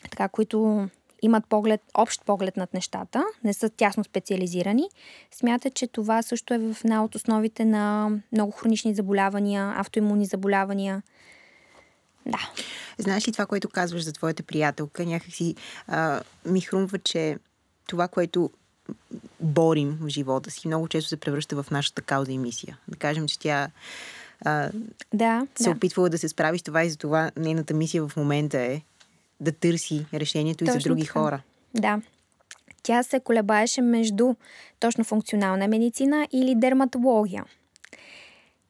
така, 0.09 0.27
които 0.27 0.87
имат 1.21 1.45
поглед, 1.45 1.81
общ 1.93 2.25
поглед 2.25 2.57
над 2.57 2.73
нещата, 2.73 3.23
не 3.43 3.53
са 3.53 3.69
тясно 3.69 4.03
специализирани, 4.03 4.89
смятат, 5.31 5.73
че 5.73 5.87
това 5.87 6.21
също 6.21 6.53
е 6.53 6.57
в 6.57 6.77
една 6.83 7.03
от 7.03 7.15
основите 7.15 7.65
на 7.65 8.11
много 8.31 8.51
хронични 8.51 8.95
заболявания, 8.95 9.73
автоимунни 9.77 10.25
заболявания. 10.25 11.03
Да. 12.25 12.49
Знаеш 12.97 13.27
ли 13.27 13.31
това, 13.31 13.45
което 13.45 13.69
казваш 13.69 14.03
за 14.03 14.13
твоята 14.13 14.43
приятелка? 14.43 15.05
Някакси 15.05 15.55
а, 15.87 16.21
ми 16.45 16.61
хрумва, 16.61 16.99
че 16.99 17.37
това, 17.87 18.07
което 18.07 18.49
борим 19.39 19.97
в 20.01 20.07
живота 20.07 20.51
си, 20.51 20.67
много 20.67 20.87
често 20.87 21.09
се 21.09 21.17
превръща 21.17 21.63
в 21.63 21.71
нашата 21.71 22.01
кауза 22.01 22.31
и 22.31 22.37
мисия. 22.37 22.77
Да 22.87 22.97
кажем, 22.97 23.27
че 23.27 23.39
тя 23.39 23.69
а, 24.45 24.69
да, 25.13 25.47
се 25.55 25.63
да. 25.63 25.71
опитвала 25.71 26.09
да 26.09 26.17
се 26.17 26.29
справи 26.29 26.59
с 26.59 26.63
това 26.63 26.83
и 26.83 26.89
за 26.89 26.97
това 26.97 27.31
нейната 27.37 27.73
мисия 27.73 28.07
в 28.07 28.17
момента 28.17 28.59
е 28.59 28.81
да 29.39 29.51
търси 29.51 30.05
решението 30.13 30.65
точно 30.65 30.77
и 30.77 30.81
за 30.81 30.89
други 30.89 31.01
така. 31.01 31.19
хора. 31.19 31.41
Да. 31.73 32.01
Тя 32.83 33.03
се 33.03 33.19
колебаеше 33.19 33.81
между 33.81 34.35
точно 34.79 35.03
функционална 35.03 35.67
медицина 35.67 36.27
или 36.31 36.55
дерматология. 36.55 37.45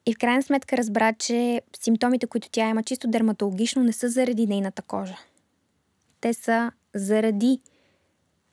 И 0.06 0.14
в 0.14 0.18
крайна 0.18 0.42
сметка 0.42 0.76
разбра, 0.76 1.12
че 1.12 1.62
симптомите, 1.80 2.26
които 2.26 2.48
тя 2.50 2.68
има 2.68 2.82
чисто 2.82 3.08
дерматологично, 3.08 3.82
не 3.82 3.92
са 3.92 4.08
заради 4.08 4.46
нейната 4.46 4.82
кожа. 4.82 5.18
Те 6.20 6.34
са 6.34 6.72
заради 6.94 7.60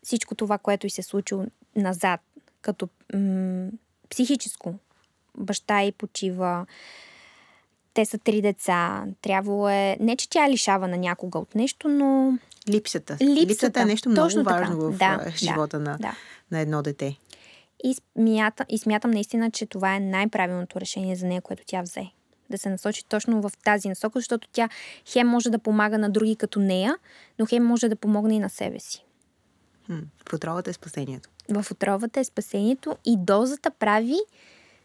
всичко 0.04 0.36
това, 0.36 0.58
което 0.58 0.88
й 0.88 0.90
се 0.90 1.02
случило 1.02 1.46
назад, 1.76 2.22
като 2.62 2.90
м- 3.14 3.70
психическо. 4.10 4.76
Баща 5.40 5.82
й 5.82 5.92
почива, 5.92 6.66
те 7.94 8.06
са 8.06 8.18
три 8.18 8.42
деца. 8.42 9.04
Трябвало 9.22 9.70
е... 9.70 9.98
Не, 10.00 10.16
че 10.16 10.30
тя 10.30 10.46
е 10.46 10.52
лишава 10.52 10.88
на 10.88 10.98
някога 10.98 11.40
от 11.40 11.56
нещо, 11.56 11.88
но... 11.88 12.38
Липсата. 12.70 13.18
Липсата, 13.22 13.42
Липсата 13.42 13.82
е 13.82 13.86
нещо 13.86 14.10
много 14.10 14.28
точно 14.28 14.44
така. 14.44 14.60
важно 14.60 14.78
в 14.78 14.98
Да, 14.98 15.32
живота 15.36 15.80
да, 15.80 15.90
на, 15.90 15.98
да. 15.98 16.16
на 16.52 16.60
едно 16.60 16.82
дете. 16.82 17.18
И 17.84 17.96
смятам, 17.96 18.66
и 18.70 18.78
смятам 18.78 19.12
наистина, 19.12 19.52
че 19.52 19.66
това 19.66 19.96
е 19.96 20.00
най-правилното 20.00 20.82
решение 20.82 21.16
за 21.16 21.28
нея, 21.28 21.42
което 21.42 21.64
тя 21.66 21.82
взе. 21.82 22.08
Да 22.50 22.58
се 22.58 22.70
насочи 22.70 23.06
точно 23.06 23.42
в 23.42 23.52
тази 23.64 23.90
насока, 23.90 24.20
защото 24.20 24.48
тя 24.52 24.70
хем 25.06 25.28
може 25.28 25.50
да 25.50 25.60
помага 25.60 25.98
на 25.98 26.10
други 26.10 26.36
като 26.36 26.60
нея, 26.60 26.96
но 27.40 27.46
хем 27.46 27.66
може 27.66 27.90
да 27.90 27.96
помогне 27.96 28.36
и 28.36 28.40
на 28.40 28.50
себе 28.50 28.80
си. 28.80 29.06
В 30.30 30.34
отровата 30.34 30.70
е 30.70 30.74
спасението. 30.74 31.30
В 31.50 31.72
отровата 31.72 32.20
е 32.20 32.24
спасението 32.24 32.98
и 33.06 33.18
дозата 33.18 33.72
прави, 33.72 34.18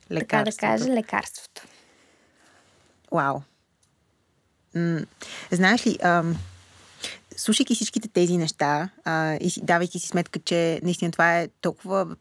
така 0.08 0.42
да 0.42 0.52
кажа, 0.52 0.84
лекарството. 0.84 1.62
Вау. 3.12 3.40
М- 4.74 5.00
знаеш 5.50 5.86
ли, 5.86 5.98
ам, 6.02 6.36
слушайки 7.36 7.74
всичките 7.74 8.08
тези 8.08 8.36
неща 8.36 8.88
а, 9.04 9.34
и 9.34 9.52
давайки 9.62 9.98
си 9.98 10.08
сметка, 10.08 10.38
че 10.38 10.80
наистина 10.82 11.10
това 11.10 11.38
е 11.38 11.48
толкова 11.60 12.16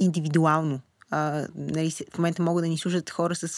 индивидуално. 0.00 0.80
А, 1.10 1.46
нали, 1.54 1.90
в 1.90 2.18
момента 2.18 2.42
могат 2.42 2.64
да 2.64 2.68
ни 2.68 2.78
слушат 2.78 3.10
хора 3.10 3.34
с 3.34 3.48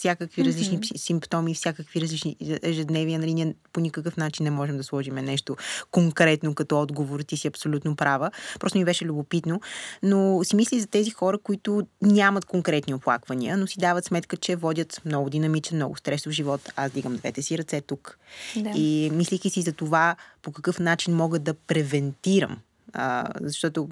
всякакви 0.00 0.44
различни 0.44 0.78
mm-hmm. 0.78 0.96
симптоми, 0.96 1.54
всякакви 1.54 2.00
различни 2.00 2.36
ежедневия. 2.62 3.18
Нали, 3.18 3.34
ние 3.34 3.54
по 3.72 3.80
никакъв 3.80 4.16
начин 4.16 4.44
не 4.44 4.50
можем 4.50 4.76
да 4.76 4.84
сложим 4.84 5.14
нещо 5.14 5.56
конкретно 5.90 6.54
като 6.54 6.80
отговор. 6.80 7.20
Ти 7.20 7.36
си 7.36 7.48
абсолютно 7.48 7.96
права. 7.96 8.30
Просто 8.60 8.78
ми 8.78 8.84
беше 8.84 9.04
любопитно. 9.04 9.60
Но 10.02 10.44
си 10.44 10.56
мисли 10.56 10.80
за 10.80 10.86
тези 10.86 11.10
хора, 11.10 11.38
които 11.38 11.86
нямат 12.02 12.44
конкретни 12.44 12.94
оплаквания, 12.94 13.56
но 13.56 13.66
си 13.66 13.78
дават 13.78 14.04
сметка, 14.04 14.36
че 14.36 14.56
водят 14.56 15.00
много 15.04 15.30
динамичен, 15.30 15.76
много 15.76 15.96
стресов 15.96 16.32
живот. 16.32 16.72
Аз 16.76 16.90
дигам 16.90 17.16
двете 17.16 17.42
си 17.42 17.58
ръце 17.58 17.80
тук. 17.80 18.18
Да. 18.56 18.70
И 18.74 19.10
мислейки 19.12 19.50
си 19.50 19.62
за 19.62 19.72
това, 19.72 20.16
по 20.42 20.52
какъв 20.52 20.78
начин 20.78 21.14
мога 21.14 21.38
да 21.38 21.54
превентирам. 21.54 22.58
А, 22.92 23.28
защото 23.40 23.88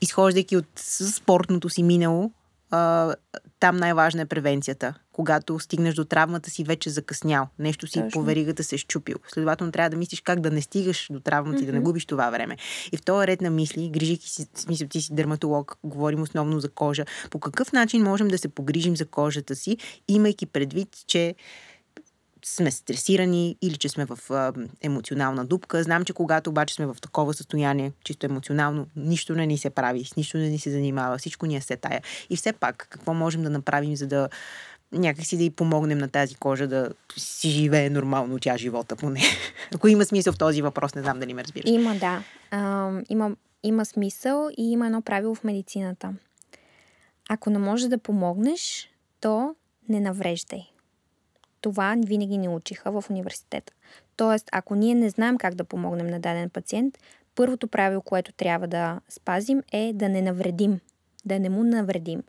изхождайки 0.00 0.56
от 0.56 0.66
спортното 1.14 1.70
си 1.70 1.82
минало, 1.82 2.30
а, 2.70 3.14
там 3.60 3.76
най-важна 3.76 4.22
е 4.22 4.26
превенцията. 4.26 4.94
Когато 5.12 5.58
стигнеш 5.58 5.94
до 5.94 6.04
травмата 6.04 6.50
си, 6.50 6.64
вече 6.64 6.90
закъснял. 6.90 7.48
Нещо 7.58 7.86
си 7.86 7.92
Точно. 7.92 8.10
по 8.10 8.22
веригата 8.22 8.64
се 8.64 8.78
щупил. 8.78 9.16
Следователно 9.32 9.72
трябва 9.72 9.90
да 9.90 9.96
мислиш 9.96 10.20
как 10.20 10.40
да 10.40 10.50
не 10.50 10.62
стигаш 10.62 11.08
до 11.10 11.20
травмата 11.20 11.62
и 11.62 11.66
да 11.66 11.72
не 11.72 11.80
губиш 11.80 12.06
това 12.06 12.30
време. 12.30 12.56
И 12.92 12.96
в 12.96 13.02
този 13.02 13.26
ред 13.26 13.40
на 13.40 13.50
мисли, 13.50 13.90
грижики 13.90 14.30
си, 14.30 14.46
смисъл 14.54 14.88
ти 14.88 15.00
си 15.00 15.14
дерматолог, 15.14 15.78
говорим 15.84 16.22
основно 16.22 16.60
за 16.60 16.68
кожа, 16.68 17.04
по 17.30 17.40
какъв 17.40 17.72
начин 17.72 18.02
можем 18.02 18.28
да 18.28 18.38
се 18.38 18.48
погрижим 18.48 18.96
за 18.96 19.06
кожата 19.06 19.56
си, 19.56 19.76
имайки 20.08 20.46
предвид, 20.46 20.88
че 21.06 21.34
сме 22.46 22.70
стресирани 22.70 23.56
или 23.62 23.76
че 23.76 23.88
сме 23.88 24.04
в 24.04 24.18
а, 24.30 24.52
емоционална 24.80 25.44
дупка. 25.44 25.82
Знам, 25.82 26.04
че 26.04 26.12
когато 26.12 26.50
обаче 26.50 26.74
сме 26.74 26.86
в 26.86 26.96
такова 27.02 27.34
състояние, 27.34 27.92
чисто 28.04 28.26
емоционално, 28.26 28.86
нищо 28.96 29.34
не 29.34 29.46
ни 29.46 29.58
се 29.58 29.70
прави, 29.70 30.04
с 30.04 30.16
нищо 30.16 30.38
не 30.38 30.48
ни 30.48 30.58
се 30.58 30.70
занимава, 30.70 31.18
всичко 31.18 31.46
ни 31.46 31.56
е 31.56 31.60
се 31.60 31.76
тая. 31.76 32.02
И 32.30 32.36
все 32.36 32.52
пак, 32.52 32.86
какво 32.90 33.14
можем 33.14 33.42
да 33.42 33.50
направим, 33.50 33.96
за 33.96 34.06
да 34.06 34.28
някакси 34.92 35.36
да 35.36 35.44
й 35.44 35.50
помогнем 35.50 35.98
на 35.98 36.08
тази 36.08 36.34
кожа 36.34 36.68
да 36.68 36.88
си 37.16 37.50
живее 37.50 37.90
нормално 37.90 38.38
тя 38.38 38.56
живота 38.56 38.96
поне. 38.96 39.20
Ако 39.74 39.88
има 39.88 40.04
смисъл 40.04 40.32
в 40.32 40.38
този 40.38 40.62
въпрос, 40.62 40.94
не 40.94 41.02
знам 41.02 41.20
дали 41.20 41.34
ме 41.34 41.44
разбираш. 41.44 41.70
Има, 41.70 41.94
да. 41.94 42.22
А, 42.50 42.90
има, 43.08 43.36
има 43.62 43.84
смисъл 43.84 44.48
и 44.58 44.72
има 44.72 44.86
едно 44.86 45.02
правило 45.02 45.34
в 45.34 45.44
медицината. 45.44 46.14
Ако 47.28 47.50
не 47.50 47.58
можеш 47.58 47.88
да 47.88 47.98
помогнеш, 47.98 48.88
то 49.20 49.54
не 49.88 50.00
навреждай. 50.00 50.73
Това 51.64 51.96
винаги 52.06 52.38
ни 52.38 52.48
учиха 52.48 52.90
в 52.92 53.04
университета. 53.10 53.72
Тоест, 54.16 54.48
ако 54.52 54.74
ние 54.74 54.94
не 54.94 55.10
знаем 55.10 55.38
как 55.38 55.54
да 55.54 55.64
помогнем 55.64 56.06
на 56.06 56.20
даден 56.20 56.50
пациент, 56.50 56.98
първото 57.34 57.68
правило, 57.68 58.02
което 58.02 58.32
трябва 58.32 58.66
да 58.66 59.00
спазим 59.08 59.62
е 59.72 59.92
да 59.94 60.08
не 60.08 60.22
навредим. 60.22 60.80
Да 61.24 61.38
не 61.38 61.48
му 61.48 61.64
навредим. 61.64 62.22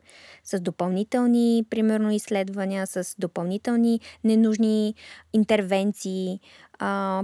С 0.44 0.60
допълнителни, 0.60 1.66
примерно, 1.70 2.10
изследвания, 2.10 2.86
с 2.86 3.14
допълнителни 3.18 4.00
ненужни 4.24 4.94
интервенции, 5.32 6.40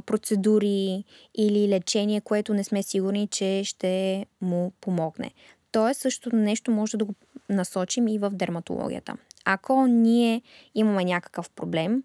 процедури 0.06 1.04
или 1.34 1.68
лечение, 1.68 2.20
което 2.20 2.54
не 2.54 2.64
сме 2.64 2.82
сигурни, 2.82 3.28
че 3.28 3.62
ще 3.64 4.26
му 4.40 4.72
помогне. 4.80 5.30
Тоест, 5.70 6.00
същото 6.00 6.36
нещо 6.36 6.70
може 6.70 6.96
да 6.96 7.04
го 7.04 7.14
насочим 7.48 8.08
и 8.08 8.18
в 8.18 8.30
дерматологията. 8.30 9.16
Ако 9.44 9.86
ние 9.86 10.42
имаме 10.74 11.04
някакъв 11.04 11.50
проблем 11.50 12.02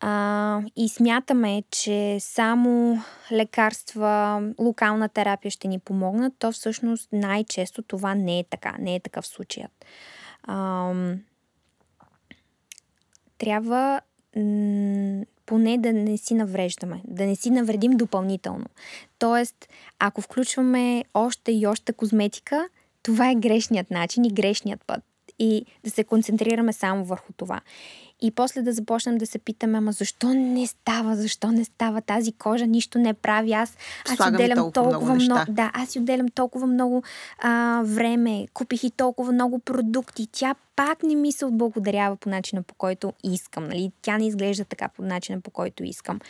а, 0.00 0.62
и 0.76 0.88
смятаме, 0.88 1.62
че 1.70 2.16
само 2.20 2.98
лекарства, 3.32 4.42
локална 4.58 5.08
терапия 5.08 5.50
ще 5.50 5.68
ни 5.68 5.78
помогнат, 5.78 6.32
то 6.38 6.52
всъщност 6.52 7.08
най-често 7.12 7.82
това 7.82 8.14
не 8.14 8.38
е 8.38 8.44
така, 8.50 8.76
не 8.78 8.94
е 8.94 9.00
такъв 9.00 9.26
случаят. 9.26 9.84
А, 10.42 10.92
трябва 13.38 14.00
м- 14.36 15.24
поне 15.46 15.78
да 15.78 15.92
не 15.92 16.16
си 16.16 16.34
навреждаме, 16.34 17.02
да 17.04 17.26
не 17.26 17.36
си 17.36 17.50
навредим 17.50 17.92
допълнително. 17.92 18.66
Тоест, 19.18 19.68
ако 19.98 20.20
включваме 20.20 21.04
още 21.14 21.52
и 21.52 21.66
още 21.66 21.92
козметика, 21.92 22.68
това 23.02 23.30
е 23.30 23.34
грешният 23.34 23.90
начин 23.90 24.24
и 24.24 24.32
грешният 24.32 24.84
път. 24.86 25.09
И 25.42 25.66
да 25.84 25.90
се 25.90 26.04
концентрираме 26.04 26.72
само 26.72 27.04
върху 27.04 27.32
това. 27.32 27.60
И 28.22 28.30
после 28.30 28.62
да 28.62 28.72
започнем 28.72 29.18
да 29.18 29.26
се 29.26 29.38
питаме, 29.38 29.78
ама 29.78 29.92
защо 29.92 30.34
не 30.34 30.66
става, 30.66 31.16
защо 31.16 31.52
не 31.52 31.64
става 31.64 32.00
тази 32.00 32.32
кожа, 32.32 32.66
нищо 32.66 32.98
не 32.98 33.14
прави. 33.14 33.52
Аз, 33.52 33.76
аз 34.04 34.10
си 34.10 34.16
Слагаме 34.16 34.36
отделям 34.36 34.56
толкова 34.56 34.90
толкова, 34.90 35.14
много 35.14 35.24
много. 35.24 35.52
Да, 35.52 35.70
аз 35.74 35.88
си 35.88 35.98
отделям 35.98 36.28
толкова 36.28 36.66
много 36.66 37.02
а, 37.38 37.82
време, 37.84 38.46
купих 38.54 38.84
и 38.84 38.90
толкова 38.90 39.32
много 39.32 39.58
продукти. 39.58 40.28
Тя 40.32 40.54
пак 40.76 41.02
не 41.02 41.14
ми 41.14 41.32
се 41.32 41.44
отблагодарява 41.44 42.16
по 42.16 42.28
начина 42.28 42.62
по 42.62 42.74
който 42.74 43.12
искам. 43.24 43.64
Нали? 43.68 43.92
Тя 44.02 44.18
не 44.18 44.26
изглежда 44.26 44.64
така 44.64 44.88
по 44.88 45.02
начина 45.02 45.40
по 45.40 45.50
който 45.50 45.84
искам. 45.84 46.20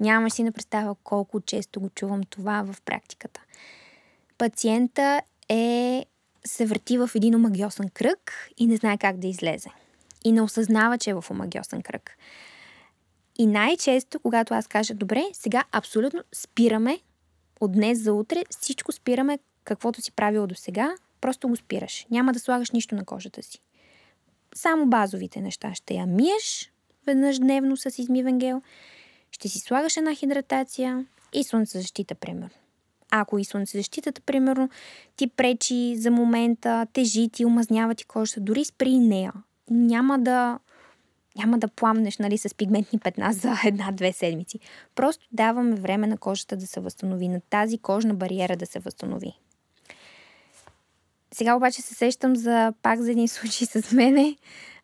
Нямаш 0.00 0.32
си 0.32 0.42
на 0.42 0.52
представа 0.52 0.94
колко 1.04 1.40
често 1.40 1.80
го 1.80 1.88
чувам 1.88 2.22
това 2.30 2.62
в 2.62 2.82
практиката. 2.82 3.40
Пациента 4.38 5.22
е 5.48 6.04
се 6.46 6.66
върти 6.66 6.98
в 6.98 7.10
един 7.14 7.34
омагиосен 7.34 7.88
кръг 7.88 8.50
и 8.56 8.66
не 8.66 8.76
знае 8.76 8.98
как 8.98 9.18
да 9.18 9.26
излезе. 9.26 9.70
и 10.24 10.32
не 10.32 10.42
осъзнава, 10.42 10.98
че 10.98 11.10
е 11.10 11.14
в 11.14 11.24
омагиосен 11.30 11.82
кръг. 11.82 12.18
И 13.38 13.46
най-често, 13.46 14.20
когато 14.20 14.54
аз 14.54 14.66
кажа, 14.66 14.94
добре, 14.94 15.24
сега 15.32 15.64
абсолютно 15.72 16.22
спираме 16.32 17.00
от 17.60 17.72
днес 17.72 18.02
за 18.02 18.12
утре, 18.12 18.44
всичко 18.50 18.92
спираме, 18.92 19.38
каквото 19.64 20.02
си 20.02 20.12
правило 20.12 20.46
до 20.46 20.54
сега, 20.54 20.94
просто 21.20 21.48
го 21.48 21.56
спираш. 21.56 22.06
Няма 22.10 22.32
да 22.32 22.38
слагаш 22.38 22.70
нищо 22.70 22.94
на 22.94 23.04
кожата 23.04 23.42
си. 23.42 23.60
Само 24.54 24.86
базовите 24.86 25.40
неща. 25.40 25.74
Ще 25.74 25.94
я 25.94 26.06
миеш 26.06 26.72
веднъж 27.06 27.38
дневно 27.38 27.76
с 27.76 27.98
измивен 27.98 28.38
гел, 28.38 28.62
ще 29.30 29.48
си 29.48 29.58
слагаш 29.58 29.96
една 29.96 30.14
хидратация 30.14 31.06
и 31.32 31.44
слънцезащита, 31.44 32.14
примерно. 32.14 32.50
Ако 33.10 33.38
и 33.38 33.44
слънцезащитата, 33.44 34.20
примерно, 34.20 34.68
ти 35.16 35.26
пречи 35.26 35.96
за 35.96 36.10
момента, 36.10 36.86
тежи 36.92 37.28
ти, 37.28 37.44
омазнява 37.44 37.94
ти 37.94 38.04
кожата, 38.04 38.40
дори 38.40 38.64
спри 38.64 38.98
нея. 38.98 39.32
Няма 39.70 40.18
да, 40.18 40.58
няма 41.36 41.58
да 41.58 41.68
пламнеш 41.68 42.18
нали, 42.18 42.38
с 42.38 42.54
пигментни 42.54 42.98
петна 42.98 43.32
за 43.32 43.54
една-две 43.66 44.12
седмици. 44.12 44.58
Просто 44.94 45.26
даваме 45.32 45.76
време 45.76 46.06
на 46.06 46.18
кожата 46.18 46.56
да 46.56 46.66
се 46.66 46.80
възстанови, 46.80 47.28
на 47.28 47.40
тази 47.40 47.78
кожна 47.78 48.14
бариера 48.14 48.56
да 48.56 48.66
се 48.66 48.78
възстанови. 48.78 49.32
Сега 51.34 51.54
обаче 51.54 51.82
се 51.82 51.94
сещам 51.94 52.36
за 52.36 52.72
пак 52.82 53.00
за 53.00 53.10
един 53.12 53.28
случай 53.28 53.66
с 53.66 53.92
мене. 53.92 54.36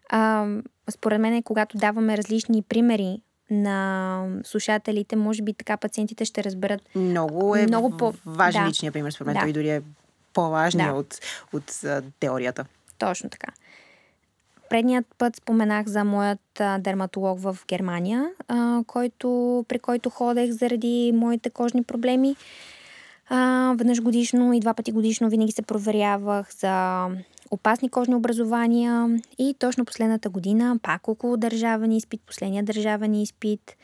А, 0.09 0.47
според 0.91 1.21
мен, 1.21 1.43
когато 1.43 1.79
даваме 1.79 2.17
различни 2.17 2.63
примери 2.63 3.21
на 3.51 4.27
слушателите, 4.45 5.17
може 5.17 5.43
би 5.43 5.55
така 5.55 5.77
пациентите 5.77 6.25
ще 6.25 6.45
разберат. 6.45 6.81
Много 6.95 7.57
е 7.57 7.67
много 7.67 7.91
по... 7.91 8.15
важен 8.27 8.63
да. 8.63 8.69
личния 8.69 8.93
пример, 8.93 9.11
според 9.11 9.27
мен. 9.27 9.35
Да. 9.35 9.41
Той 9.41 9.53
дори 9.53 9.69
е 9.69 9.83
по-важният 10.33 10.93
да. 10.93 10.99
от, 10.99 11.19
от, 11.53 11.85
теорията. 12.21 12.65
Точно 12.99 13.31
така. 13.31 13.53
Предният 14.71 15.07
път 15.19 15.37
споменах 15.37 15.87
за 15.87 16.05
моят 16.05 16.61
а, 16.61 16.79
дерматолог 16.79 17.41
в 17.41 17.59
Германия, 17.69 18.31
а, 18.49 18.83
който, 18.87 19.65
при 19.69 19.79
който 19.79 20.11
ходех 20.11 20.51
заради 20.51 21.13
моите 21.15 21.51
кожни 21.51 21.83
проблеми. 21.83 22.37
А, 23.29 23.75
веднъж 23.79 24.01
годишно 24.01 24.53
и 24.53 24.61
два 24.61 24.75
пъти 24.75 24.93
годишно 24.93 25.29
винаги 25.29 25.53
се 25.53 25.63
проверявах 25.63 26.55
за 26.55 27.07
опасни 27.51 27.89
кожни 27.89 28.15
образования 28.15 29.21
и 29.39 29.55
точно 29.59 29.85
последната 29.85 30.31
година 30.31 30.79
пак 30.83 31.09
около 31.09 31.37
държавен 31.37 31.93
изпит, 31.93 32.21
последния 32.27 32.63
държавен 32.63 33.15
изпит, 33.15 33.77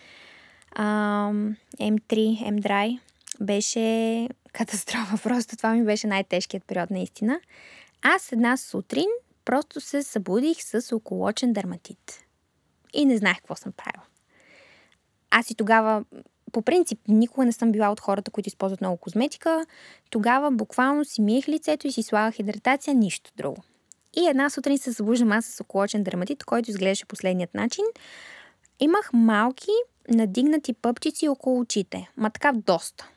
а, 0.73 0.85
М3, 1.81 2.51
М-Dry, 2.51 3.01
беше 3.41 4.29
катастрофа. 4.53 5.17
Просто 5.23 5.57
това 5.57 5.73
ми 5.73 5.85
беше 5.85 6.07
най-тежкият 6.07 6.65
период 6.65 6.91
наистина. 6.91 7.41
Аз 8.03 8.33
една 8.33 8.57
сутрин 8.57 9.09
просто 9.45 9.81
се 9.81 10.03
събудих 10.03 10.57
с 10.63 10.97
околочен 10.97 11.53
дерматит. 11.53 12.25
И 12.93 13.05
не 13.05 13.17
знаех 13.17 13.37
какво 13.37 13.57
съм 13.57 13.73
правила. 13.73 14.05
Аз 15.31 15.51
и 15.51 15.55
тогава, 15.55 16.05
по 16.53 16.63
принцип, 16.63 16.99
никога 17.09 17.47
не 17.47 17.53
съм 17.53 17.73
била 17.73 17.91
от 17.91 18.01
хората, 18.01 18.31
които 18.31 18.49
използват 18.49 18.81
много 18.81 18.97
козметика. 18.97 19.67
Тогава 20.11 20.51
буквално 20.51 21.05
си 21.05 21.23
миех 21.23 21.49
лицето 21.49 21.87
и 21.87 21.93
си 21.93 22.03
слагах 22.03 22.35
хидратация, 22.35 22.95
нищо 22.95 23.31
друго. 23.37 23.63
И 24.17 24.27
една 24.27 24.51
сутрин 24.51 24.79
се 24.79 24.93
събуждам 24.93 25.33
аз 25.33 25.45
с 25.45 25.61
околочен 25.61 26.03
дерматит, 26.03 26.45
който 26.45 26.71
изглеждаше 26.71 27.07
последният 27.07 27.55
начин. 27.55 27.85
Имах 28.81 29.11
малки 29.13 29.71
надигнати 30.09 30.73
пъпчици 30.73 31.29
около 31.29 31.61
очите. 31.61 32.11
Ма 32.17 32.31
така 32.31 32.53
доста. 32.53 33.09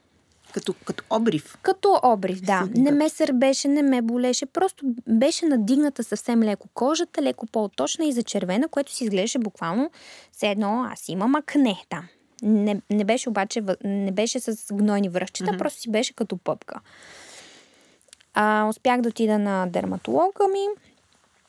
Като, 0.53 0.73
като 0.85 1.03
обрив. 1.09 1.57
Като 1.61 1.99
обрив, 2.03 2.41
да. 2.41 2.69
Не 2.75 2.91
ме 2.91 3.09
сърбеше, 3.09 3.67
не 3.67 3.81
ме 3.81 4.01
болеше. 4.01 4.45
Просто 4.45 4.85
беше 5.07 5.45
надигната 5.45 6.03
съвсем 6.03 6.43
леко 6.43 6.67
кожата, 6.73 7.21
леко 7.21 7.45
по-точна 7.45 8.05
и 8.05 8.11
зачервена, 8.11 8.67
което 8.67 8.91
си 8.91 9.03
изглеждаше 9.03 9.39
буквално 9.39 9.91
все 10.31 10.47
едно 10.47 10.87
аз 10.91 11.09
имам 11.09 11.35
акне 11.35 11.75
там. 11.89 12.07
Не, 12.43 12.81
не 12.89 13.03
беше 13.03 13.29
обаче, 13.29 13.63
не 13.83 14.11
беше 14.11 14.39
с 14.39 14.73
гнойни 14.73 15.09
връхчета, 15.09 15.51
mm-hmm. 15.51 15.57
просто 15.57 15.81
си 15.81 15.91
беше 15.91 16.13
като 16.13 16.37
пъпка. 16.37 16.79
А, 18.33 18.67
успях 18.69 19.01
да 19.01 19.09
отида 19.09 19.39
на 19.39 19.67
дерматолога 19.67 20.47
ми 20.47 20.67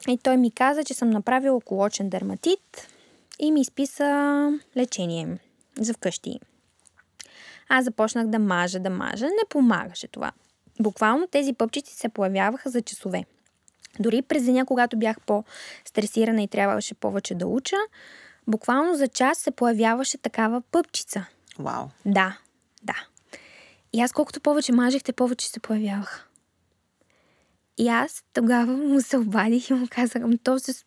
и 0.09 0.18
той 0.18 0.36
ми 0.36 0.51
каза, 0.51 0.84
че 0.84 0.95
съм 0.95 1.11
направила 1.11 1.57
околочен 1.57 2.09
дерматит 2.09 2.88
и 3.38 3.53
ми 3.53 3.61
изписа 3.61 4.53
лечение 4.76 5.38
за 5.80 5.95
вкъщи. 5.95 6.40
Аз 7.68 7.84
започнах 7.84 8.26
да 8.26 8.38
мажа, 8.38 8.80
да 8.80 8.90
мажа. 8.90 9.26
Не 9.26 9.49
помагаше 9.49 10.09
това. 10.09 10.32
Буквално 10.80 11.26
тези 11.26 11.53
пъпчици 11.53 11.95
се 11.95 12.09
появяваха 12.09 12.70
за 12.70 12.82
часове. 12.82 13.24
Дори 14.01 14.22
през 14.22 14.45
деня, 14.45 14.66
когато 14.66 14.97
бях 14.97 15.20
по-стресирана 15.20 16.42
и 16.42 16.49
трябваше 16.49 16.95
повече 16.95 17.34
да 17.34 17.47
уча, 17.47 17.76
буквално 18.49 18.95
за 18.95 19.09
час 19.09 19.38
се 19.38 19.51
появяваше 19.51 20.18
такава 20.18 20.61
пъпчица. 20.61 21.26
Вау. 21.59 21.86
Да, 22.07 22.38
да. 22.82 23.07
И 23.92 24.01
аз 24.01 24.12
колкото 24.12 24.40
повече 24.40 24.72
мажехте, 24.72 25.12
повече 25.12 25.49
се 25.49 25.61
появяваха. 25.61 26.24
И 27.78 27.88
аз 27.88 28.24
тогава 28.32 28.76
му 28.76 29.01
се 29.01 29.18
обадих 29.18 29.70
и 29.70 29.74
му 29.74 29.86
казах, 29.90 30.22
то 30.42 30.59
се, 30.59 30.84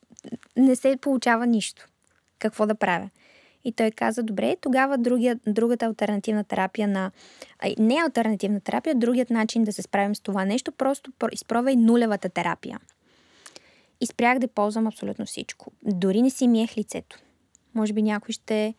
не 0.58 0.76
се 0.76 0.98
получава 1.02 1.48
нищо. 1.48 1.88
Какво 2.40 2.66
да 2.66 2.76
правя? 2.76 3.10
И 3.64 3.72
той 3.72 3.92
каза, 3.92 4.24
добре, 4.24 4.56
тогава 4.62 4.98
другия, 4.98 5.40
другата 5.48 5.86
альтернативна 5.86 6.44
терапия 6.44 6.88
на... 6.88 7.12
Не 7.80 8.02
альтернативна 8.06 8.60
терапия, 8.60 8.96
другият 8.96 9.30
начин 9.30 9.64
да 9.64 9.74
се 9.74 9.82
справим 9.82 10.16
с 10.16 10.20
това 10.20 10.46
нещо, 10.46 10.72
просто 10.72 11.12
изпробвай 11.32 11.76
нулевата 11.76 12.30
терапия. 12.30 12.80
И 14.02 14.06
спрях 14.06 14.40
да 14.40 14.48
ползвам 14.48 14.88
абсолютно 14.88 15.26
всичко. 15.26 15.72
Дори 15.84 16.22
не 16.22 16.30
си 16.30 16.48
миех 16.48 16.78
лицето. 16.78 17.20
Може 17.78 17.94
би 17.94 18.02
някой 18.02 18.34
ще, 18.34 18.74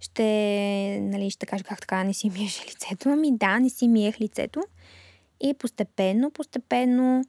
ще, 0.00 0.98
нали, 1.02 1.30
ще 1.30 1.46
каже 1.46 1.64
как 1.64 1.80
така 1.80 2.04
не 2.04 2.14
си 2.14 2.30
миеш 2.30 2.64
лицето. 2.70 3.08
Ами 3.08 3.36
да, 3.36 3.58
не 3.58 3.70
си 3.70 3.88
миех 3.88 4.20
лицето. 4.20 4.60
И 5.40 5.54
постепенно, 5.54 6.30
постепенно 6.30 7.24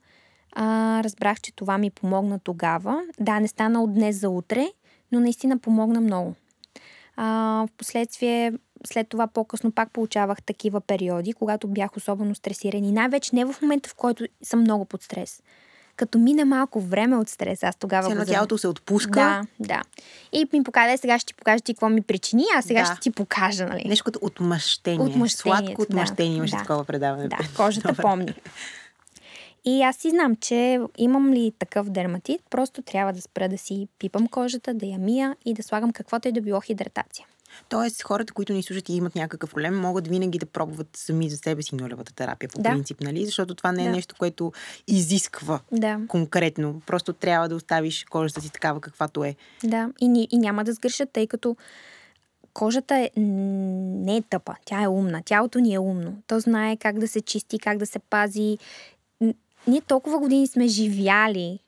а, 0.52 1.00
разбрах, 1.04 1.40
че 1.40 1.52
това 1.52 1.78
ми 1.78 1.90
помогна 1.90 2.38
тогава. 2.38 3.02
Да, 3.20 3.40
не 3.40 3.48
стана 3.48 3.82
от 3.82 3.94
днес 3.94 4.20
за 4.20 4.30
утре, 4.30 4.66
но 5.12 5.20
наистина 5.20 5.58
помогна 5.58 6.00
много. 6.00 6.34
А, 7.16 7.26
в 7.66 7.68
последствие, 7.76 8.52
след 8.86 9.08
това 9.08 9.26
по-късно 9.26 9.72
пак 9.72 9.92
получавах 9.92 10.42
такива 10.42 10.80
периоди, 10.80 11.32
когато 11.32 11.68
бях 11.68 11.96
особено 11.96 12.34
стресиран 12.34 12.84
и 12.84 12.92
най-вече 12.92 13.36
не 13.36 13.44
в 13.44 13.62
момента, 13.62 13.88
в 13.88 13.94
който 13.94 14.24
съм 14.42 14.60
много 14.60 14.84
под 14.84 15.02
стрес. 15.02 15.42
Като 16.00 16.18
мине 16.18 16.44
малко 16.44 16.80
време 16.80 17.16
от 17.16 17.28
стрес, 17.28 17.62
аз 17.62 17.76
тогава. 17.76 18.24
Все 18.24 18.32
тялото 18.32 18.58
се 18.58 18.68
отпуска. 18.68 19.10
Да, 19.10 19.42
да. 19.60 19.82
И 20.32 20.46
ми 20.52 20.62
покажа, 20.62 20.98
сега 20.98 21.18
ще 21.18 21.26
ти 21.26 21.34
покажа 21.34 21.60
ти 21.60 21.74
какво 21.74 21.88
ми 21.88 22.02
причини, 22.02 22.44
а 22.56 22.62
сега 22.62 22.80
да. 22.80 22.86
ще 22.86 23.00
ти 23.00 23.10
покажа, 23.10 23.66
нали? 23.66 23.84
Нещо 23.88 24.04
като 24.04 24.18
отмъщение. 24.22 25.06
отмъщение 25.06 25.56
Сладко 25.56 25.82
отмъщение 25.82 26.30
да, 26.30 26.36
имаше 26.36 26.54
да. 26.54 26.58
такова 26.58 26.84
предаване. 26.84 27.28
Да, 27.28 27.38
кожата 27.56 27.94
помни. 27.94 28.34
И 29.64 29.82
аз 29.82 29.96
си 29.96 30.10
знам, 30.10 30.36
че 30.36 30.80
имам 30.98 31.32
ли 31.32 31.52
такъв 31.58 31.90
дерматит, 31.90 32.40
просто 32.50 32.82
трябва 32.82 33.12
да 33.12 33.20
спра 33.22 33.48
да 33.48 33.58
си 33.58 33.88
пипам 33.98 34.26
кожата, 34.26 34.74
да 34.74 34.86
я 34.86 34.98
мия 34.98 35.36
и 35.44 35.54
да 35.54 35.62
слагам 35.62 35.92
каквото 35.92 36.28
и 36.28 36.32
да 36.32 36.40
било 36.40 36.60
хидратация. 36.60 37.26
Тоест, 37.68 38.02
хората, 38.02 38.32
които 38.32 38.52
ни 38.52 38.62
слушат 38.62 38.88
и 38.88 38.92
имат 38.92 39.14
някакъв 39.14 39.50
проблем, 39.50 39.80
могат 39.80 40.08
винаги 40.08 40.38
да 40.38 40.46
пробват 40.46 40.88
сами 40.96 41.30
за 41.30 41.36
себе 41.36 41.62
си 41.62 41.74
нулевата 41.74 42.14
терапия, 42.14 42.48
по 42.48 42.62
да. 42.62 42.70
принцип, 42.70 43.00
нали? 43.00 43.26
Защото 43.26 43.54
това 43.54 43.72
не 43.72 43.82
е 43.82 43.88
да. 43.88 43.92
нещо, 43.92 44.14
което 44.18 44.52
изисква 44.86 45.60
да. 45.72 46.00
конкретно. 46.08 46.82
Просто 46.86 47.12
трябва 47.12 47.48
да 47.48 47.54
оставиш 47.54 48.04
кожата 48.10 48.40
си 48.40 48.52
такава, 48.52 48.80
каквато 48.80 49.24
е. 49.24 49.36
Да, 49.64 49.90
и, 50.00 50.28
и 50.30 50.38
няма 50.38 50.64
да 50.64 50.72
сгрешат, 50.72 51.10
тъй 51.12 51.26
като 51.26 51.56
кожата 52.52 52.96
е, 52.96 53.10
не 53.16 54.16
е 54.16 54.22
тъпа, 54.22 54.54
тя 54.64 54.82
е 54.82 54.88
умна. 54.88 55.22
Тялото 55.24 55.58
ни 55.58 55.74
е 55.74 55.78
умно. 55.78 56.22
То 56.26 56.40
знае 56.40 56.76
как 56.76 56.98
да 56.98 57.08
се 57.08 57.20
чисти, 57.20 57.58
как 57.58 57.78
да 57.78 57.86
се 57.86 57.98
пази 57.98 58.58
ние 59.66 59.80
толкова 59.80 60.18
години 60.18 60.46
сме 60.46 60.66
живяли 60.66 61.58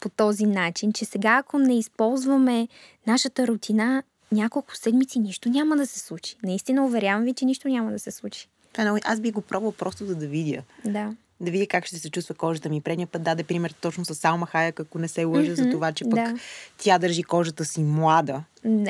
по 0.00 0.08
този 0.08 0.46
начин, 0.46 0.92
че 0.92 1.04
сега 1.04 1.36
ако 1.36 1.58
не 1.58 1.78
използваме 1.78 2.68
нашата 3.06 3.46
рутина, 3.46 4.02
няколко 4.32 4.76
седмици 4.76 5.18
нищо 5.18 5.48
няма 5.48 5.76
да 5.76 5.86
се 5.86 5.98
случи. 5.98 6.36
Наистина 6.42 6.84
уверявам 6.84 7.24
ви, 7.24 7.34
че 7.34 7.44
нищо 7.44 7.68
няма 7.68 7.90
да 7.90 7.98
се 7.98 8.10
случи. 8.10 8.48
Това 8.72 8.82
е 8.82 8.84
много... 8.84 8.98
Аз 9.04 9.20
би 9.20 9.30
го 9.30 9.40
пробвал 9.40 9.72
просто 9.72 10.06
за 10.06 10.14
да 10.14 10.26
видя. 10.26 10.62
Да. 10.84 11.14
Да 11.40 11.50
видя 11.50 11.66
как 11.66 11.86
ще 11.86 11.98
се 11.98 12.10
чувства 12.10 12.34
кожата 12.34 12.68
ми. 12.68 12.80
Предния 12.80 13.06
път 13.06 13.22
даде 13.22 13.42
пример 13.42 13.74
точно 13.80 14.04
с 14.04 14.14
Салма 14.14 14.46
Хаяк, 14.46 14.80
ако 14.80 14.98
не 14.98 15.08
се 15.08 15.24
лъжа, 15.24 15.52
mm-hmm, 15.52 15.64
за 15.64 15.70
това, 15.70 15.92
че 15.92 16.04
пък 16.04 16.14
да. 16.14 16.34
тя 16.78 16.98
държи 16.98 17.22
кожата 17.22 17.64
си 17.64 17.82
млада. 17.82 18.42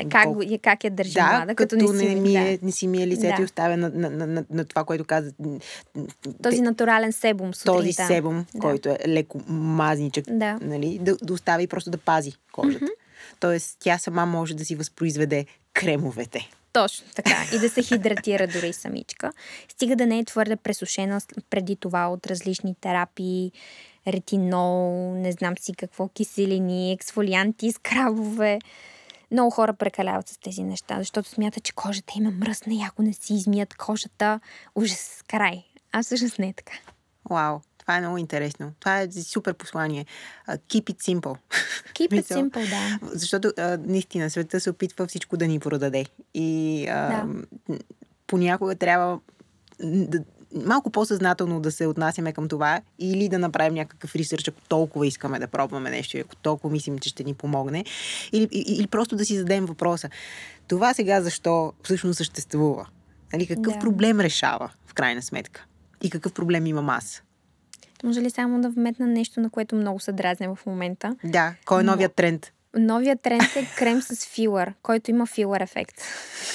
Как, 0.09 0.27
как 0.61 0.83
я 0.83 0.91
държи 0.91 1.13
да, 1.13 1.27
млада, 1.27 1.55
като, 1.55 1.77
като 1.77 1.93
не, 1.93 1.99
си, 1.99 2.15
ми 2.15 2.35
е, 2.35 2.57
да. 2.57 2.65
не 2.65 2.71
си 2.71 2.87
ми 2.87 3.03
е 3.03 3.07
лицето 3.07 3.35
да. 3.35 3.41
и 3.41 3.45
оставя 3.45 3.77
на, 3.77 3.89
на, 3.89 4.09
на, 4.09 4.27
на, 4.27 4.45
на 4.49 4.65
това, 4.65 4.83
което 4.83 5.05
каза. 5.05 5.33
Този 6.43 6.61
натурален 6.61 7.13
себум 7.13 7.53
сутринта. 7.53 7.77
Този 7.77 7.93
себум, 7.93 8.45
да. 8.53 8.59
който 8.59 8.89
е 8.89 8.97
леко 9.07 9.41
мазничък, 9.47 10.25
да. 10.29 10.59
нали, 10.61 10.99
да, 11.01 11.17
да 11.23 11.33
остави 11.33 11.67
просто 11.67 11.89
да 11.89 11.97
пази 11.97 12.33
кожата. 12.51 12.85
Mm-hmm. 12.85 13.02
Тоест, 13.39 13.77
тя 13.79 13.97
сама 13.97 14.25
може 14.25 14.53
да 14.53 14.65
си 14.65 14.75
възпроизведе 14.75 15.45
кремовете. 15.73 16.49
Точно 16.73 17.07
така. 17.15 17.45
И 17.55 17.59
да 17.59 17.69
се 17.69 17.83
хидратира 17.83 18.47
дори 18.47 18.73
самичка. 18.73 19.33
Стига 19.69 19.95
да 19.95 20.05
не 20.05 20.19
е 20.19 20.25
твърде 20.25 20.55
пресушена 20.55 21.21
преди 21.49 21.75
това 21.75 22.07
от 22.07 22.27
различни 22.27 22.75
терапии, 22.81 23.51
ретинол, 24.07 25.13
не 25.15 25.31
знам 25.31 25.57
си 25.57 25.73
какво, 25.73 26.07
киселини, 26.07 26.91
ексфолианти, 26.91 27.71
скрабове. 27.71 28.59
Много 29.31 29.51
хора 29.51 29.73
прекаляват 29.73 30.27
с 30.27 30.37
тези 30.37 30.63
неща, 30.63 30.95
защото 30.97 31.29
смятат, 31.29 31.63
че 31.63 31.73
кожата 31.73 32.13
има 32.15 32.31
мръсна 32.31 32.73
и 32.73 32.83
ако 32.87 33.01
не 33.01 33.13
си 33.13 33.33
измият 33.33 33.73
кожата, 33.73 34.39
ужас, 34.75 35.23
край. 35.27 35.63
А 35.91 36.03
всъщност 36.03 36.39
не 36.39 36.47
е 36.47 36.53
така. 36.53 36.73
Вау, 37.29 37.59
това 37.83 37.97
е 37.97 37.99
много 37.99 38.17
интересно. 38.17 38.73
Това 38.79 39.01
е 39.01 39.11
супер 39.11 39.53
послание. 39.53 40.05
Uh, 40.49 40.57
keep 40.57 40.83
it 40.83 40.99
simple. 41.01 41.37
Keep 41.93 42.11
it 42.11 42.23
simple, 42.37 42.69
да. 42.69 42.99
Защото 43.13 43.47
uh, 43.47 43.87
наистина 43.87 44.29
света 44.29 44.59
се 44.59 44.69
опитва 44.69 45.07
всичко 45.07 45.37
да 45.37 45.47
ни 45.47 45.59
продаде. 45.59 46.05
И 46.33 46.85
uh, 46.89 47.27
да. 47.69 47.77
понякога 48.27 48.75
трябва 48.75 49.19
да, 49.83 50.19
малко 50.65 50.89
по-съзнателно 50.89 51.59
да 51.59 51.71
се 51.71 51.87
отнасяме 51.87 52.33
към 52.33 52.47
това 52.47 52.81
или 52.99 53.29
да 53.29 53.39
направим 53.39 53.73
някакъв 53.73 54.15
ресърч, 54.15 54.47
ако 54.47 54.61
толкова 54.61 55.07
искаме 55.07 55.39
да 55.39 55.47
пробваме 55.47 55.89
нещо, 55.89 56.17
ако 56.17 56.35
толкова 56.35 56.71
мислим, 56.71 56.99
че 56.99 57.09
ще 57.09 57.23
ни 57.23 57.33
помогне, 57.33 57.85
или, 58.31 58.49
или 58.51 58.87
просто 58.87 59.15
да 59.15 59.25
си 59.25 59.37
зададем 59.37 59.65
въпроса. 59.65 60.09
Това 60.67 60.93
сега 60.93 61.21
защо 61.21 61.73
всъщност 61.83 62.17
съществува? 62.17 62.87
Нали, 63.33 63.47
какъв 63.47 63.73
да. 63.73 63.79
проблем 63.79 64.19
решава 64.19 64.71
в 64.87 64.93
крайна 64.93 65.21
сметка? 65.21 65.65
И 66.01 66.09
какъв 66.09 66.33
проблем 66.33 66.65
имам 66.65 66.89
аз? 66.89 67.23
Може 68.03 68.21
ли 68.21 68.29
само 68.29 68.61
да 68.61 68.69
вметна 68.69 69.07
нещо, 69.07 69.39
на 69.39 69.49
което 69.49 69.75
много 69.75 69.99
се 69.99 70.11
дразня 70.11 70.55
в 70.55 70.65
момента? 70.65 71.15
Да, 71.23 71.53
кой 71.65 71.81
е 71.81 71.83
новият 71.83 72.15
тренд? 72.15 72.51
Новият 72.75 73.21
тренд 73.21 73.55
е 73.55 73.67
крем 73.77 74.01
с 74.01 74.25
филър, 74.25 74.73
който 74.83 75.11
има 75.11 75.25
филър 75.25 75.61
ефект. 75.61 76.01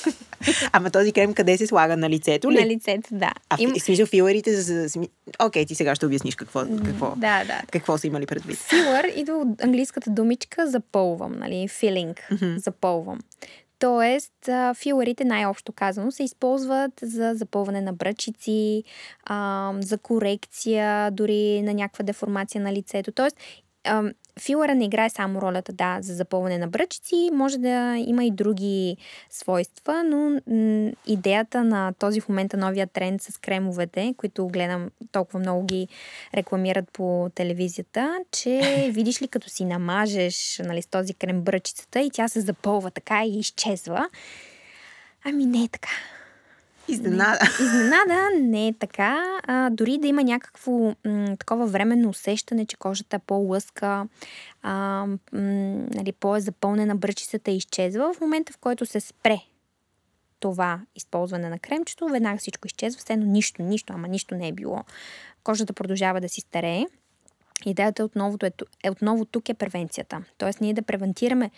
Ама 0.72 0.90
този 0.90 1.12
крем 1.12 1.34
къде 1.34 1.58
се 1.58 1.66
слага? 1.66 1.96
На 1.96 2.10
лицето 2.10 2.52
ли? 2.52 2.60
На 2.60 2.66
лицето, 2.66 3.08
да. 3.12 3.32
А 3.50 3.56
Им... 3.58 3.74
в 3.74 3.82
смисъл 3.82 4.06
филърите 4.06 4.60
за... 4.60 5.00
Окей, 5.42 5.66
ти 5.66 5.74
сега 5.74 5.94
ще 5.94 6.06
обясниш 6.06 6.34
какво, 6.34 6.60
какво, 6.84 7.14
да, 7.16 7.44
да. 7.44 7.62
какво 7.70 7.98
са 7.98 8.06
имали 8.06 8.26
предвид. 8.26 8.58
Филър 8.58 9.12
идва 9.16 9.34
от 9.34 9.62
английската 9.62 10.10
думичка 10.10 10.66
запълвам, 10.66 11.32
нали? 11.38 11.68
Филинг. 11.68 12.16
Mm-hmm. 12.30 12.56
Запълвам. 12.56 13.18
Тоест, 13.78 14.32
филарите, 14.74 15.24
най-общо 15.24 15.72
казано, 15.72 16.10
се 16.10 16.22
използват 16.22 16.92
за 17.02 17.32
запълване 17.34 17.80
на 17.80 17.92
бръчици, 17.92 18.84
за 19.80 19.98
корекция, 20.02 21.10
дори 21.10 21.62
на 21.62 21.74
някаква 21.74 22.02
деформация 22.02 22.60
на 22.60 22.72
лицето. 22.72 23.12
Тоест, 23.12 23.36
филъра 24.38 24.74
не 24.74 24.84
играе 24.84 25.10
само 25.10 25.42
ролята, 25.42 25.72
да, 25.72 25.98
за 26.00 26.14
запълване 26.14 26.58
на 26.58 26.68
бръчици, 26.68 27.30
може 27.32 27.58
да 27.58 27.96
има 27.96 28.24
и 28.24 28.30
други 28.30 28.96
свойства, 29.30 30.02
но 30.04 30.40
м- 30.46 30.90
идеята 31.06 31.64
на 31.64 31.92
този 31.98 32.20
в 32.20 32.28
момента 32.28 32.56
новия 32.56 32.86
тренд 32.86 33.22
с 33.22 33.38
кремовете, 33.38 34.14
които 34.16 34.48
гледам 34.48 34.90
толкова 35.12 35.38
много 35.38 35.66
ги 35.66 35.88
рекламират 36.34 36.90
по 36.92 37.30
телевизията, 37.34 38.18
че 38.32 38.90
видиш 38.94 39.22
ли 39.22 39.28
като 39.28 39.48
си 39.48 39.64
намажеш 39.64 40.60
нали, 40.64 40.82
с 40.82 40.86
този 40.86 41.14
крем 41.14 41.42
бръчицата 41.42 42.00
и 42.00 42.10
тя 42.10 42.28
се 42.28 42.40
запълва 42.40 42.90
така 42.90 43.24
и 43.24 43.38
изчезва. 43.38 44.08
Ами 45.24 45.46
не 45.46 45.64
е 45.64 45.68
така. 45.68 45.90
Изненада. 46.88 47.38
Не, 47.60 47.66
изненада 47.66 48.28
не 48.40 48.68
е 48.68 48.72
така. 48.72 49.24
А, 49.42 49.70
дори 49.70 49.98
да 49.98 50.06
има 50.06 50.22
някакво 50.22 50.72
м, 51.06 51.36
такова 51.38 51.66
временно 51.66 52.08
усещане, 52.08 52.66
че 52.66 52.76
кожата 52.76 53.16
е 53.16 53.18
по-лъска, 53.18 54.06
а, 54.62 55.06
м, 55.06 55.18
нали, 55.94 56.12
по-е 56.12 56.40
запълнена, 56.40 56.96
бръчицата 56.96 57.50
изчезва. 57.50 58.14
В 58.14 58.20
момента, 58.20 58.52
в 58.52 58.58
който 58.58 58.86
се 58.86 59.00
спре 59.00 59.40
това 60.40 60.80
използване 60.96 61.48
на 61.48 61.58
кремчето, 61.58 62.08
веднага 62.08 62.38
всичко 62.38 62.66
изчезва, 62.66 62.98
все 62.98 63.12
едно 63.12 63.26
нищо, 63.26 63.62
нищо, 63.62 63.92
ама 63.92 64.08
нищо 64.08 64.34
не 64.34 64.48
е 64.48 64.52
било. 64.52 64.84
Кожата 65.44 65.72
продължава 65.72 66.20
да 66.20 66.28
си 66.28 66.40
старее. 66.40 66.84
Идеята 67.66 68.04
отново 68.04 68.38
е, 68.42 68.50
е, 68.84 68.90
отново 68.90 69.24
тук 69.24 69.48
е 69.48 69.54
превенцията. 69.54 70.22
Тоест 70.38 70.60
ние 70.60 70.74
да 70.74 70.82
превентираме 70.82 71.50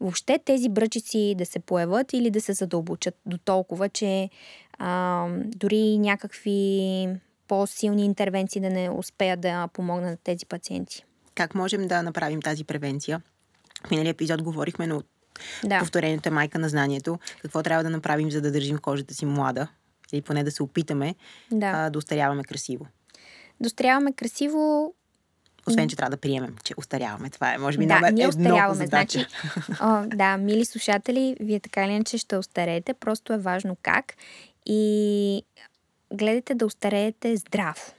въобще 0.00 0.38
тези 0.44 0.68
бръчици 0.68 1.34
да 1.38 1.46
се 1.46 1.58
появат 1.58 2.12
или 2.12 2.30
да 2.30 2.40
се 2.40 2.52
задълбочат 2.52 3.14
до 3.26 3.38
толкова, 3.38 3.88
че 3.88 4.30
а, 4.78 5.26
дори 5.44 5.98
някакви 5.98 7.08
по-силни 7.48 8.04
интервенции 8.04 8.60
да 8.60 8.70
не 8.70 8.90
успеят 8.90 9.40
да 9.40 9.68
помогнат 9.72 10.10
на 10.10 10.16
тези 10.16 10.46
пациенти. 10.46 11.04
Как 11.34 11.54
можем 11.54 11.88
да 11.88 12.02
направим 12.02 12.42
тази 12.42 12.64
превенция? 12.64 13.22
В 13.86 13.90
миналия 13.90 14.10
епизод 14.10 14.42
говорихме, 14.42 14.86
но 14.86 15.02
да. 15.64 15.78
повторението 15.78 16.28
е 16.28 16.32
майка 16.32 16.58
на 16.58 16.68
знанието. 16.68 17.18
Какво 17.42 17.62
трябва 17.62 17.84
да 17.84 17.90
направим, 17.90 18.30
за 18.30 18.40
да 18.40 18.52
държим 18.52 18.78
кожата 18.78 19.14
си 19.14 19.26
млада? 19.26 19.68
Или 20.12 20.22
поне 20.22 20.44
да 20.44 20.50
се 20.50 20.62
опитаме 20.62 21.14
да, 21.52 21.66
а, 21.66 21.90
да 21.90 21.98
устаряваме 21.98 22.44
красиво. 22.44 22.86
Да 23.60 23.66
устаряваме 23.66 24.12
красиво 24.12 24.94
освен, 25.66 25.88
че 25.88 25.96
трябва 25.96 26.10
да 26.10 26.16
приемем, 26.16 26.56
че 26.64 26.74
устаряваме. 26.76 27.30
Това 27.30 27.54
е, 27.54 27.58
може 27.58 27.78
би, 27.78 27.86
да, 27.86 27.94
номер 27.94 28.12
ние 28.12 28.28
устаряваме. 28.28 28.86
Значи, 28.86 29.26
о, 29.80 30.02
да, 30.06 30.36
мили 30.36 30.64
слушатели, 30.64 31.36
вие 31.40 31.60
така 31.60 31.84
или 31.84 31.92
иначе 31.92 32.18
ще 32.18 32.36
устареете. 32.36 32.94
Просто 32.94 33.32
е 33.32 33.38
важно 33.38 33.76
как. 33.82 34.14
И 34.66 35.42
гледайте 36.12 36.54
да 36.54 36.66
устареете 36.66 37.36
здраво. 37.36 37.92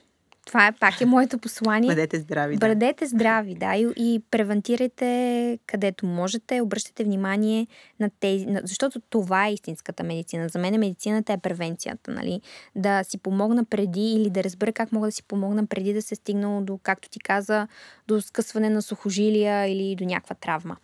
Това 0.48 0.66
е 0.66 0.72
пак 0.72 1.00
е 1.00 1.06
моето 1.06 1.38
послание. 1.38 1.88
Бъдете 1.88 2.20
здрави. 2.20 2.56
Да. 2.56 2.68
Бъдете 2.68 3.06
здрави, 3.06 3.54
да. 3.54 3.74
И, 3.74 3.92
и 3.96 4.22
превентирайте 4.30 5.58
където 5.66 6.06
можете. 6.06 6.60
Обръщате 6.60 7.04
внимание 7.04 7.66
на 8.00 8.10
тези. 8.20 8.46
На, 8.46 8.60
защото 8.64 9.00
това 9.00 9.46
е 9.46 9.52
истинската 9.52 10.02
медицина. 10.02 10.48
За 10.48 10.58
мен 10.58 10.78
медицината 10.78 11.32
е 11.32 11.38
превенцията. 11.38 12.10
Нали? 12.10 12.40
Да 12.74 13.04
си 13.04 13.18
помогна 13.18 13.64
преди 13.64 14.12
или 14.12 14.30
да 14.30 14.44
разбера 14.44 14.72
как 14.72 14.92
мога 14.92 15.08
да 15.08 15.12
си 15.12 15.22
помогна 15.22 15.66
преди 15.66 15.92
да 15.94 16.02
се 16.02 16.14
стигнало 16.14 16.60
до, 16.60 16.78
както 16.82 17.08
ти 17.08 17.20
каза, 17.20 17.68
до 18.06 18.20
скъсване 18.20 18.70
на 18.70 18.82
сухожилия 18.82 19.66
или 19.66 19.96
до 19.96 20.04
някаква 20.04 20.34
травма. 20.34 20.76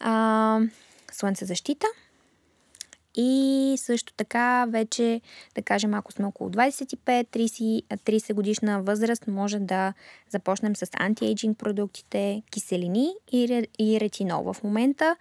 А, 0.00 0.60
слънце 1.12 1.44
защита 1.44 1.86
и 3.20 3.74
също 3.76 4.12
така 4.12 4.66
вече, 4.68 5.20
да 5.54 5.62
кажем, 5.62 5.94
ако 5.94 6.12
сме 6.12 6.26
около 6.26 6.50
25-30 6.50 7.82
30 7.82 8.34
годишна 8.34 8.82
възраст, 8.82 9.26
може 9.26 9.58
да 9.58 9.94
започнем 10.28 10.76
с 10.76 10.86
антиейджинг 10.94 11.58
продуктите, 11.58 12.42
киселини 12.50 13.10
и 13.78 13.98
ретинол 14.00 14.52
в 14.52 14.62
момента. 14.62 15.16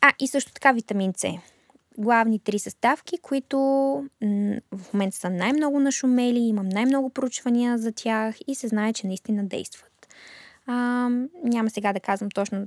А, 0.00 0.12
и 0.18 0.28
също 0.28 0.52
така 0.52 0.72
витамин 0.72 1.12
С. 1.16 1.26
Главни 1.98 2.38
три 2.38 2.58
съставки, 2.58 3.18
които 3.18 3.58
в 4.72 4.92
момента 4.92 5.16
са 5.16 5.30
най-много 5.30 5.80
нашумели, 5.80 6.38
имам 6.38 6.68
най-много 6.68 7.10
проучвания 7.10 7.78
за 7.78 7.92
тях 7.92 8.36
и 8.46 8.54
се 8.54 8.68
знае, 8.68 8.92
че 8.92 9.06
наистина 9.06 9.44
действат. 9.44 10.08
А, 10.66 10.74
няма 11.44 11.70
сега 11.70 11.92
да 11.92 12.00
казвам 12.00 12.30
точно 12.30 12.66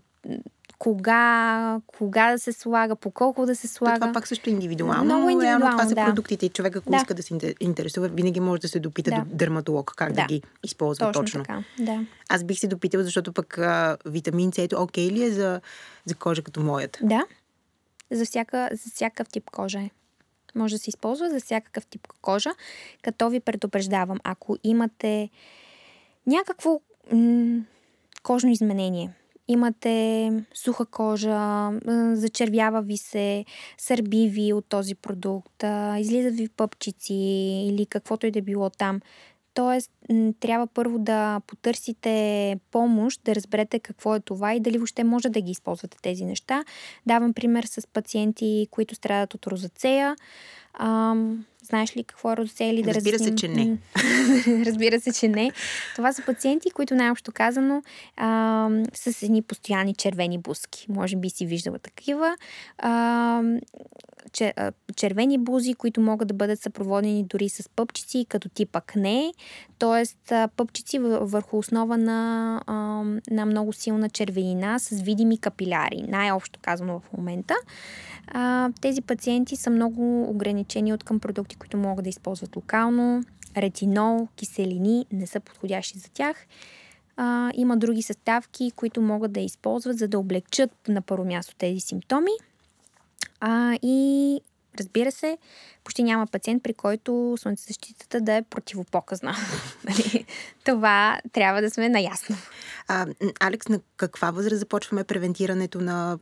кога, 0.80 1.82
кога 1.88 2.32
да 2.32 2.40
се 2.40 2.54
слага, 2.54 2.96
по 2.96 3.12
колко 3.12 3.46
да 3.46 3.56
се 3.56 3.68
слага. 3.68 3.96
това 4.00 4.14
пак 4.14 4.28
също 4.28 4.50
е 4.50 4.54
индивидуално. 4.54 5.04
Много 5.04 5.30
индивидуално, 5.30 5.66
Реално 5.66 5.78
това 5.78 5.90
са 5.90 5.96
да. 5.96 6.06
продуктите 6.06 6.46
и 6.46 6.50
човек, 6.50 6.76
ако 6.76 6.90
да. 6.90 6.98
иска 6.98 7.14
да 7.14 7.24
се 7.24 7.56
интересува, 7.60 8.08
винаги 8.08 8.40
може 8.40 8.62
да 8.62 8.68
се 8.68 8.80
допита 8.80 9.12
да. 9.12 9.18
до 9.18 9.36
дерматолог 9.36 9.94
как 9.96 10.14
да, 10.14 10.22
да 10.22 10.28
ги 10.28 10.42
използва 10.64 11.06
точно. 11.06 11.22
точно. 11.22 11.44
Така. 11.44 11.64
Да. 11.80 12.06
Аз 12.30 12.44
бих 12.44 12.60
се 12.60 12.68
допитала, 12.68 13.04
защото 13.04 13.34
пък 13.34 13.58
а, 13.58 13.98
витамин 14.06 14.52
С, 14.54 14.58
ето, 14.58 14.82
окей 14.84 15.12
ли 15.12 15.24
е 15.24 15.32
за, 15.32 15.62
за 16.06 16.16
кожа 16.16 16.42
като 16.42 16.60
моята? 16.60 17.00
Да. 17.04 17.26
За, 18.12 18.26
всяка, 18.26 18.70
за 18.72 18.92
всякакъв 18.92 19.30
тип 19.30 19.50
кожа 19.50 19.80
е. 19.80 19.90
Може 20.56 20.76
да 20.76 20.80
се 20.80 20.90
използва 20.90 21.30
за 21.30 21.40
всякакъв 21.40 21.86
тип 21.86 22.08
кожа, 22.22 22.50
като 23.02 23.30
ви 23.30 23.40
предупреждавам, 23.40 24.18
ако 24.24 24.58
имате 24.64 25.30
някакво 26.28 26.80
м- 27.12 27.62
кожно 28.24 28.50
изменение, 28.50 29.14
имате 29.48 30.32
суха 30.54 30.86
кожа, 30.86 31.70
зачервява 32.14 32.82
ви 32.82 32.98
се, 32.98 33.46
сърби 33.78 34.28
ви 34.28 34.54
от 34.54 34.66
този 34.66 34.96
продукт, 34.96 35.64
излизат 36.00 36.36
ви 36.36 36.50
пъпчици 36.50 37.14
или 37.70 37.86
каквото 37.86 38.26
и 38.26 38.32
да 38.32 38.42
било 38.42 38.70
там. 38.70 39.02
Тоест, 39.54 39.92
трябва 40.40 40.68
първо 40.68 41.00
да 41.00 41.42
потърсите 41.48 42.60
помощ, 42.72 43.22
да 43.24 43.36
разберете 43.36 43.80
какво 43.80 44.16
е 44.16 44.20
това 44.20 44.54
и 44.54 44.60
дали 44.60 44.78
въобще 44.78 45.04
може 45.04 45.30
да 45.30 45.42
ги 45.42 45.52
използвате 45.52 45.98
тези 46.02 46.26
неща. 46.26 46.64
Давам 47.06 47.34
пример 47.34 47.64
с 47.64 47.88
пациенти, 47.88 48.68
които 48.72 48.96
страдат 48.96 49.34
от 49.34 49.48
розацея. 49.48 50.16
Знаеш 51.68 51.98
ли 51.98 52.04
какво 52.04 52.32
е 52.32 52.38
розацея 52.38 52.74
или 52.74 52.84
да 52.84 52.94
Разбира 52.94 53.14
разясним? 53.14 53.38
се, 53.38 53.42
че 53.42 53.48
не. 53.48 53.78
Разбира 54.66 55.00
се, 55.00 55.14
че 55.14 55.28
не. 55.28 55.52
Това 55.96 56.14
са 56.14 56.26
пациенти, 56.26 56.72
които 56.72 56.96
най-общо 56.96 57.32
казано 57.32 57.82
а, 58.18 58.70
с 58.94 59.24
едни 59.24 59.42
постоянни 59.42 59.96
червени 59.96 60.38
буски. 60.38 60.86
Може 60.90 61.16
би 61.16 61.30
си 61.30 61.46
виждала 61.46 61.80
такива. 61.80 62.38
А, 62.78 63.42
червени 64.96 65.38
бузи, 65.38 65.74
които 65.74 66.02
могат 66.02 66.28
да 66.28 66.34
бъдат 66.34 66.60
съпроводени 66.60 67.24
дори 67.24 67.50
с 67.50 67.70
пъпчици, 67.70 68.26
като 68.30 68.50
тип 68.50 68.76
акне, 68.76 69.34
т.е. 69.80 70.48
пъпчици 70.58 71.00
върху 71.00 71.58
основа 71.58 71.98
на, 71.98 72.62
на 73.32 73.46
много 73.46 73.74
силна 73.74 74.10
червенина 74.10 74.80
с 74.80 75.02
видими 75.02 75.38
капиляри, 75.38 76.04
най-общо 76.08 76.60
казано 76.62 77.00
в 77.00 77.18
момента. 77.18 77.56
Тези 78.82 79.02
пациенти 79.02 79.56
са 79.56 79.70
много 79.70 80.30
ограничени 80.30 80.94
от 80.94 81.04
към 81.04 81.20
продукти, 81.20 81.56
които 81.60 81.78
могат 81.78 82.04
да 82.04 82.10
използват 82.10 82.56
локално. 82.56 83.24
Ретинол, 83.58 84.28
киселини 84.36 85.06
не 85.12 85.28
са 85.28 85.40
подходящи 85.40 86.00
за 86.00 86.10
тях. 86.10 86.46
А, 87.18 87.52
има 87.56 87.78
други 87.78 88.02
съставки, 88.02 88.72
които 88.76 89.02
могат 89.02 89.32
да 89.32 89.40
използват, 89.40 89.98
за 89.98 90.08
да 90.08 90.20
облегчат 90.20 90.72
на 90.88 91.02
първо 91.02 91.26
място 91.26 91.56
тези 91.56 91.80
симптоми. 91.80 92.32
А, 93.40 93.78
и 93.82 94.42
разбира 94.80 95.12
се, 95.12 95.38
почти 95.84 96.04
няма 96.04 96.28
пациент, 96.28 96.64
при 96.64 96.74
който 96.74 97.36
слънцезащитата 97.38 98.22
да 98.22 98.34
е 98.34 98.42
противопоказна. 98.42 99.36
Нали? 99.90 100.26
Това 100.64 101.20
трябва 101.34 101.62
да 101.62 101.70
сме 101.70 101.90
наясно. 101.90 102.36
А, 102.88 103.08
Алекс, 103.40 103.68
на 103.68 103.80
каква 103.98 104.32
възраст 104.32 104.60
започваме 104.60 105.04
превентирането 105.04 105.82
на 105.82 106.20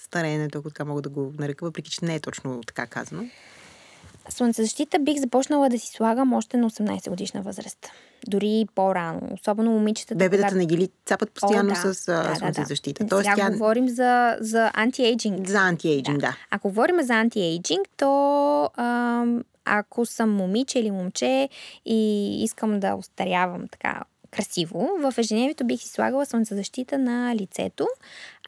стареенето, 0.00 0.58
ако 0.58 0.68
така 0.68 0.84
мога 0.84 1.02
да 1.02 1.08
го 1.08 1.32
нарека, 1.38 1.64
въпреки 1.64 1.90
че 1.90 2.04
не 2.04 2.14
е 2.14 2.20
точно 2.20 2.60
така 2.66 2.86
казано? 2.86 3.24
Слънцезащита 4.28 4.98
бих 4.98 5.20
започнала 5.20 5.68
да 5.68 5.78
си 5.78 5.88
слагам 5.88 6.32
още 6.32 6.56
на 6.56 6.70
18 6.70 7.08
годишна 7.10 7.42
възраст. 7.42 7.90
Дори 8.26 8.66
по-рано. 8.74 9.20
Особено 9.32 9.70
момичетата. 9.70 10.14
Бебетата 10.14 10.42
когато... 10.42 10.56
не 10.56 10.66
ги 10.66 10.76
ли 10.76 10.88
цапат 11.06 11.30
постоянно 11.30 11.70
О, 11.70 11.74
да. 11.74 11.94
с 11.94 12.06
да, 12.06 12.34
слънцезащита? 12.36 13.04
Да, 13.04 13.04
да. 13.04 13.10
Тоест, 13.10 13.24
Сега 13.24 13.46
тя... 13.46 13.52
говорим 13.52 13.88
за, 13.88 14.36
за 14.40 14.70
антиейджинг. 14.74 15.48
За 15.48 15.58
антиейджинг, 15.58 16.20
да. 16.20 16.26
да. 16.26 16.36
Ако 16.50 16.68
говорим 16.68 17.02
за 17.02 17.14
антиейджинг, 17.14 17.88
то 17.96 18.70
ам, 18.76 19.44
ако 19.64 20.06
съм 20.06 20.30
момиче 20.30 20.78
или 20.78 20.90
момче 20.90 21.48
и 21.84 22.28
искам 22.44 22.80
да 22.80 22.94
остарявам 22.94 23.68
така 23.68 24.02
красиво. 24.34 24.90
В 24.98 25.14
ежедневието 25.18 25.64
бих 25.64 25.80
си 25.80 25.88
слагала 25.88 26.26
слънцезащита 26.26 26.98
на 26.98 27.34
лицето. 27.36 27.86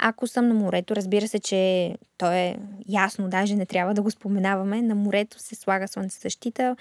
Ако 0.01 0.27
съм 0.27 0.49
на 0.49 0.55
морето, 0.55 0.97
разбира 0.97 1.29
се, 1.29 1.39
че 1.39 1.95
то 2.19 2.33
е 2.33 2.57
ясно, 2.89 3.29
даже 3.29 3.55
не 3.55 3.67
трябва 3.67 3.95
да 3.95 4.03
го 4.03 4.11
споменаваме. 4.11 4.83
На 4.83 4.95
морето 4.95 5.39
се 5.39 5.55
слага 5.55 5.89
слънцезащита. 5.89 6.77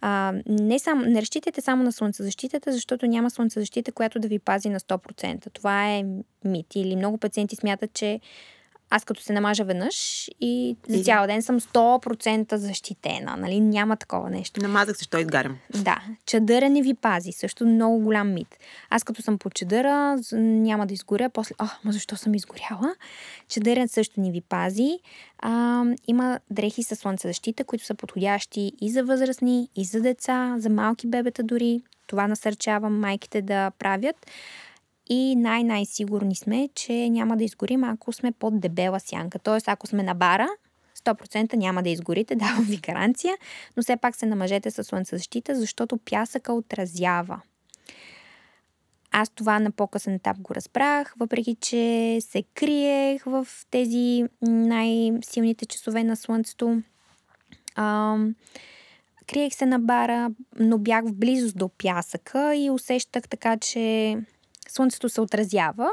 А, 0.00 0.34
не, 0.46 0.78
сам, 0.78 1.02
не 1.06 1.22
разчитайте 1.22 1.60
само 1.60 1.82
на 1.82 1.92
слънцезащитата, 1.92 2.72
защото 2.72 3.06
няма 3.06 3.30
слънцезащита, 3.30 3.92
която 3.92 4.18
да 4.18 4.28
ви 4.28 4.38
пази 4.38 4.68
на 4.68 4.80
100%. 4.80 5.52
Това 5.52 5.90
е 5.90 6.04
мит. 6.44 6.66
Или 6.74 6.96
много 6.96 7.18
пациенти 7.18 7.56
смятат, 7.56 7.92
че 7.92 8.20
аз 8.94 9.04
като 9.04 9.22
се 9.22 9.32
намажа 9.32 9.64
веднъж 9.64 10.28
и 10.40 10.76
за 10.88 11.02
цял 11.02 11.26
ден 11.26 11.42
съм 11.42 11.60
100% 11.60 12.54
защитена. 12.54 13.36
Нали? 13.36 13.60
Няма 13.60 13.96
такова 13.96 14.30
нещо. 14.30 14.62
Намазах 14.62 14.96
се, 14.96 15.04
що 15.04 15.18
изгарям. 15.18 15.58
Да. 15.74 16.02
Чадъра 16.26 16.68
не 16.70 16.82
ви 16.82 16.94
пази. 16.94 17.32
Също 17.32 17.66
много 17.66 17.98
голям 17.98 18.34
мит. 18.34 18.58
Аз 18.90 19.04
като 19.04 19.22
съм 19.22 19.38
по 19.38 19.50
чадъра, 19.50 20.18
няма 20.32 20.86
да 20.86 20.94
изгоря. 20.94 21.30
После, 21.30 21.54
а, 21.58 21.70
ма 21.84 21.92
защо 21.92 22.16
съм 22.16 22.34
изгоряла? 22.34 22.94
Чадъра 23.48 23.88
също 23.88 24.20
ни 24.20 24.30
ви 24.30 24.40
пази. 24.40 24.98
А, 25.38 25.84
има 26.06 26.38
дрехи 26.50 26.82
с 26.82 26.96
слънцезащита, 26.96 27.64
които 27.64 27.84
са 27.84 27.94
подходящи 27.94 28.72
и 28.80 28.90
за 28.90 29.04
възрастни, 29.04 29.68
и 29.76 29.84
за 29.84 30.00
деца, 30.00 30.54
за 30.58 30.70
малки 30.70 31.06
бебета 31.06 31.42
дори. 31.42 31.82
Това 32.06 32.28
насърчавам 32.28 33.00
майките 33.00 33.42
да 33.42 33.70
правят. 33.70 34.16
И 35.10 35.36
най-най-сигурни 35.36 36.36
сме, 36.36 36.68
че 36.74 37.10
няма 37.10 37.36
да 37.36 37.44
изгорим, 37.44 37.84
ако 37.84 38.12
сме 38.12 38.32
под 38.32 38.60
дебела 38.60 39.00
сянка. 39.00 39.38
Тоест, 39.38 39.68
ако 39.68 39.86
сме 39.86 40.02
на 40.02 40.14
бара, 40.14 40.48
100% 41.04 41.56
няма 41.56 41.82
да 41.82 41.90
изгорите, 41.90 42.34
давам 42.36 42.64
ви 42.64 42.76
гаранция, 42.76 43.36
но 43.76 43.82
все 43.82 43.96
пак 43.96 44.16
се 44.16 44.26
намъжете 44.26 44.70
с 44.70 44.84
слънцезащита, 44.84 45.54
защото 45.54 45.96
пясъка 45.96 46.52
отразява. 46.52 47.40
Аз 49.14 49.30
това 49.30 49.58
на 49.58 49.70
по-късен 49.70 50.14
етап 50.14 50.40
го 50.40 50.54
разбрах, 50.54 51.14
въпреки 51.18 51.54
че 51.60 52.18
се 52.20 52.42
криех 52.54 53.24
в 53.24 53.46
тези 53.70 54.24
най-силните 54.42 55.66
часове 55.66 56.04
на 56.04 56.16
слънцето. 56.16 56.82
Ам, 57.76 58.34
криех 59.26 59.54
се 59.54 59.66
на 59.66 59.78
бара, 59.78 60.30
но 60.58 60.78
бях 60.78 61.04
в 61.04 61.14
близост 61.14 61.58
до 61.58 61.68
пясъка 61.68 62.56
и 62.56 62.70
усещах 62.70 63.28
така, 63.28 63.56
че 63.56 64.16
слънцето 64.68 65.08
се 65.08 65.20
отразява, 65.20 65.90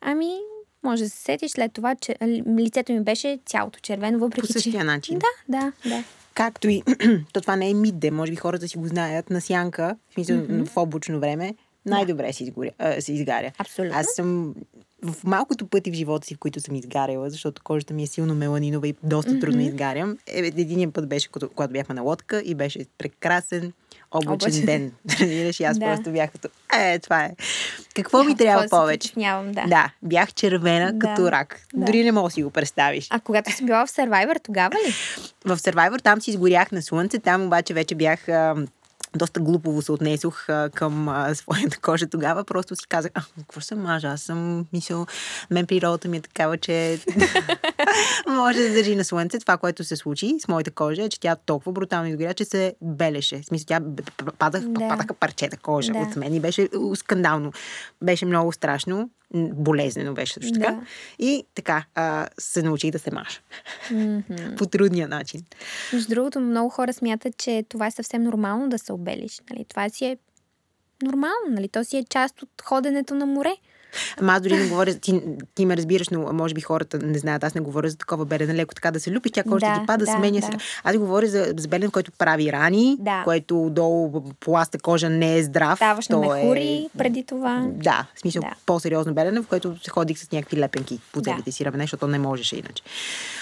ами 0.00 0.38
може 0.82 1.04
да 1.04 1.10
се 1.10 1.16
сетиш 1.16 1.50
след 1.50 1.72
това, 1.72 1.94
че 1.94 2.16
лицето 2.58 2.92
ми 2.92 3.00
беше 3.00 3.38
цялото 3.46 3.80
червено, 3.80 4.18
въпреки 4.18 4.46
По 4.46 4.52
същия 4.52 4.80
че... 4.80 4.84
начин. 4.84 5.18
Да, 5.18 5.58
да, 5.58 5.72
да. 5.88 6.04
Както 6.34 6.68
и, 6.68 6.82
то 7.32 7.40
това 7.40 7.56
не 7.56 7.70
е 7.70 7.74
мидде, 7.74 8.10
може 8.10 8.32
би 8.32 8.36
хората 8.36 8.68
си 8.68 8.78
го 8.78 8.86
знаят, 8.86 9.30
на 9.30 9.40
сянка, 9.40 9.96
в 10.10 10.14
смисъл 10.14 10.36
mm-hmm. 10.36 10.68
в 10.68 10.76
обучно 10.76 11.20
време, 11.20 11.54
най-добре 11.86 12.26
да. 12.26 12.32
се, 12.32 12.44
изгоря, 12.44 12.70
а, 12.78 13.00
се 13.00 13.12
изгаря. 13.12 13.52
Абсолютно. 13.58 13.98
Аз 13.98 14.06
съм 14.16 14.54
в 15.04 15.24
малкото 15.24 15.66
пъти 15.66 15.90
в 15.90 15.94
живота 15.94 16.26
си, 16.26 16.34
в 16.34 16.38
които 16.38 16.60
съм 16.60 16.74
изгаряла, 16.74 17.30
защото 17.30 17.62
кожата 17.64 17.94
ми 17.94 18.02
е 18.02 18.06
силно 18.06 18.34
меланинова 18.34 18.88
и 18.88 18.94
доста 19.02 19.30
mm-hmm. 19.30 19.40
трудно 19.40 19.60
изгарям. 19.60 20.18
Е, 20.26 20.38
един 20.38 20.92
път 20.92 21.08
беше, 21.08 21.28
когато 21.28 21.72
бяхме 21.72 21.94
на 21.94 22.02
лодка 22.02 22.42
и 22.44 22.54
беше 22.54 22.86
прекрасен 22.98 23.72
облачен, 24.10 24.32
облачен. 24.32 24.66
ден. 24.66 24.92
Разбираш, 25.20 25.60
аз 25.60 25.78
да. 25.78 25.86
просто 25.86 26.10
бях 26.10 26.30
като, 26.30 26.48
е, 26.78 26.98
това 26.98 27.24
е. 27.24 27.30
Какво 27.94 28.24
ми 28.24 28.36
трябва 28.36 28.66
повече? 28.70 29.12
да. 29.16 29.64
Да, 29.66 29.90
бях 30.02 30.34
червена 30.34 30.92
да. 30.92 30.98
като 30.98 31.32
рак. 31.32 31.60
Да. 31.74 31.86
Дори 31.86 32.04
не 32.04 32.12
мога 32.12 32.28
да 32.28 32.32
си 32.32 32.42
го 32.42 32.50
представиш. 32.50 33.06
А 33.10 33.20
когато 33.20 33.52
си 33.52 33.64
била 33.64 33.86
в 33.86 33.90
Survivor, 33.90 34.42
тогава 34.42 34.74
ли? 34.74 34.92
в 35.44 35.58
Survivor 35.58 36.02
там 36.02 36.20
си 36.20 36.30
изгорях 36.30 36.72
на 36.72 36.82
слънце, 36.82 37.18
там 37.18 37.46
обаче 37.46 37.74
вече 37.74 37.94
бях 37.94 38.28
доста 39.16 39.40
глупово 39.40 39.82
се 39.82 39.92
отнесох 39.92 40.48
а, 40.48 40.70
към 40.74 41.08
а, 41.08 41.34
своята 41.34 41.78
кожа 41.78 42.06
тогава. 42.06 42.44
Просто 42.44 42.76
си 42.76 42.86
казах, 42.88 43.12
а, 43.14 43.22
какво 43.38 43.60
съм 43.60 43.82
мажа? 43.82 44.08
Аз 44.08 44.22
съм 44.22 44.66
мисъл, 44.72 45.06
мен 45.50 45.66
природата 45.66 46.08
ми 46.08 46.16
е 46.16 46.20
такава, 46.20 46.58
че 46.58 47.00
може 48.28 48.58
да 48.58 48.74
държи 48.74 48.96
на 48.96 49.04
слънце. 49.04 49.38
Това, 49.38 49.56
което 49.56 49.84
се 49.84 49.96
случи 49.96 50.36
с 50.40 50.48
моята 50.48 50.70
кожа 50.70 51.02
е, 51.02 51.08
че 51.08 51.20
тя 51.20 51.36
толкова 51.36 51.72
брутално 51.72 52.08
изгоря, 52.08 52.34
че 52.34 52.44
се 52.44 52.74
белеше. 52.82 53.40
В 53.42 53.44
смисъл, 53.44 53.66
тя 53.66 53.80
падах, 54.38 54.62
да. 54.62 54.88
падаха 54.88 55.14
парчета 55.14 55.56
кожа 55.56 55.92
да. 55.92 55.98
от 55.98 56.16
мен 56.16 56.34
и 56.34 56.40
беше 56.40 56.68
скандално. 56.94 57.52
Беше 58.02 58.26
много 58.26 58.52
страшно 58.52 59.10
болезнено 59.34 60.14
беше 60.14 60.34
също 60.34 60.52
така. 60.52 60.72
Да. 60.72 60.86
И 61.18 61.44
така, 61.54 61.84
а, 61.94 62.28
се 62.38 62.62
научих 62.62 62.90
да 62.90 62.98
се 62.98 63.10
маша. 63.10 63.40
Mm-hmm. 63.90 64.56
По 64.58 64.66
трудния 64.66 65.08
начин. 65.08 65.44
Между 65.92 66.08
другото, 66.08 66.40
много 66.40 66.68
хора 66.68 66.92
смятат, 66.92 67.36
че 67.36 67.64
това 67.68 67.86
е 67.86 67.90
съвсем 67.90 68.22
нормално 68.22 68.68
да 68.68 68.78
се 68.78 68.92
обелиш. 68.92 69.40
Нали? 69.50 69.64
Това 69.64 69.88
си 69.88 70.04
е 70.04 70.16
нормално, 71.02 71.48
нали? 71.48 71.68
То 71.68 71.84
си 71.84 71.96
е 71.96 72.04
част 72.04 72.42
от 72.42 72.50
ходенето 72.62 73.14
на 73.14 73.26
море. 73.26 73.56
Ама 74.20 74.32
аз 74.32 74.40
дори 74.40 74.56
не 74.56 74.68
говоря, 74.68 74.94
ти, 74.94 75.22
ти 75.54 75.66
ме 75.66 75.76
разбираш, 75.76 76.08
но 76.08 76.32
може 76.32 76.54
би 76.54 76.60
хората 76.60 76.98
не 76.98 77.18
знаят, 77.18 77.44
аз 77.44 77.54
не 77.54 77.60
говоря 77.60 77.88
за 77.88 77.96
такова 77.96 78.24
белене, 78.24 78.54
леко 78.54 78.74
така 78.74 78.90
да 78.90 79.00
се 79.00 79.12
люпи, 79.12 79.30
тя 79.30 79.42
кожата 79.42 79.72
да, 79.72 79.80
ти 79.80 79.86
пада, 79.86 80.04
да, 80.04 80.12
сменя 80.12 80.40
да. 80.40 80.46
се. 80.46 80.52
Аз 80.84 80.96
говоря 80.96 81.26
за, 81.26 81.52
за 81.56 81.68
белен, 81.68 81.90
който 81.90 82.12
прави 82.12 82.52
рани, 82.52 82.96
да. 83.00 83.22
което 83.24 83.68
долу 83.70 84.22
пласта 84.40 84.78
кожа 84.78 85.10
не 85.10 85.36
е 85.36 85.42
здрав. 85.42 85.78
Ставаш 85.78 86.08
на 86.08 86.18
мехури 86.18 86.88
е... 86.94 86.98
преди 86.98 87.24
това. 87.26 87.66
Да, 87.72 88.06
в 88.14 88.20
смисъл 88.20 88.42
да. 88.42 88.54
по-сериозно 88.66 89.14
белене, 89.14 89.40
в 89.40 89.46
което 89.46 89.76
се 89.84 89.90
ходих 89.90 90.18
с 90.18 90.32
някакви 90.32 90.56
лепенки 90.56 91.00
по 91.12 91.20
целите 91.20 91.42
да. 91.50 91.52
си 91.52 91.64
рамене, 91.64 91.82
защото 91.82 92.06
не 92.06 92.18
можеше 92.18 92.56
иначе. 92.56 92.82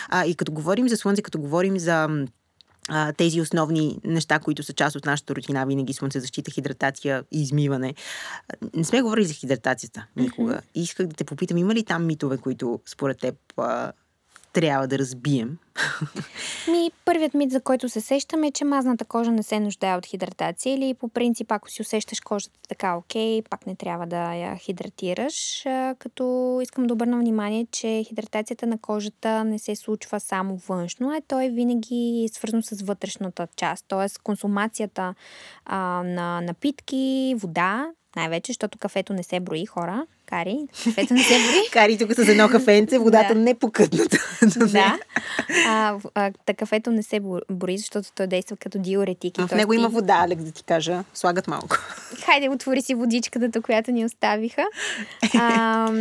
А, 0.08 0.26
и 0.26 0.34
като 0.34 0.52
говорим 0.52 0.88
за 0.88 0.96
слънце, 0.96 1.22
като 1.22 1.38
говорим 1.38 1.78
за 1.78 2.08
а, 2.88 3.12
тези 3.12 3.40
основни 3.40 3.98
неща, 4.04 4.38
които 4.38 4.62
са 4.62 4.72
част 4.72 4.96
от 4.96 5.06
нашата 5.06 5.34
рутина, 5.34 5.66
винаги 5.66 5.92
слънцезащита, 5.92 6.50
хидратация 6.50 7.24
и 7.32 7.42
измиване. 7.42 7.94
Не 8.74 8.84
сме 8.84 9.02
говорили 9.02 9.24
за 9.24 9.34
хидратацията 9.34 10.06
никога. 10.16 10.52
Mm-hmm. 10.52 10.70
Исках 10.74 11.06
да 11.06 11.14
те 11.14 11.24
попитам, 11.24 11.56
има 11.56 11.74
ли 11.74 11.84
там 11.84 12.06
митове, 12.06 12.38
които 12.38 12.80
според 12.86 13.18
теб 13.18 13.34
а, 13.56 13.92
трябва 14.52 14.88
да 14.88 14.98
разбием? 14.98 15.58
Ми, 16.70 16.90
първият 17.04 17.34
мит, 17.34 17.50
за 17.50 17.60
който 17.60 17.88
се 17.88 18.00
сещаме 18.00 18.46
е, 18.46 18.52
че 18.52 18.64
мазната 18.64 19.04
кожа 19.04 19.30
не 19.30 19.42
се 19.42 19.60
нуждае 19.60 19.96
от 19.96 20.06
хидратация 20.06 20.74
или 20.74 20.94
по 20.94 21.08
принцип, 21.08 21.52
ако 21.52 21.70
си 21.70 21.82
усещаш 21.82 22.20
кожата 22.20 22.58
така 22.68 22.96
окей, 22.96 23.42
пак 23.50 23.66
не 23.66 23.76
трябва 23.76 24.06
да 24.06 24.34
я 24.34 24.56
хидратираш. 24.56 25.64
Като 25.98 26.58
искам 26.62 26.86
да 26.86 26.94
обърна 26.94 27.18
внимание, 27.18 27.66
че 27.70 28.04
хидратацията 28.08 28.66
на 28.66 28.78
кожата 28.78 29.44
не 29.44 29.58
се 29.58 29.76
случва 29.76 30.20
само 30.20 30.56
външно, 30.56 31.10
а 31.10 31.20
той 31.28 31.44
е 31.44 31.50
винаги 31.50 32.28
свързано 32.32 32.62
с 32.62 32.82
вътрешната 32.82 33.48
част, 33.56 33.84
т.е. 33.88 34.06
консумацията 34.22 35.14
а, 35.64 36.02
на 36.02 36.40
напитки, 36.40 37.34
вода, 37.38 37.86
най-вече, 38.16 38.52
защото 38.52 38.78
кафето 38.78 39.12
не 39.12 39.22
се 39.22 39.40
брои 39.40 39.66
хора. 39.66 40.06
Кари, 40.32 40.58
кафето 40.84 41.14
не 41.14 41.22
се 41.22 41.34
брои. 41.34 41.68
Кари 41.72 41.98
тук 41.98 42.12
с 42.14 42.28
едно 42.28 42.48
кафенце, 42.48 42.98
водата 42.98 43.34
да. 43.34 43.40
не 43.40 43.54
покътната. 43.54 44.18
да. 44.56 44.98
А, 45.66 45.98
а, 46.14 46.32
та 46.46 46.54
кафето 46.54 46.90
не 46.90 47.02
се 47.02 47.20
брои, 47.50 47.78
защото 47.78 48.08
той 48.14 48.26
действа 48.26 48.56
като 48.56 48.78
диуретик. 48.78 49.40
В 49.40 49.54
него 49.54 49.72
ти... 49.72 49.78
има 49.78 49.88
вода, 49.88 50.20
Алекс, 50.24 50.44
да 50.44 50.52
ти 50.52 50.64
кажа. 50.64 51.04
Слагат 51.14 51.48
малко. 51.48 51.76
Хайде, 52.24 52.48
отвори 52.48 52.82
си 52.82 52.94
водичката, 52.94 53.62
която 53.62 53.90
ни 53.90 54.04
оставиха. 54.04 54.64
А, 55.38 55.92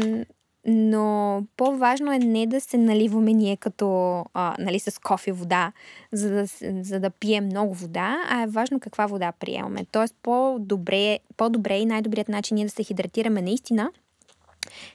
но 0.65 1.43
по-важно 1.57 2.13
е 2.13 2.19
не 2.19 2.47
да 2.47 2.61
се 2.61 2.77
наливаме 2.77 3.33
ние 3.33 3.57
като 3.57 4.17
а, 4.33 4.55
нали, 4.59 4.79
с 4.79 4.99
кофе 4.99 5.31
вода, 5.31 5.71
за 6.11 6.29
да, 6.29 6.45
за 6.83 6.99
да 6.99 7.09
пием 7.09 7.45
много 7.45 7.73
вода, 7.73 8.17
а 8.29 8.43
е 8.43 8.47
важно 8.47 8.79
каква 8.79 9.05
вода 9.05 9.31
приемаме. 9.31 9.85
Тоест 9.91 10.15
по-добре, 10.23 11.19
по-добре 11.37 11.77
и 11.77 11.85
най-добрият 11.85 12.29
начин 12.29 12.55
ние 12.55 12.65
да 12.65 12.71
се 12.71 12.83
хидратираме 12.83 13.41
наистина 13.41 13.91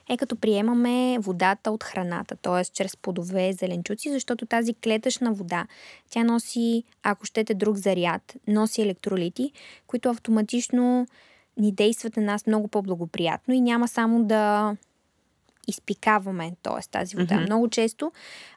е 0.09 0.17
като 0.17 0.35
приемаме 0.35 1.17
водата 1.19 1.71
от 1.71 1.83
храната, 1.83 2.35
т.е. 2.35 2.65
чрез 2.65 2.97
плодове, 2.97 3.53
зеленчуци, 3.53 4.11
защото 4.11 4.45
тази 4.45 4.73
клетъчна 4.73 5.33
вода, 5.33 5.67
тя 6.09 6.23
носи, 6.23 6.83
ако 7.03 7.25
щете 7.25 7.53
друг 7.53 7.77
заряд, 7.77 8.35
носи 8.47 8.81
електролити, 8.81 9.51
които 9.87 10.09
автоматично 10.09 11.07
ни 11.57 11.71
действат 11.71 12.17
на 12.17 12.23
нас 12.23 12.47
много 12.47 12.67
по-благоприятно 12.67 13.53
и 13.53 13.61
няма 13.61 13.87
само 13.87 14.23
да 14.23 14.75
изпикаваме, 15.67 16.51
т.е. 16.63 16.87
тази 16.91 17.15
вода. 17.15 17.35
Mm-hmm. 17.35 17.45
Много 17.45 17.69
често 17.69 18.11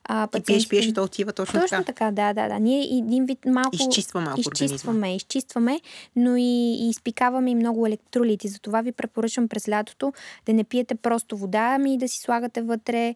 а, 0.04 0.26
пациентите... 0.26 0.52
И 0.52 0.56
пиеш, 0.56 0.68
пиеш 0.68 0.86
и 0.86 0.94
то 0.94 1.02
отива 1.02 1.32
точно, 1.32 1.60
точно 1.60 1.78
така. 1.78 1.84
така. 1.84 2.10
да, 2.10 2.32
да, 2.32 2.48
да. 2.48 2.58
Ние 2.58 2.98
един 2.98 3.24
вид 3.24 3.38
малко... 3.46 3.76
Изчиства 3.76 4.20
малко 4.20 4.40
Изчистваме, 4.40 4.98
организма. 4.98 5.16
изчистваме, 5.16 5.80
но 6.16 6.36
и, 6.36 6.76
и 6.80 6.88
изпикаваме 6.88 7.50
и 7.50 7.54
много 7.54 7.86
електролити. 7.86 8.48
Затова 8.48 8.80
ви 8.80 8.92
препоръчвам 8.92 9.48
през 9.48 9.68
лятото 9.68 10.12
да 10.46 10.52
не 10.52 10.64
пиете 10.64 10.94
просто 10.94 11.36
вода, 11.36 11.74
ами 11.74 11.98
да 11.98 12.08
си 12.08 12.18
слагате 12.18 12.62
вътре 12.62 13.14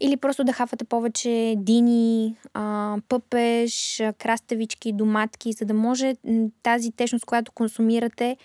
или 0.00 0.16
просто 0.16 0.44
да 0.44 0.52
хапвате 0.52 0.84
повече 0.84 1.54
дини, 1.58 2.36
а, 2.54 2.96
пъпеш, 3.08 4.02
краставички, 4.18 4.92
доматки, 4.92 5.52
за 5.52 5.64
да 5.64 5.74
може 5.74 6.14
тази 6.62 6.92
течност, 6.92 7.24
която 7.24 7.52
консумирате, 7.52 8.36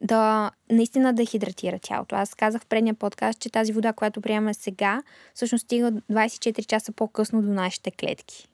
да 0.00 0.50
наистина 0.70 1.14
да 1.14 1.24
хидратира 1.24 1.78
тялото. 1.78 2.16
Аз 2.16 2.34
казах 2.34 2.62
в 2.62 2.66
предния 2.66 2.94
подкаст, 2.94 3.40
че 3.40 3.50
тази 3.50 3.72
вода, 3.72 3.92
която 3.92 4.20
приемаме 4.20 4.54
сега, 4.54 5.02
всъщност 5.34 5.64
стига 5.64 5.92
24 5.92 6.66
часа 6.66 6.92
по-късно 6.92 7.42
до 7.42 7.48
нашите 7.48 7.90
клетки. 7.90 8.49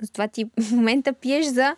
Затова 0.00 0.28
ти 0.28 0.44
в 0.60 0.72
момента 0.72 1.12
пиеш 1.12 1.46
за... 1.46 1.76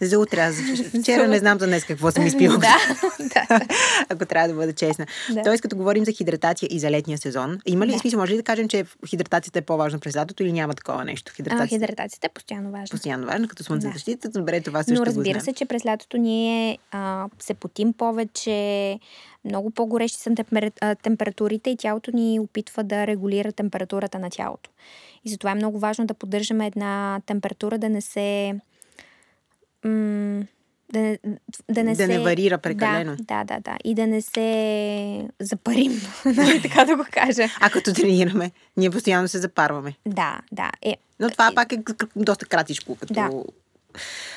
За 0.00 0.18
утре. 0.18 0.40
Аз 0.40 0.54
вчера 1.00 1.28
не 1.28 1.38
знам 1.38 1.58
за 1.58 1.66
днес 1.66 1.84
какво 1.84 2.10
съм 2.10 2.26
изпила. 2.26 2.58
да, 2.58 2.76
да. 3.48 3.60
Ако 4.08 4.26
трябва 4.26 4.48
да 4.48 4.54
бъда 4.54 4.72
честна. 4.72 5.06
Да. 5.30 5.42
Тоест, 5.42 5.62
като 5.62 5.76
говорим 5.76 6.04
за 6.04 6.12
хидратация 6.12 6.68
и 6.72 6.80
за 6.80 6.90
летния 6.90 7.18
сезон, 7.18 7.58
има 7.66 7.86
ли 7.86 7.92
Да. 7.92 7.98
смисъл, 7.98 8.20
може 8.20 8.32
ли 8.32 8.36
да 8.36 8.42
кажем, 8.42 8.68
че 8.68 8.84
хидратацията 9.08 9.58
е 9.58 9.62
по-важна 9.62 9.98
през 9.98 10.16
лятото 10.16 10.42
или 10.42 10.52
няма 10.52 10.74
такова 10.74 11.04
нещо? 11.04 11.32
А, 11.32 11.36
Хидратацията 11.36 11.68
хидратацията 11.68 12.26
е 12.26 12.30
постоянно 12.30 12.70
важна. 12.70 12.86
постоянно 12.90 13.26
важна, 13.26 13.48
като 13.48 13.64
слънцезащита, 13.64 14.28
добре, 14.28 14.60
това 14.60 14.82
също 14.82 15.00
Но 15.00 15.06
разбира 15.06 15.40
се, 15.40 15.52
че 15.52 15.64
през 15.64 15.84
лятото 15.86 16.16
ние 16.16 16.78
а, 16.90 17.26
се 17.38 17.54
потим 17.54 17.92
повече, 17.92 18.98
много 19.44 19.70
по-горещи 19.70 20.18
са 20.18 20.34
температурите 21.02 21.70
и 21.70 21.76
тялото 21.76 22.10
ни 22.14 22.40
опитва 22.40 22.84
да 22.84 23.06
регулира 23.06 23.52
температурата 23.52 24.18
на 24.18 24.30
тялото. 24.30 24.70
И 25.24 25.30
затова 25.30 25.50
е 25.50 25.54
много 25.54 25.78
важно 25.78 26.06
да 26.06 26.14
поддържаме 26.14 26.66
една 26.66 27.20
температура, 27.26 27.78
да 27.78 27.88
не 27.88 28.00
се... 28.00 28.54
М- 29.84 30.44
да 30.92 31.00
не, 31.00 31.18
да 31.70 31.84
не 31.84 31.90
Да 31.90 31.96
се... 31.96 32.06
не 32.06 32.18
варира 32.18 32.58
прекалено. 32.58 33.16
Да, 33.18 33.44
да, 33.44 33.54
да, 33.54 33.60
да. 33.60 33.76
И 33.84 33.94
да 33.94 34.06
не 34.06 34.22
се 34.22 35.28
запарим, 35.40 35.92
нали 36.24 36.62
така 36.62 36.84
да 36.84 36.96
го 36.96 37.04
кажа. 37.10 37.48
А 37.60 37.70
като 37.70 37.92
тренираме, 37.92 38.50
ние 38.76 38.90
постоянно 38.90 39.28
се 39.28 39.38
запарваме. 39.38 39.94
Да, 40.06 40.40
да. 40.52 40.70
Е, 40.82 40.96
Но 41.20 41.30
това 41.30 41.48
Е, 41.48 41.54
пак 41.54 41.72
е 41.72 41.78
доста 42.16 42.46
кратичко. 42.46 42.96
Като... 42.96 43.14
Да. 43.14 43.30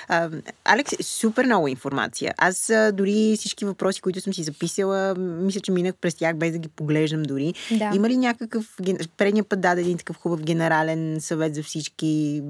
А, 0.07 0.29
Алекс, 0.65 0.91
супер 1.01 1.45
много 1.45 1.67
информация. 1.67 2.33
Аз 2.37 2.69
а, 2.69 2.91
дори 2.91 3.35
всички 3.37 3.65
въпроси, 3.65 4.01
които 4.01 4.21
съм 4.21 4.33
си 4.33 4.43
записала, 4.43 5.15
мисля, 5.15 5.59
че 5.59 5.71
минах 5.71 5.95
през 5.95 6.15
тях 6.15 6.35
без 6.35 6.51
да 6.51 6.57
ги 6.57 6.67
поглеждам 6.67 7.23
дори. 7.23 7.53
Да. 7.71 7.91
Има 7.95 8.09
ли 8.09 8.17
някакъв... 8.17 8.77
Предния 9.17 9.43
път 9.43 9.61
даде 9.61 9.81
един 9.81 9.97
такъв 9.97 10.17
хубав 10.17 10.41
генерален 10.41 11.17
съвет 11.21 11.55
за 11.55 11.63
всички, 11.63 12.43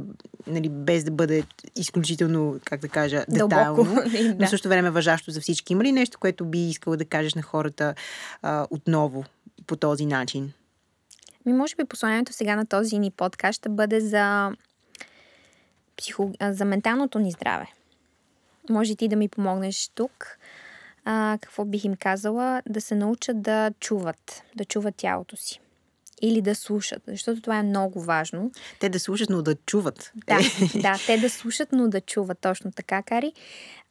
нали, 0.48 0.70
без 0.70 1.04
да 1.04 1.12
бъде 1.12 1.44
изключително, 1.76 2.60
как 2.66 2.82
да 2.82 2.88
кажа, 2.90 3.26
детайлно, 3.30 3.84
Дълбоко, 3.84 4.02
но 4.30 4.36
да. 4.36 4.46
в 4.46 4.50
същото 4.50 4.70
време 4.70 4.90
въжащо 4.90 5.32
за 5.32 5.42
всички. 5.42 5.74
Има 5.74 5.84
ли 5.84 5.92
нещо, 5.92 6.20
което 6.20 6.46
би 6.46 6.70
искала 6.70 6.98
да 6.98 7.06
кажеш 7.06 7.34
на 7.34 7.42
хората 7.42 7.94
а, 8.42 8.68
отново 8.70 9.26
по 9.68 9.76
този 9.76 10.06
начин? 10.06 10.52
Ми, 11.46 11.54
може 11.54 11.76
би 11.76 11.86
посланието 11.86 12.34
сега 12.34 12.56
на 12.56 12.66
този 12.66 13.00
ни 13.00 13.12
подкаст 13.12 13.58
ще 13.58 13.70
бъде 13.70 14.00
за, 14.00 14.52
психо... 15.98 16.32
за 16.42 16.66
менталното 16.66 17.20
ни 17.20 17.32
здраве. 17.32 17.68
Може 18.70 18.96
ти 18.96 19.08
да 19.08 19.16
ми 19.16 19.30
помогнеш 19.30 19.90
тук. 19.96 20.38
А, 21.06 21.38
какво 21.42 21.66
бих 21.66 21.84
им 21.84 21.96
казала? 21.96 22.62
Да 22.70 22.82
се 22.82 22.96
научат 22.96 23.42
да 23.42 23.72
чуват, 23.80 24.44
да 24.56 24.66
чуват 24.66 24.96
тялото 24.96 25.38
си. 25.38 25.60
Или 26.22 26.42
да 26.42 26.56
слушат, 26.56 27.04
защото 27.08 27.42
това 27.42 27.58
е 27.58 27.64
много 27.64 28.02
важно. 28.02 28.52
Те 28.80 28.90
да 28.90 29.00
слушат, 29.00 29.30
но 29.30 29.42
да 29.42 29.56
чуват. 29.56 30.12
Да, 30.28 30.40
да, 30.82 30.96
те 31.06 31.18
да 31.18 31.30
слушат, 31.30 31.70
но 31.72 31.88
да 31.88 32.02
чуват 32.02 32.40
точно 32.40 32.72
така, 32.72 33.04
Кари. 33.04 33.34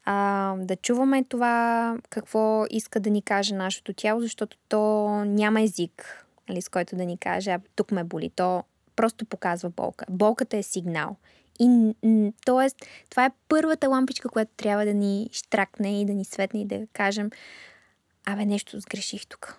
А, 0.04 0.54
да 0.56 0.76
чуваме 0.76 1.24
това, 1.24 1.98
какво 2.10 2.64
иска 2.70 3.00
да 3.00 3.10
ни 3.10 3.22
каже 3.22 3.54
нашето 3.54 3.92
тяло, 3.92 4.20
защото 4.20 4.56
то 4.68 5.08
няма 5.24 5.62
език, 5.62 6.26
нали, 6.48 6.62
с 6.62 6.68
който 6.68 6.96
да 6.96 7.04
ни 7.04 7.18
каже, 7.18 7.50
а 7.50 7.60
тук 7.76 7.90
ме 7.90 8.04
боли. 8.04 8.30
То 8.36 8.64
просто 8.96 9.24
показва 9.24 9.70
болка. 9.70 10.04
Болката 10.10 10.56
е 10.56 10.62
сигнал. 10.62 11.16
И, 11.60 11.94
тоест, 12.46 12.76
това 13.10 13.24
е 13.24 13.30
първата 13.48 13.88
лампичка, 13.88 14.28
която 14.28 14.50
трябва 14.56 14.84
да 14.84 14.94
ни 14.94 15.28
штракне 15.32 16.00
и 16.00 16.04
да 16.04 16.14
ни 16.14 16.24
светне 16.24 16.60
и 16.60 16.66
да 16.66 16.86
кажем, 16.92 17.30
абе, 18.26 18.44
нещо 18.44 18.80
сгреших 18.80 19.26
тук. 19.26 19.56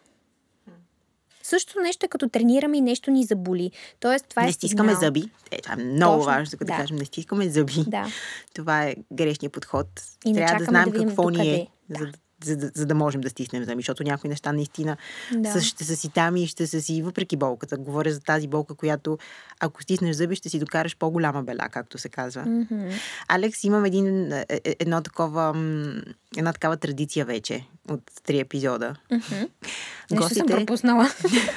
Също 1.44 1.80
нещо 1.80 2.06
е 2.06 2.10
като 2.10 2.30
тренираме 2.30 2.78
и 2.78 2.82
нещо 2.82 3.12
ни 3.12 3.24
заболи. 3.24 3.72
Тоест, 4.00 4.26
това 4.28 4.42
не 4.42 4.50
е 4.50 4.52
стискаме 4.52 4.90
сигнал. 4.90 5.08
зъби. 5.08 5.24
Е, 5.52 5.62
това 5.62 5.74
е 5.74 5.78
много 5.78 6.18
Точно, 6.18 6.26
важно, 6.26 6.58
да, 6.60 6.66
да. 6.66 6.78
кажем, 6.78 6.98
не 6.98 7.06
стискаме 7.06 7.50
зъби. 7.50 7.84
Да. 7.88 8.08
Това 8.54 8.84
е 8.84 8.96
грешният 9.14 9.54
подход. 9.54 9.88
И 10.26 10.34
Трябва 10.34 10.60
да 10.60 10.66
знаем 10.66 10.90
да 10.92 11.06
какво 11.06 11.30
ни 11.30 11.50
е, 11.50 11.58
докъде. 11.58 11.68
за, 12.00 12.06
да- 12.06 12.18
за, 12.44 12.58
да, 12.58 12.72
за 12.76 12.86
да 12.86 12.96
можем 12.96 13.22
да 13.22 13.30
стиснем 13.30 13.64
зъби, 13.64 13.80
защото 13.80 14.04
някои 14.04 14.30
неща 14.30 14.52
наистина 14.52 14.98
Да. 15.34 15.52
са, 15.52 15.62
ще 15.62 15.84
са 15.84 15.96
си 15.96 16.10
там 16.10 16.36
и 16.36 16.48
ще 16.48 16.68
са 16.68 16.82
си 16.82 17.02
въпреки 17.02 17.38
болката. 17.38 17.78
Говоря 17.78 18.12
за 18.12 18.20
тази 18.20 18.48
болка, 18.48 18.76
която 18.76 19.18
ако 19.60 19.84
стиснеш 19.84 20.16
зъби, 20.16 20.36
ще 20.36 20.50
си 20.50 20.60
докараш 20.60 20.98
по-голяма 20.98 21.44
бела, 21.44 21.70
както 21.70 21.98
се 21.98 22.10
казва. 22.10 22.42
Мгм. 22.42 22.90
Алекс, 23.28 23.64
имам 23.64 23.86
един, 23.86 24.08
е, 24.32 24.46
е, 24.50 24.76
едно 24.80 25.02
такова, 25.02 25.50
една 26.38 26.54
такава 26.54 26.78
традиция 26.78 27.26
вече 27.26 27.66
от 27.90 28.02
три 28.24 28.40
епизода. 28.40 28.96
Мгм. 29.12 29.22
Нещо 29.32 29.48
съм 30.10 30.18
Гостите- 30.18 30.46
пропуснала. 30.48 31.10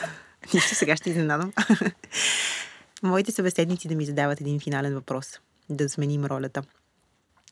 Нищо, 0.55 0.75
сега 0.75 0.97
ще 0.97 1.11
изненадам. 1.11 1.53
Моите 3.03 3.33
събеседници 3.33 3.89
да 3.89 3.95
ми 3.95 4.05
задават 4.05 4.41
един 4.41 4.61
финален 4.61 4.95
въпрос. 4.95 5.27
Да 5.71 5.89
сменим 5.89 6.25
ролята. 6.25 6.63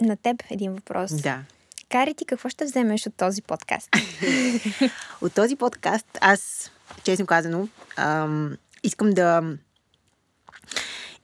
На 0.00 0.16
теб 0.16 0.36
един 0.50 0.72
въпрос. 0.72 1.12
Да. 1.14 1.42
Кари 1.90 2.14
ти 2.14 2.24
какво 2.24 2.48
ще 2.48 2.64
вземеш 2.64 3.06
от 3.06 3.14
този 3.16 3.42
подкаст? 3.42 3.88
От 5.20 5.34
този 5.34 5.56
подкаст 5.56 6.06
аз, 6.20 6.70
честно 7.04 7.26
казано, 7.26 7.68
ам, 7.96 8.56
искам 8.82 9.10
да 9.10 9.42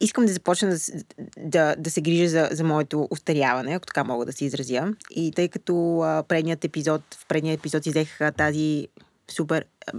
искам 0.01 0.27
да 0.27 0.33
започна 0.33 0.69
да, 0.69 0.79
да, 1.37 1.75
да 1.79 1.91
се 1.91 2.01
грижа 2.01 2.29
за, 2.29 2.49
за 2.53 2.65
моето 2.65 3.09
устаряване, 3.11 3.75
ако 3.75 3.87
така 3.87 4.05
мога 4.05 4.27
да 4.27 4.33
се 4.33 4.45
изразя. 4.45 4.95
И 5.11 5.33
тъй 5.33 5.49
като 5.49 6.01
а, 6.01 6.23
предният 6.23 6.65
епизод, 6.65 7.03
в 7.15 7.27
предния 7.27 7.55
епизод 7.55 7.87
изех 7.87 8.19
тази 8.37 8.89
супер 9.31 9.65
а, 9.87 9.93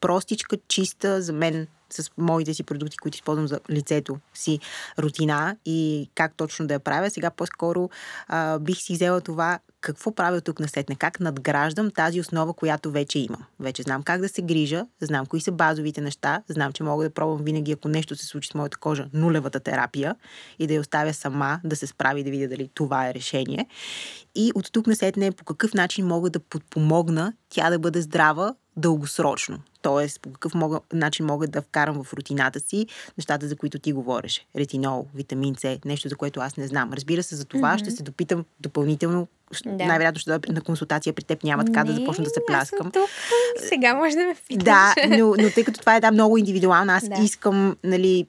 простичка, 0.00 0.56
чиста 0.68 1.22
за 1.22 1.32
мен 1.32 1.66
с 1.90 2.10
моите 2.18 2.54
си 2.54 2.62
продукти, 2.62 2.96
които 2.96 3.16
използвам 3.16 3.48
за 3.48 3.60
лицето 3.70 4.18
си 4.34 4.58
рутина 4.98 5.56
и 5.64 6.10
как 6.14 6.34
точно 6.36 6.66
да 6.66 6.74
я 6.74 6.80
правя. 6.80 7.10
Сега 7.10 7.30
по-скоро 7.30 7.90
а, 8.28 8.58
бих 8.58 8.78
си 8.78 8.92
взела 8.92 9.20
това 9.20 9.58
какво 9.82 10.14
правя 10.14 10.40
тук 10.40 10.60
наследне, 10.60 10.96
как 10.96 11.20
надграждам 11.20 11.90
тази 11.90 12.20
основа, 12.20 12.54
която 12.54 12.90
вече 12.90 13.18
имам. 13.18 13.44
Вече 13.60 13.82
знам 13.82 14.02
как 14.02 14.20
да 14.20 14.28
се 14.28 14.42
грижа, 14.42 14.86
знам 15.00 15.26
кои 15.26 15.40
са 15.40 15.52
базовите 15.52 16.00
неща, 16.00 16.42
знам, 16.48 16.72
че 16.72 16.82
мога 16.82 17.04
да 17.04 17.10
пробвам 17.10 17.44
винаги, 17.44 17.72
ако 17.72 17.88
нещо 17.88 18.16
се 18.16 18.26
случи 18.26 18.48
с 18.48 18.54
моята 18.54 18.78
кожа, 18.78 19.08
нулевата 19.12 19.60
терапия 19.60 20.16
и 20.58 20.66
да 20.66 20.74
я 20.74 20.80
оставя 20.80 21.14
сама 21.14 21.60
да 21.64 21.76
се 21.76 21.86
справи 21.86 22.24
да 22.24 22.30
видя 22.30 22.48
дали 22.48 22.70
това 22.74 23.08
е 23.08 23.14
решение. 23.14 23.66
И 24.34 24.52
от 24.54 24.72
тук 24.72 24.86
насетне 24.86 25.32
по 25.32 25.44
какъв 25.44 25.74
начин 25.74 26.06
мога 26.06 26.30
да 26.30 26.40
подпомогна 26.40 27.32
тя 27.48 27.70
да 27.70 27.78
бъде 27.78 28.02
здрава 28.02 28.54
дългосрочно. 28.76 29.58
Тоест, 29.82 30.20
по 30.20 30.32
какъв 30.32 30.54
мога, 30.54 30.80
начин 30.92 31.26
мога 31.26 31.48
да 31.48 31.62
вкарам 31.62 32.04
в 32.04 32.12
рутината 32.12 32.60
си 32.60 32.86
нещата, 33.18 33.48
за 33.48 33.56
които 33.56 33.78
ти 33.78 33.92
говориш. 33.92 34.46
Ретинол, 34.56 35.06
витамин 35.14 35.54
С, 35.54 35.78
нещо, 35.84 36.08
за 36.08 36.16
което 36.16 36.40
аз 36.40 36.56
не 36.56 36.66
знам. 36.66 36.92
Разбира 36.92 37.22
се, 37.22 37.36
за 37.36 37.44
това 37.44 37.68
Мгм. 37.68 37.78
ще 37.78 37.90
се 37.90 38.02
допитам 38.02 38.44
допълнително. 38.60 39.28
Да. 39.66 39.84
Най-вероятно 39.84 40.20
ще 40.20 40.30
дойда 40.30 40.52
на 40.52 40.60
консултация 40.60 41.12
при 41.12 41.24
теб. 41.24 41.44
Няма 41.44 41.64
така 41.64 41.84
да 41.84 41.92
Не, 41.92 41.98
започна 41.98 42.24
да 42.24 42.30
се 42.30 42.40
пляскам. 42.46 42.90
Тук. 42.90 43.08
Сега 43.68 43.94
може 43.94 44.16
да 44.16 44.26
ме 44.26 44.34
питаш. 44.48 44.64
Да, 44.64 44.94
но, 45.08 45.34
но 45.38 45.50
тъй 45.54 45.64
като 45.64 45.80
това 45.80 45.96
е 45.96 46.00
да, 46.00 46.10
много 46.10 46.38
индивидуално, 46.38 46.92
аз 46.92 47.08
Да. 47.08 47.22
искам, 47.22 47.76
нали, 47.84 48.26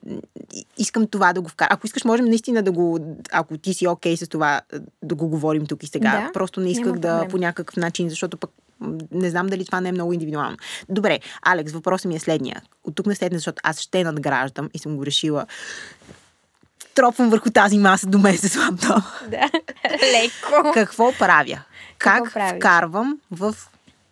искам 0.78 1.08
това 1.08 1.34
да 1.34 1.42
го 1.42 1.50
вкарам. 1.50 1.70
Ако 1.72 1.88
искаш, 1.88 2.04
можем 2.04 2.26
наистина 2.26 2.64
да 2.64 2.72
го, 2.72 3.00
ако 3.32 3.58
ти 3.58 3.74
си 3.74 3.88
окей 3.88 4.18
с 4.18 4.28
това, 4.28 4.62
да 5.02 5.16
го 5.16 5.28
говорим 5.28 5.66
тук 5.66 5.84
и 5.84 5.88
сега. 5.88 6.12
Да, 6.12 6.32
Просто 6.34 6.60
не 6.60 6.72
исках 6.72 6.94
да 6.94 7.28
по 7.30 7.38
някакъв 7.38 7.76
начин, 7.76 8.10
защото 8.10 8.38
пък 8.38 8.52
не 9.12 9.30
знам 9.30 9.48
дали 9.48 9.66
това 9.66 9.82
не 9.82 9.90
е 9.90 9.92
много 9.92 10.14
индивидуално. 10.14 10.58
Добре, 10.90 11.20
Алекс, 11.42 11.72
въпросът 11.72 12.06
ми 12.06 12.16
е 12.16 12.20
следния. 12.20 12.62
От 12.84 12.96
тук 12.96 13.06
на 13.06 13.16
следния, 13.16 13.40
защото 13.40 13.62
аз 13.64 13.80
ще 13.80 14.04
надграждам 14.04 14.70
и 14.74 14.80
съм 14.80 14.98
го 14.98 15.06
решила. 15.06 15.46
Тропвам 16.96 17.30
върху 17.30 17.50
тази 17.50 17.78
маса 17.78 18.08
до 18.08 18.18
с 18.18 18.56
лаптоп. 18.58 19.04
Да. 19.32 19.50
Леко. 19.86 20.72
Какво 20.74 21.12
правя? 21.20 21.64
Какво 21.98 22.24
Как 22.24 22.34
правиш? 22.34 22.60
вкарвам 22.60 23.20
в, 23.32 23.56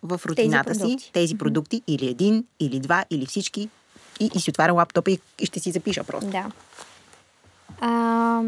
в 0.02 0.20
рутината 0.26 0.74
си 0.74 0.80
продукти. 0.80 1.10
тези 1.12 1.38
продукти, 1.38 1.82
или 1.86 2.06
един, 2.08 2.44
или 2.60 2.80
два, 2.80 3.04
или 3.10 3.26
всички, 3.26 3.68
и, 4.20 4.30
и 4.34 4.40
си 4.40 4.50
отварям 4.50 4.76
лаптопа 4.76 5.10
и, 5.10 5.18
и 5.38 5.46
ще 5.46 5.60
си 5.60 5.70
запиша 5.70 6.04
просто. 6.04 6.30
Да. 6.30 6.50
А, 7.80 8.42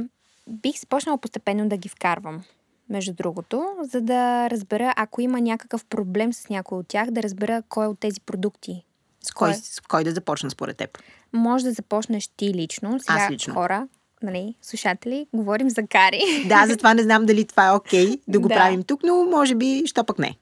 бих 0.49 0.81
започнала 0.81 1.19
постепенно 1.19 1.69
да 1.69 1.77
ги 1.77 1.89
вкарвам. 1.89 2.43
между 2.89 3.13
другото, 3.15 3.67
за 3.83 4.01
да 4.01 4.51
разбера, 4.51 4.95
ако 4.97 5.21
има 5.21 5.41
някакъв 5.41 5.85
проблем 5.85 6.33
с 6.33 6.49
някой 6.49 6.79
от 6.79 6.89
тях, 6.89 7.11
да 7.11 7.23
разбера 7.23 7.63
кой 7.69 7.87
от 7.87 7.99
тези 7.99 8.21
продукти. 8.21 8.85
С 9.23 9.31
кой, 9.33 9.55
с 9.55 9.81
кой 9.89 10.05
да 10.05 10.11
започна 10.13 10.51
според 10.51 10.77
теб? 10.77 10.99
Може 11.33 11.65
да 11.65 11.73
започнеш 11.73 12.29
ти 12.37 12.55
лично. 12.55 13.01
Сега 13.01 13.19
Аз 13.19 13.31
лично. 13.31 13.55
хора, 13.55 13.89
нали, 14.23 14.55
слушатели, 14.63 15.27
говорим 15.35 15.71
за 15.71 15.87
кари. 15.87 16.21
Да, 16.49 16.67
затова 16.67 16.95
не 16.95 17.03
знам 17.03 17.27
дали 17.27 17.45
това 17.45 17.67
е 17.67 17.73
окей 17.73 18.19
да 18.29 18.41
го 18.41 18.49
Да. 18.49 18.55
правим 18.55 18.83
тук, 18.83 19.01
но 19.03 19.25
може 19.25 19.55
би, 19.55 19.83
що 19.87 20.05
пък 20.05 20.19
не. 20.19 20.37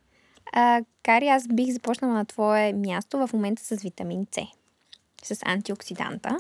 А, 0.53 0.81
кари, 1.03 1.29
аз 1.29 1.49
бих 1.49 1.73
започнала 1.73 2.15
на 2.15 2.25
твое 2.25 2.73
място 2.73 3.27
в 3.27 3.33
момента 3.33 3.63
с 3.65 3.83
витамин 3.83 4.27
С. 4.33 5.35
С 5.35 5.43
антиоксиданта. 5.47 6.39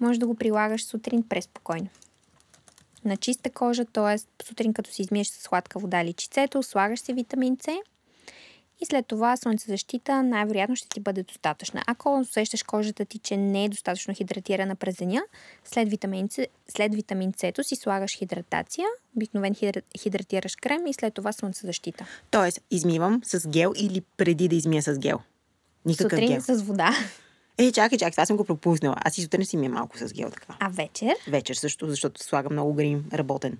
Може 0.00 0.18
да 0.20 0.26
го 0.26 0.34
прилагаш 0.34 0.84
сутрин 0.84 1.22
преспокойно. 1.28 1.88
На 3.04 3.16
чиста 3.16 3.50
кожа, 3.50 3.84
т.е. 3.84 4.44
сутрин 4.44 4.72
като 4.72 4.90
си 4.90 5.02
измиеш 5.02 5.26
с 5.28 5.42
сладка 5.42 5.78
вода 5.78 6.04
личицето, 6.04 6.62
слагаш 6.62 7.00
си 7.00 7.12
витамин 7.12 7.56
С 7.62 7.68
и 8.80 8.86
след 8.86 9.06
това 9.06 9.36
слънцезащита 9.36 10.22
най-вероятно 10.22 10.76
ще 10.76 10.88
ти 10.88 11.00
бъде 11.00 11.22
достатъчна. 11.22 11.82
Ако 11.86 12.18
усещаш 12.20 12.62
кожата 12.62 13.04
ти, 13.04 13.18
че 13.18 13.36
не 13.36 13.64
е 13.64 13.68
достатъчно 13.68 14.14
хидратирана 14.14 14.76
през 14.76 14.96
деня, 14.96 15.22
след 15.64 15.88
витамин, 15.88 16.28
след 16.76 16.94
витамин 16.94 17.32
С 17.56 17.64
си 17.64 17.76
слагаш 17.76 18.18
хидратация, 18.18 18.86
обикновен 19.16 19.54
хидра, 19.54 19.80
хидратираш 19.98 20.56
крем 20.56 20.86
и 20.86 20.94
след 20.94 21.14
това 21.14 21.32
слънцезащита. 21.32 22.06
Тоест, 22.30 22.60
измивам 22.70 23.20
с 23.24 23.48
гел 23.48 23.72
или 23.76 24.02
преди 24.16 24.48
да 24.48 24.56
измия 24.56 24.82
с 24.82 24.98
гел? 24.98 25.18
Никакъв 25.86 26.12
Сутрин 26.12 26.28
гел. 26.28 26.40
с 26.40 26.62
вода, 26.62 26.90
Е, 27.58 27.72
чакай, 27.72 27.98
чакай, 27.98 28.10
това 28.10 28.26
съм 28.26 28.36
го 28.36 28.44
пропуснала. 28.44 28.96
Аз 28.98 29.18
и 29.18 29.22
сутрин 29.22 29.46
си 29.46 29.56
мия 29.56 29.70
малко 29.70 29.98
с 29.98 30.12
гел 30.12 30.30
така. 30.30 30.56
а 30.60 30.68
вечер, 30.68 31.14
Вечер 31.28 31.54
също, 31.54 31.88
защото 31.88 32.22
слагам 32.22 32.52
много 32.52 32.74
грим 32.74 33.04
работен. 33.12 33.58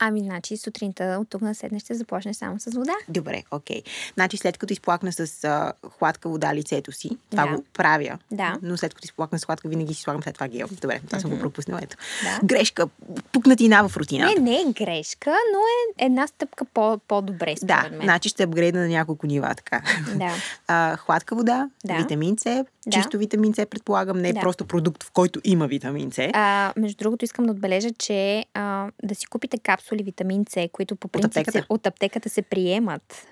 Ами 0.00 0.20
значи 0.20 0.56
сутринта 0.56 1.18
от 1.20 1.28
тук 1.28 1.42
на 1.42 1.54
седне 1.54 1.80
ще 1.80 1.94
започнеш 1.94 2.36
само 2.36 2.60
с 2.60 2.64
вода. 2.66 2.92
Добре, 3.08 3.42
окей. 3.50 3.82
Значи 4.14 4.36
след 4.36 4.58
като 4.58 4.72
изплакна 4.72 5.12
с 5.12 5.44
а, 5.44 5.72
хладка 5.90 6.28
вода 6.28 6.54
лицето 6.54 6.92
си, 6.92 7.10
това 7.30 7.42
Да. 7.42 7.52
го 7.52 7.64
правя. 7.72 8.18
Да. 8.30 8.58
Но 8.62 8.76
след 8.76 8.94
като 8.94 9.04
изплакна 9.04 9.38
с 9.38 9.44
хладка, 9.44 9.68
винаги 9.68 9.94
си 9.94 10.02
слагам 10.02 10.22
след 10.22 10.34
това 10.34 10.48
гел. 10.48 10.68
Добре, 10.72 11.00
това 11.00 11.20
съм 11.20 11.30
го 11.30 11.38
пропуснала. 11.38 11.80
Ето. 11.82 11.96
Да. 12.22 12.40
Грешка. 12.44 12.88
Пукнатина 13.32 13.88
в 13.88 13.96
рутината. 13.96 14.34
Не, 14.34 14.50
не 14.50 14.60
е 14.60 14.64
грешка, 14.74 15.30
но 15.30 15.58
е 15.58 16.04
една 16.04 16.26
стъпка 16.26 16.64
по- 16.64 16.98
по-добре, 17.00 17.54
Да, 17.62 17.88
мен. 17.90 18.00
значи 18.02 18.28
ще 18.28 18.42
апгрейда 18.42 18.78
на 18.78 18.88
няколко 18.88 19.26
нива, 19.26 19.54
така. 19.56 19.82
Да. 20.14 20.30
А, 20.68 20.96
хладка 20.96 21.34
вода, 21.34 21.68
Да. 21.84 21.94
витамин 21.94 22.36
С, 22.38 22.64
Да. 22.86 22.90
чисто 22.90 23.18
витамин 23.18 23.54
С, 23.54 23.66
предполагам, 23.66 24.18
не 24.18 24.28
е 24.28 24.32
Да. 24.32 24.40
просто 24.40 24.64
продукт, 24.64 25.02
в 25.02 25.10
който 25.10 25.40
има 25.44 25.66
витамин 25.66 26.12
С. 26.12 26.30
А, 26.32 26.72
между 26.76 26.96
другото, 26.98 27.24
искам 27.24 27.44
да 27.44 27.52
отбележа, 27.52 27.90
че 27.98 28.44
а, 28.54 28.90
да 29.02 29.14
си 29.14 29.26
купите 29.26 29.58
капсули 29.58 30.02
витамин 30.02 30.44
С, 30.48 30.68
които 30.72 30.96
по 30.96 31.08
принцип 31.08 31.26
аптеката? 31.30 31.58
се, 31.58 31.64
от 31.68 31.86
аптеката 31.86 32.28
се 32.28 32.42
приемат 32.42 33.26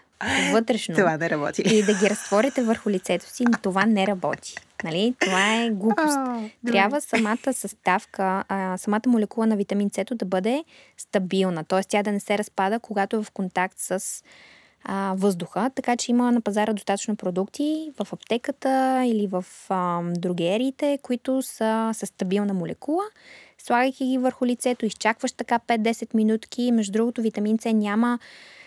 вътрешно. 0.53 0.94
Това 0.94 1.16
не 1.16 1.30
работи. 1.30 1.62
И 1.62 1.82
да 1.82 1.94
ги 1.94 2.11
разтворите 2.11 2.62
върху 2.62 2.90
лицето 2.90 3.30
си, 3.30 3.44
това 3.62 3.86
не 3.86 4.07
работи. 4.07 4.55
Нали? 4.84 5.14
Това 5.20 5.55
е 5.55 5.70
глупост. 5.70 6.16
А. 6.16 6.40
Трябва 6.66 7.01
самата 7.01 7.53
съставка, 7.53 8.44
а, 8.49 8.78
самата 8.78 9.01
молекула 9.07 9.46
на 9.46 9.57
витамин 9.57 9.90
С 9.94 10.14
да 10.14 10.24
бъде 10.24 10.64
стабилна, 10.96 11.64
т.е. 11.64 11.80
тя 11.88 12.03
да 12.03 12.12
не 12.12 12.20
се 12.20 12.38
разпада, 12.38 12.80
когато 12.80 13.16
е 13.16 13.22
в 13.22 13.30
контакт 13.30 13.74
с 13.78 14.22
а, 14.84 15.14
въздуха, 15.16 15.70
така 15.74 15.96
че 15.96 16.10
има 16.10 16.32
на 16.32 16.40
пазара 16.40 16.72
достатъчно 16.72 17.16
продукти 17.16 17.92
в 17.98 18.12
аптеката 18.12 19.02
или 19.06 19.26
в 19.26 19.44
а, 19.68 20.02
другериите, 20.02 20.98
които 21.02 21.42
са 21.42 21.90
с 21.94 22.06
стабилна 22.06 22.54
молекула. 22.54 23.02
Слагайки 23.58 24.06
ги 24.06 24.18
върху 24.18 24.46
лицето, 24.46 24.86
изчакваш 24.86 25.32
така 25.32 25.58
5-10 25.58 26.14
минутки. 26.14 26.72
Между 26.72 26.92
другото, 26.92 27.22
витамин 27.22 27.58
С 27.58 27.72
няма 27.72 28.18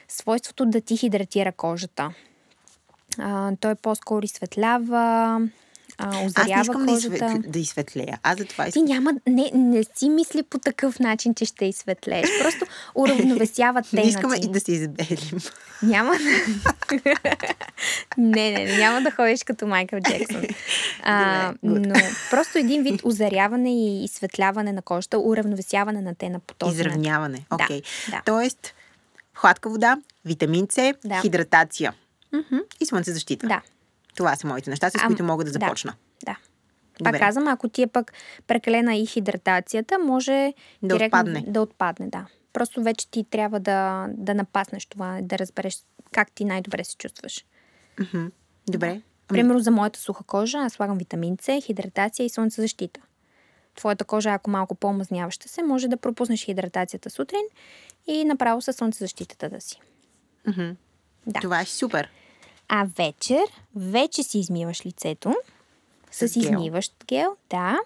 свойството 0.08 0.66
да 0.66 0.82
ти 0.82 0.98
хидратира 0.98 1.52
кожата. 1.52 2.14
А, 3.20 3.52
той 3.60 3.76
по-скоро 3.76 4.26
изсветлява, 4.26 5.42
а, 6.02 6.08
Аз 6.08 6.16
не 6.16 6.26
озарява 6.26 6.62
искам 6.62 6.86
да, 6.86 6.92
кожата. 6.94 7.14
изсветля, 7.14 7.40
да 7.48 7.60
изсветлея. 7.60 8.20
Аз 8.24 8.38
затова 8.38 8.64
Ти 8.64 8.70
искам. 8.70 8.84
няма, 8.86 9.14
не, 9.28 9.52
не 9.54 9.84
си 9.96 10.10
мисли 10.10 10.44
по 10.44 10.60
такъв 10.60 11.00
начин, 11.00 11.34
че 11.36 11.46
ще 11.46 11.66
изсветлееш. 11.66 12.30
Просто 12.42 12.66
уравновесява 12.96 13.82
Не 13.94 14.02
те 14.02 14.08
искаме 14.08 14.36
и 14.36 14.48
да 14.48 14.60
се 14.60 14.72
избелим. 14.72 15.40
Няма 15.84 16.14
да... 16.14 16.20
не, 18.18 18.52
не, 18.52 18.66
не, 18.66 18.78
няма 18.78 19.02
да 19.02 19.12
ходиш 19.12 19.44
като 19.44 19.68
Майкъл 19.68 20.00
Джексън. 20.02 20.44
А, 21.04 21.54
Добре, 21.64 21.80
но 21.80 21.96
просто 22.30 22.58
един 22.58 22.84
вид 22.84 23.02
озаряване 23.04 23.74
и 23.76 24.04
изсветляване 24.04 24.72
на 24.74 24.82
кожата, 24.82 25.20
уравновесяване 25.20 26.02
на 26.02 26.16
тена 26.16 26.40
по 26.40 26.54
този 26.54 26.70
начин. 26.72 26.90
Изравняване. 26.92 27.46
Окей. 27.52 27.82
да. 28.10 28.22
Тоест, 28.26 28.74
хладка 29.36 29.70
вода, 29.70 29.98
витамин 30.26 30.68
С, 30.70 30.94
Да. 31.06 31.22
хидратация 31.22 31.94
Мгм. 32.34 32.58
и 32.80 32.86
слънцезащита. 32.86 33.48
Да. 33.48 33.62
Това 34.16 34.36
са 34.36 34.48
моите 34.48 34.70
неща, 34.70 34.90
с 34.90 34.96
Ам, 34.96 35.08
които 35.08 35.24
мога 35.24 35.44
да 35.44 35.52
да. 35.52 35.60
започна. 35.60 35.94
Да. 36.26 36.38
Пак 37.04 37.14
Добре. 37.14 37.20
казвам, 37.20 37.48
ако 37.48 37.70
ти 37.70 37.82
е 37.82 37.88
пък 37.88 38.14
прекалена 38.48 38.96
и 38.96 39.06
хидратацията, 39.06 40.00
може 40.00 40.54
Да 40.84 40.96
директно 40.96 41.20
отпадне. 41.20 41.44
да 41.48 41.62
отпадне, 41.62 42.08
да. 42.10 42.26
Просто 42.54 42.84
вече 42.84 43.08
ти 43.12 43.24
трябва 43.24 43.60
да, 43.60 44.08
да 44.10 44.36
напаснеш 44.36 44.86
това, 44.86 45.20
да 45.22 45.38
разбереш 45.40 45.78
как 46.12 46.32
ти 46.32 46.46
най-добре 46.46 46.84
се 46.84 46.98
чувстваш. 46.98 47.46
Мгм. 48.00 48.26
Добре. 48.70 49.02
Примерно 49.28 49.60
за 49.60 49.72
моята 49.72 50.00
суха 50.00 50.24
кожа, 50.24 50.58
аз 50.58 50.74
слагам 50.74 50.98
витамин 50.98 51.38
С, 51.42 51.62
хидратация 51.62 52.26
и 52.26 52.30
слънцезащита. 52.30 53.00
Твоята 53.76 54.06
кожа, 54.06 54.30
ако 54.30 54.50
малко 54.50 54.76
по-мазняваща 54.76 55.50
се, 55.50 55.64
може 55.64 55.88
да 55.88 55.98
пропуснеш 55.98 56.46
хидратацията 56.46 57.10
сутрин 57.10 57.42
и 58.08 58.26
направо 58.26 58.62
със 58.62 58.76
слънцезащитата 58.76 59.50
да 59.50 59.62
си. 59.62 59.80
мгм. 60.48 60.70
Да. 61.28 61.40
Това 61.40 61.62
е 61.62 61.66
супер. 61.66 62.10
А 62.74 62.88
вечер, 62.98 63.44
вече 63.76 64.24
си 64.24 64.40
измиваш 64.40 64.86
лицето 64.86 65.36
с, 66.12 66.28
С 66.28 66.36
измиващ 66.36 66.94
гел, 67.08 67.36
да. 67.50 67.80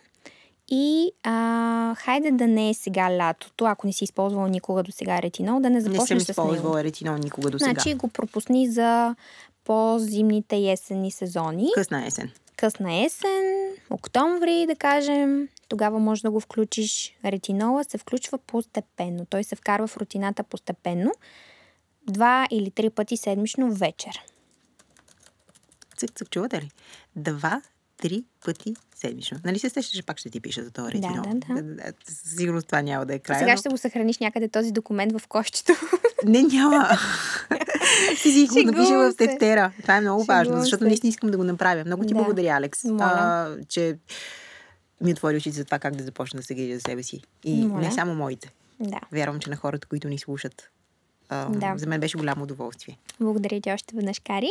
И 0.67 1.11
а, 1.23 1.95
хайде 1.97 2.31
да 2.31 2.47
не 2.47 2.69
е 2.69 2.73
сега 2.73 3.17
лятото, 3.17 3.65
ако 3.65 3.87
не 3.87 3.93
си 3.93 4.03
използвал 4.03 4.47
никога 4.47 4.83
до 4.83 4.91
сега 4.91 5.21
ретинол, 5.21 5.59
да 5.59 5.69
не 5.69 5.75
Не 5.75 5.81
съм 5.81 5.91
започнеш 5.93 6.23
с 6.23 6.27
него. 6.27 6.31
използвала 6.31 6.83
ретинол 6.83 7.17
никога 7.17 7.49
до 7.49 7.59
сега. 7.59 7.71
Значи 7.71 7.93
го 7.93 8.07
пропусни 8.07 8.67
за 8.71 9.15
по-зимните 9.63 10.55
и 10.55 10.69
есенни 10.71 11.11
сезони. 11.11 11.69
Късна 11.75 12.05
есен. 12.05 12.31
късна 12.57 12.95
есен, 12.95 13.69
октомври, 13.89 14.65
да 14.67 14.75
кажем, 14.75 15.47
тогава 15.69 15.99
може 15.99 16.21
да 16.21 16.31
го 16.31 16.39
включиш. 16.39 17.15
Ретинола 17.25 17.83
се 17.83 17.97
включва 17.97 18.37
постепенно. 18.37 19.25
Той 19.25 19.43
се 19.43 19.55
вкарва 19.55 19.87
в 19.87 19.97
рутината 19.97 20.43
постепенно. 20.43 21.11
Два 22.07 22.47
или 22.51 22.71
три 22.71 22.89
пъти 22.89 23.17
седмично 23.17 23.73
вечер. 23.73 24.21
Цък, 25.97 26.11
цък, 26.11 26.29
чувате 26.29 26.61
ли? 26.61 26.71
Два, 27.15 27.61
три 27.97 28.23
пъти 28.45 28.73
седмично. 28.95 29.37
Нали 29.45 29.59
се 29.59 29.69
сещаш, 29.69 29.95
че 29.95 30.03
пак 30.03 30.17
ще 30.17 30.29
ти 30.29 30.39
пиша 30.39 30.63
за 30.63 30.71
този 30.71 30.85
Да, 30.87 30.91
ретинол? 30.93 31.23
да, 31.49 31.63
да. 31.63 31.83
Със 32.05 32.35
сигурност 32.35 32.67
това 32.67 32.81
няма 32.81 33.05
да 33.05 33.15
е 33.15 33.19
края. 33.19 33.39
Сега 33.39 33.51
но- 33.51 33.57
ще 33.57 33.69
го 33.69 33.77
съхраниш 33.77 34.17
някъде 34.17 34.47
този 34.47 34.71
документ 34.71 35.13
в 35.13 35.27
кощето. 35.27 35.73
Не, 36.25 36.41
няма. 36.43 36.89
Ще 38.15 38.29
си 38.29 38.47
го 38.53 38.61
напиша 38.61 38.93
в 38.93 39.15
тефтера. 39.17 39.71
Това 39.81 39.97
е 39.97 40.01
много 40.01 40.23
важно, 40.23 40.43
Шегувам 40.43 40.61
защото 40.61 40.79
се. 40.79 40.87
наистина 40.87 41.09
искам 41.09 41.31
да 41.31 41.37
го 41.37 41.43
направя. 41.43 41.83
Много 41.85 42.03
ти 42.03 42.13
Да. 42.13 42.15
благодаря, 42.15 42.49
Алекс, 42.49 42.85
а, 42.85 43.55
че 43.69 43.97
ми 45.01 45.11
отвори 45.11 45.37
очите 45.37 45.55
за 45.55 45.65
това 45.65 45.79
как 45.79 45.95
да 45.95 46.03
започна 46.03 46.37
да 46.37 46.43
се 46.43 46.55
грижа 46.55 46.75
за 46.75 46.81
себе 46.81 47.03
си. 47.03 47.21
И 47.43 47.55
Моля. 47.57 47.81
не 47.81 47.91
само 47.91 48.15
моите. 48.15 48.51
да. 48.79 48.99
Вярвам, 49.11 49.39
че 49.39 49.49
на 49.49 49.55
хората, 49.55 49.87
които 49.87 50.07
ни 50.07 50.17
слушат. 50.17 50.69
А, 51.29 51.49
Да. 51.49 51.73
За 51.77 51.87
мен 51.87 51.99
беше 51.99 52.17
голямо 52.17 52.43
удоволствие. 52.43 52.97
Благодаря 53.19 53.61
ти 53.61 53.71
още 53.71 53.95
веднъж, 53.95 54.19
Кари. 54.19 54.49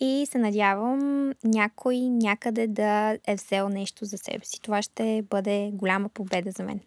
И 0.00 0.26
се 0.30 0.38
надявам 0.38 1.32
някой 1.44 1.98
някъде 1.98 2.66
да 2.66 3.18
е 3.26 3.34
взел 3.34 3.68
нещо 3.68 4.04
за 4.04 4.18
себе 4.18 4.44
си. 4.44 4.60
Това 4.62 4.82
ще 4.82 5.24
бъде 5.30 5.70
голяма 5.74 6.08
победа 6.08 6.50
за 6.50 6.62
мен. 6.62 6.80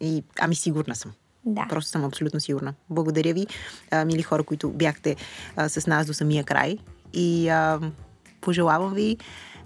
И, 0.00 0.24
ами 0.40 0.54
сигурна 0.54 0.94
съм. 0.94 1.12
Да. 1.44 1.66
Просто 1.68 1.90
съм 1.90 2.04
абсолютно 2.04 2.40
сигурна. 2.40 2.74
Благодаря 2.90 3.34
ви, 3.34 3.46
а, 3.90 4.04
мили 4.04 4.22
хора, 4.22 4.42
които 4.42 4.70
бяхте 4.70 5.16
а, 5.56 5.68
с 5.68 5.86
нас 5.86 6.06
до 6.06 6.14
самия 6.14 6.44
край. 6.44 6.78
И 7.12 7.48
а, 7.48 7.80
пожелавам 8.40 8.94
ви 8.94 9.16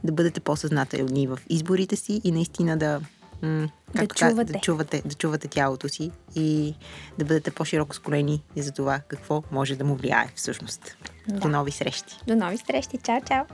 да 0.05 0.12
бъдете 0.12 0.40
по-съзнателни 0.40 1.26
в 1.26 1.38
изборите 1.48 1.96
си 1.96 2.20
и 2.24 2.32
наистина 2.32 2.76
да, 2.76 3.01
м- 3.43 3.68
Да 3.95 3.99
както 3.99 4.14
ка- 4.14 4.28
чувате. 4.28 4.53
да, 4.53 4.59
чувате, 4.59 5.03
да 5.05 5.14
чувате 5.14 5.49
тялото 5.49 5.88
си 5.88 6.11
и 6.34 6.74
да 7.18 7.24
бъдете 7.24 7.51
по-широко 7.51 7.95
скорени 7.95 8.43
за 8.57 8.72
това 8.72 9.01
какво 9.01 9.43
може 9.51 9.76
да 9.76 9.84
му 9.84 9.95
влияе 9.95 10.32
всъщност. 10.34 10.97
Да. 11.28 11.41
До 11.41 11.49
нови 11.49 11.70
срещи! 11.70 12.16
До 12.26 12.36
нови 12.36 12.59
срещи. 12.59 12.99
Чао, 12.99 13.20
чао! 13.28 13.45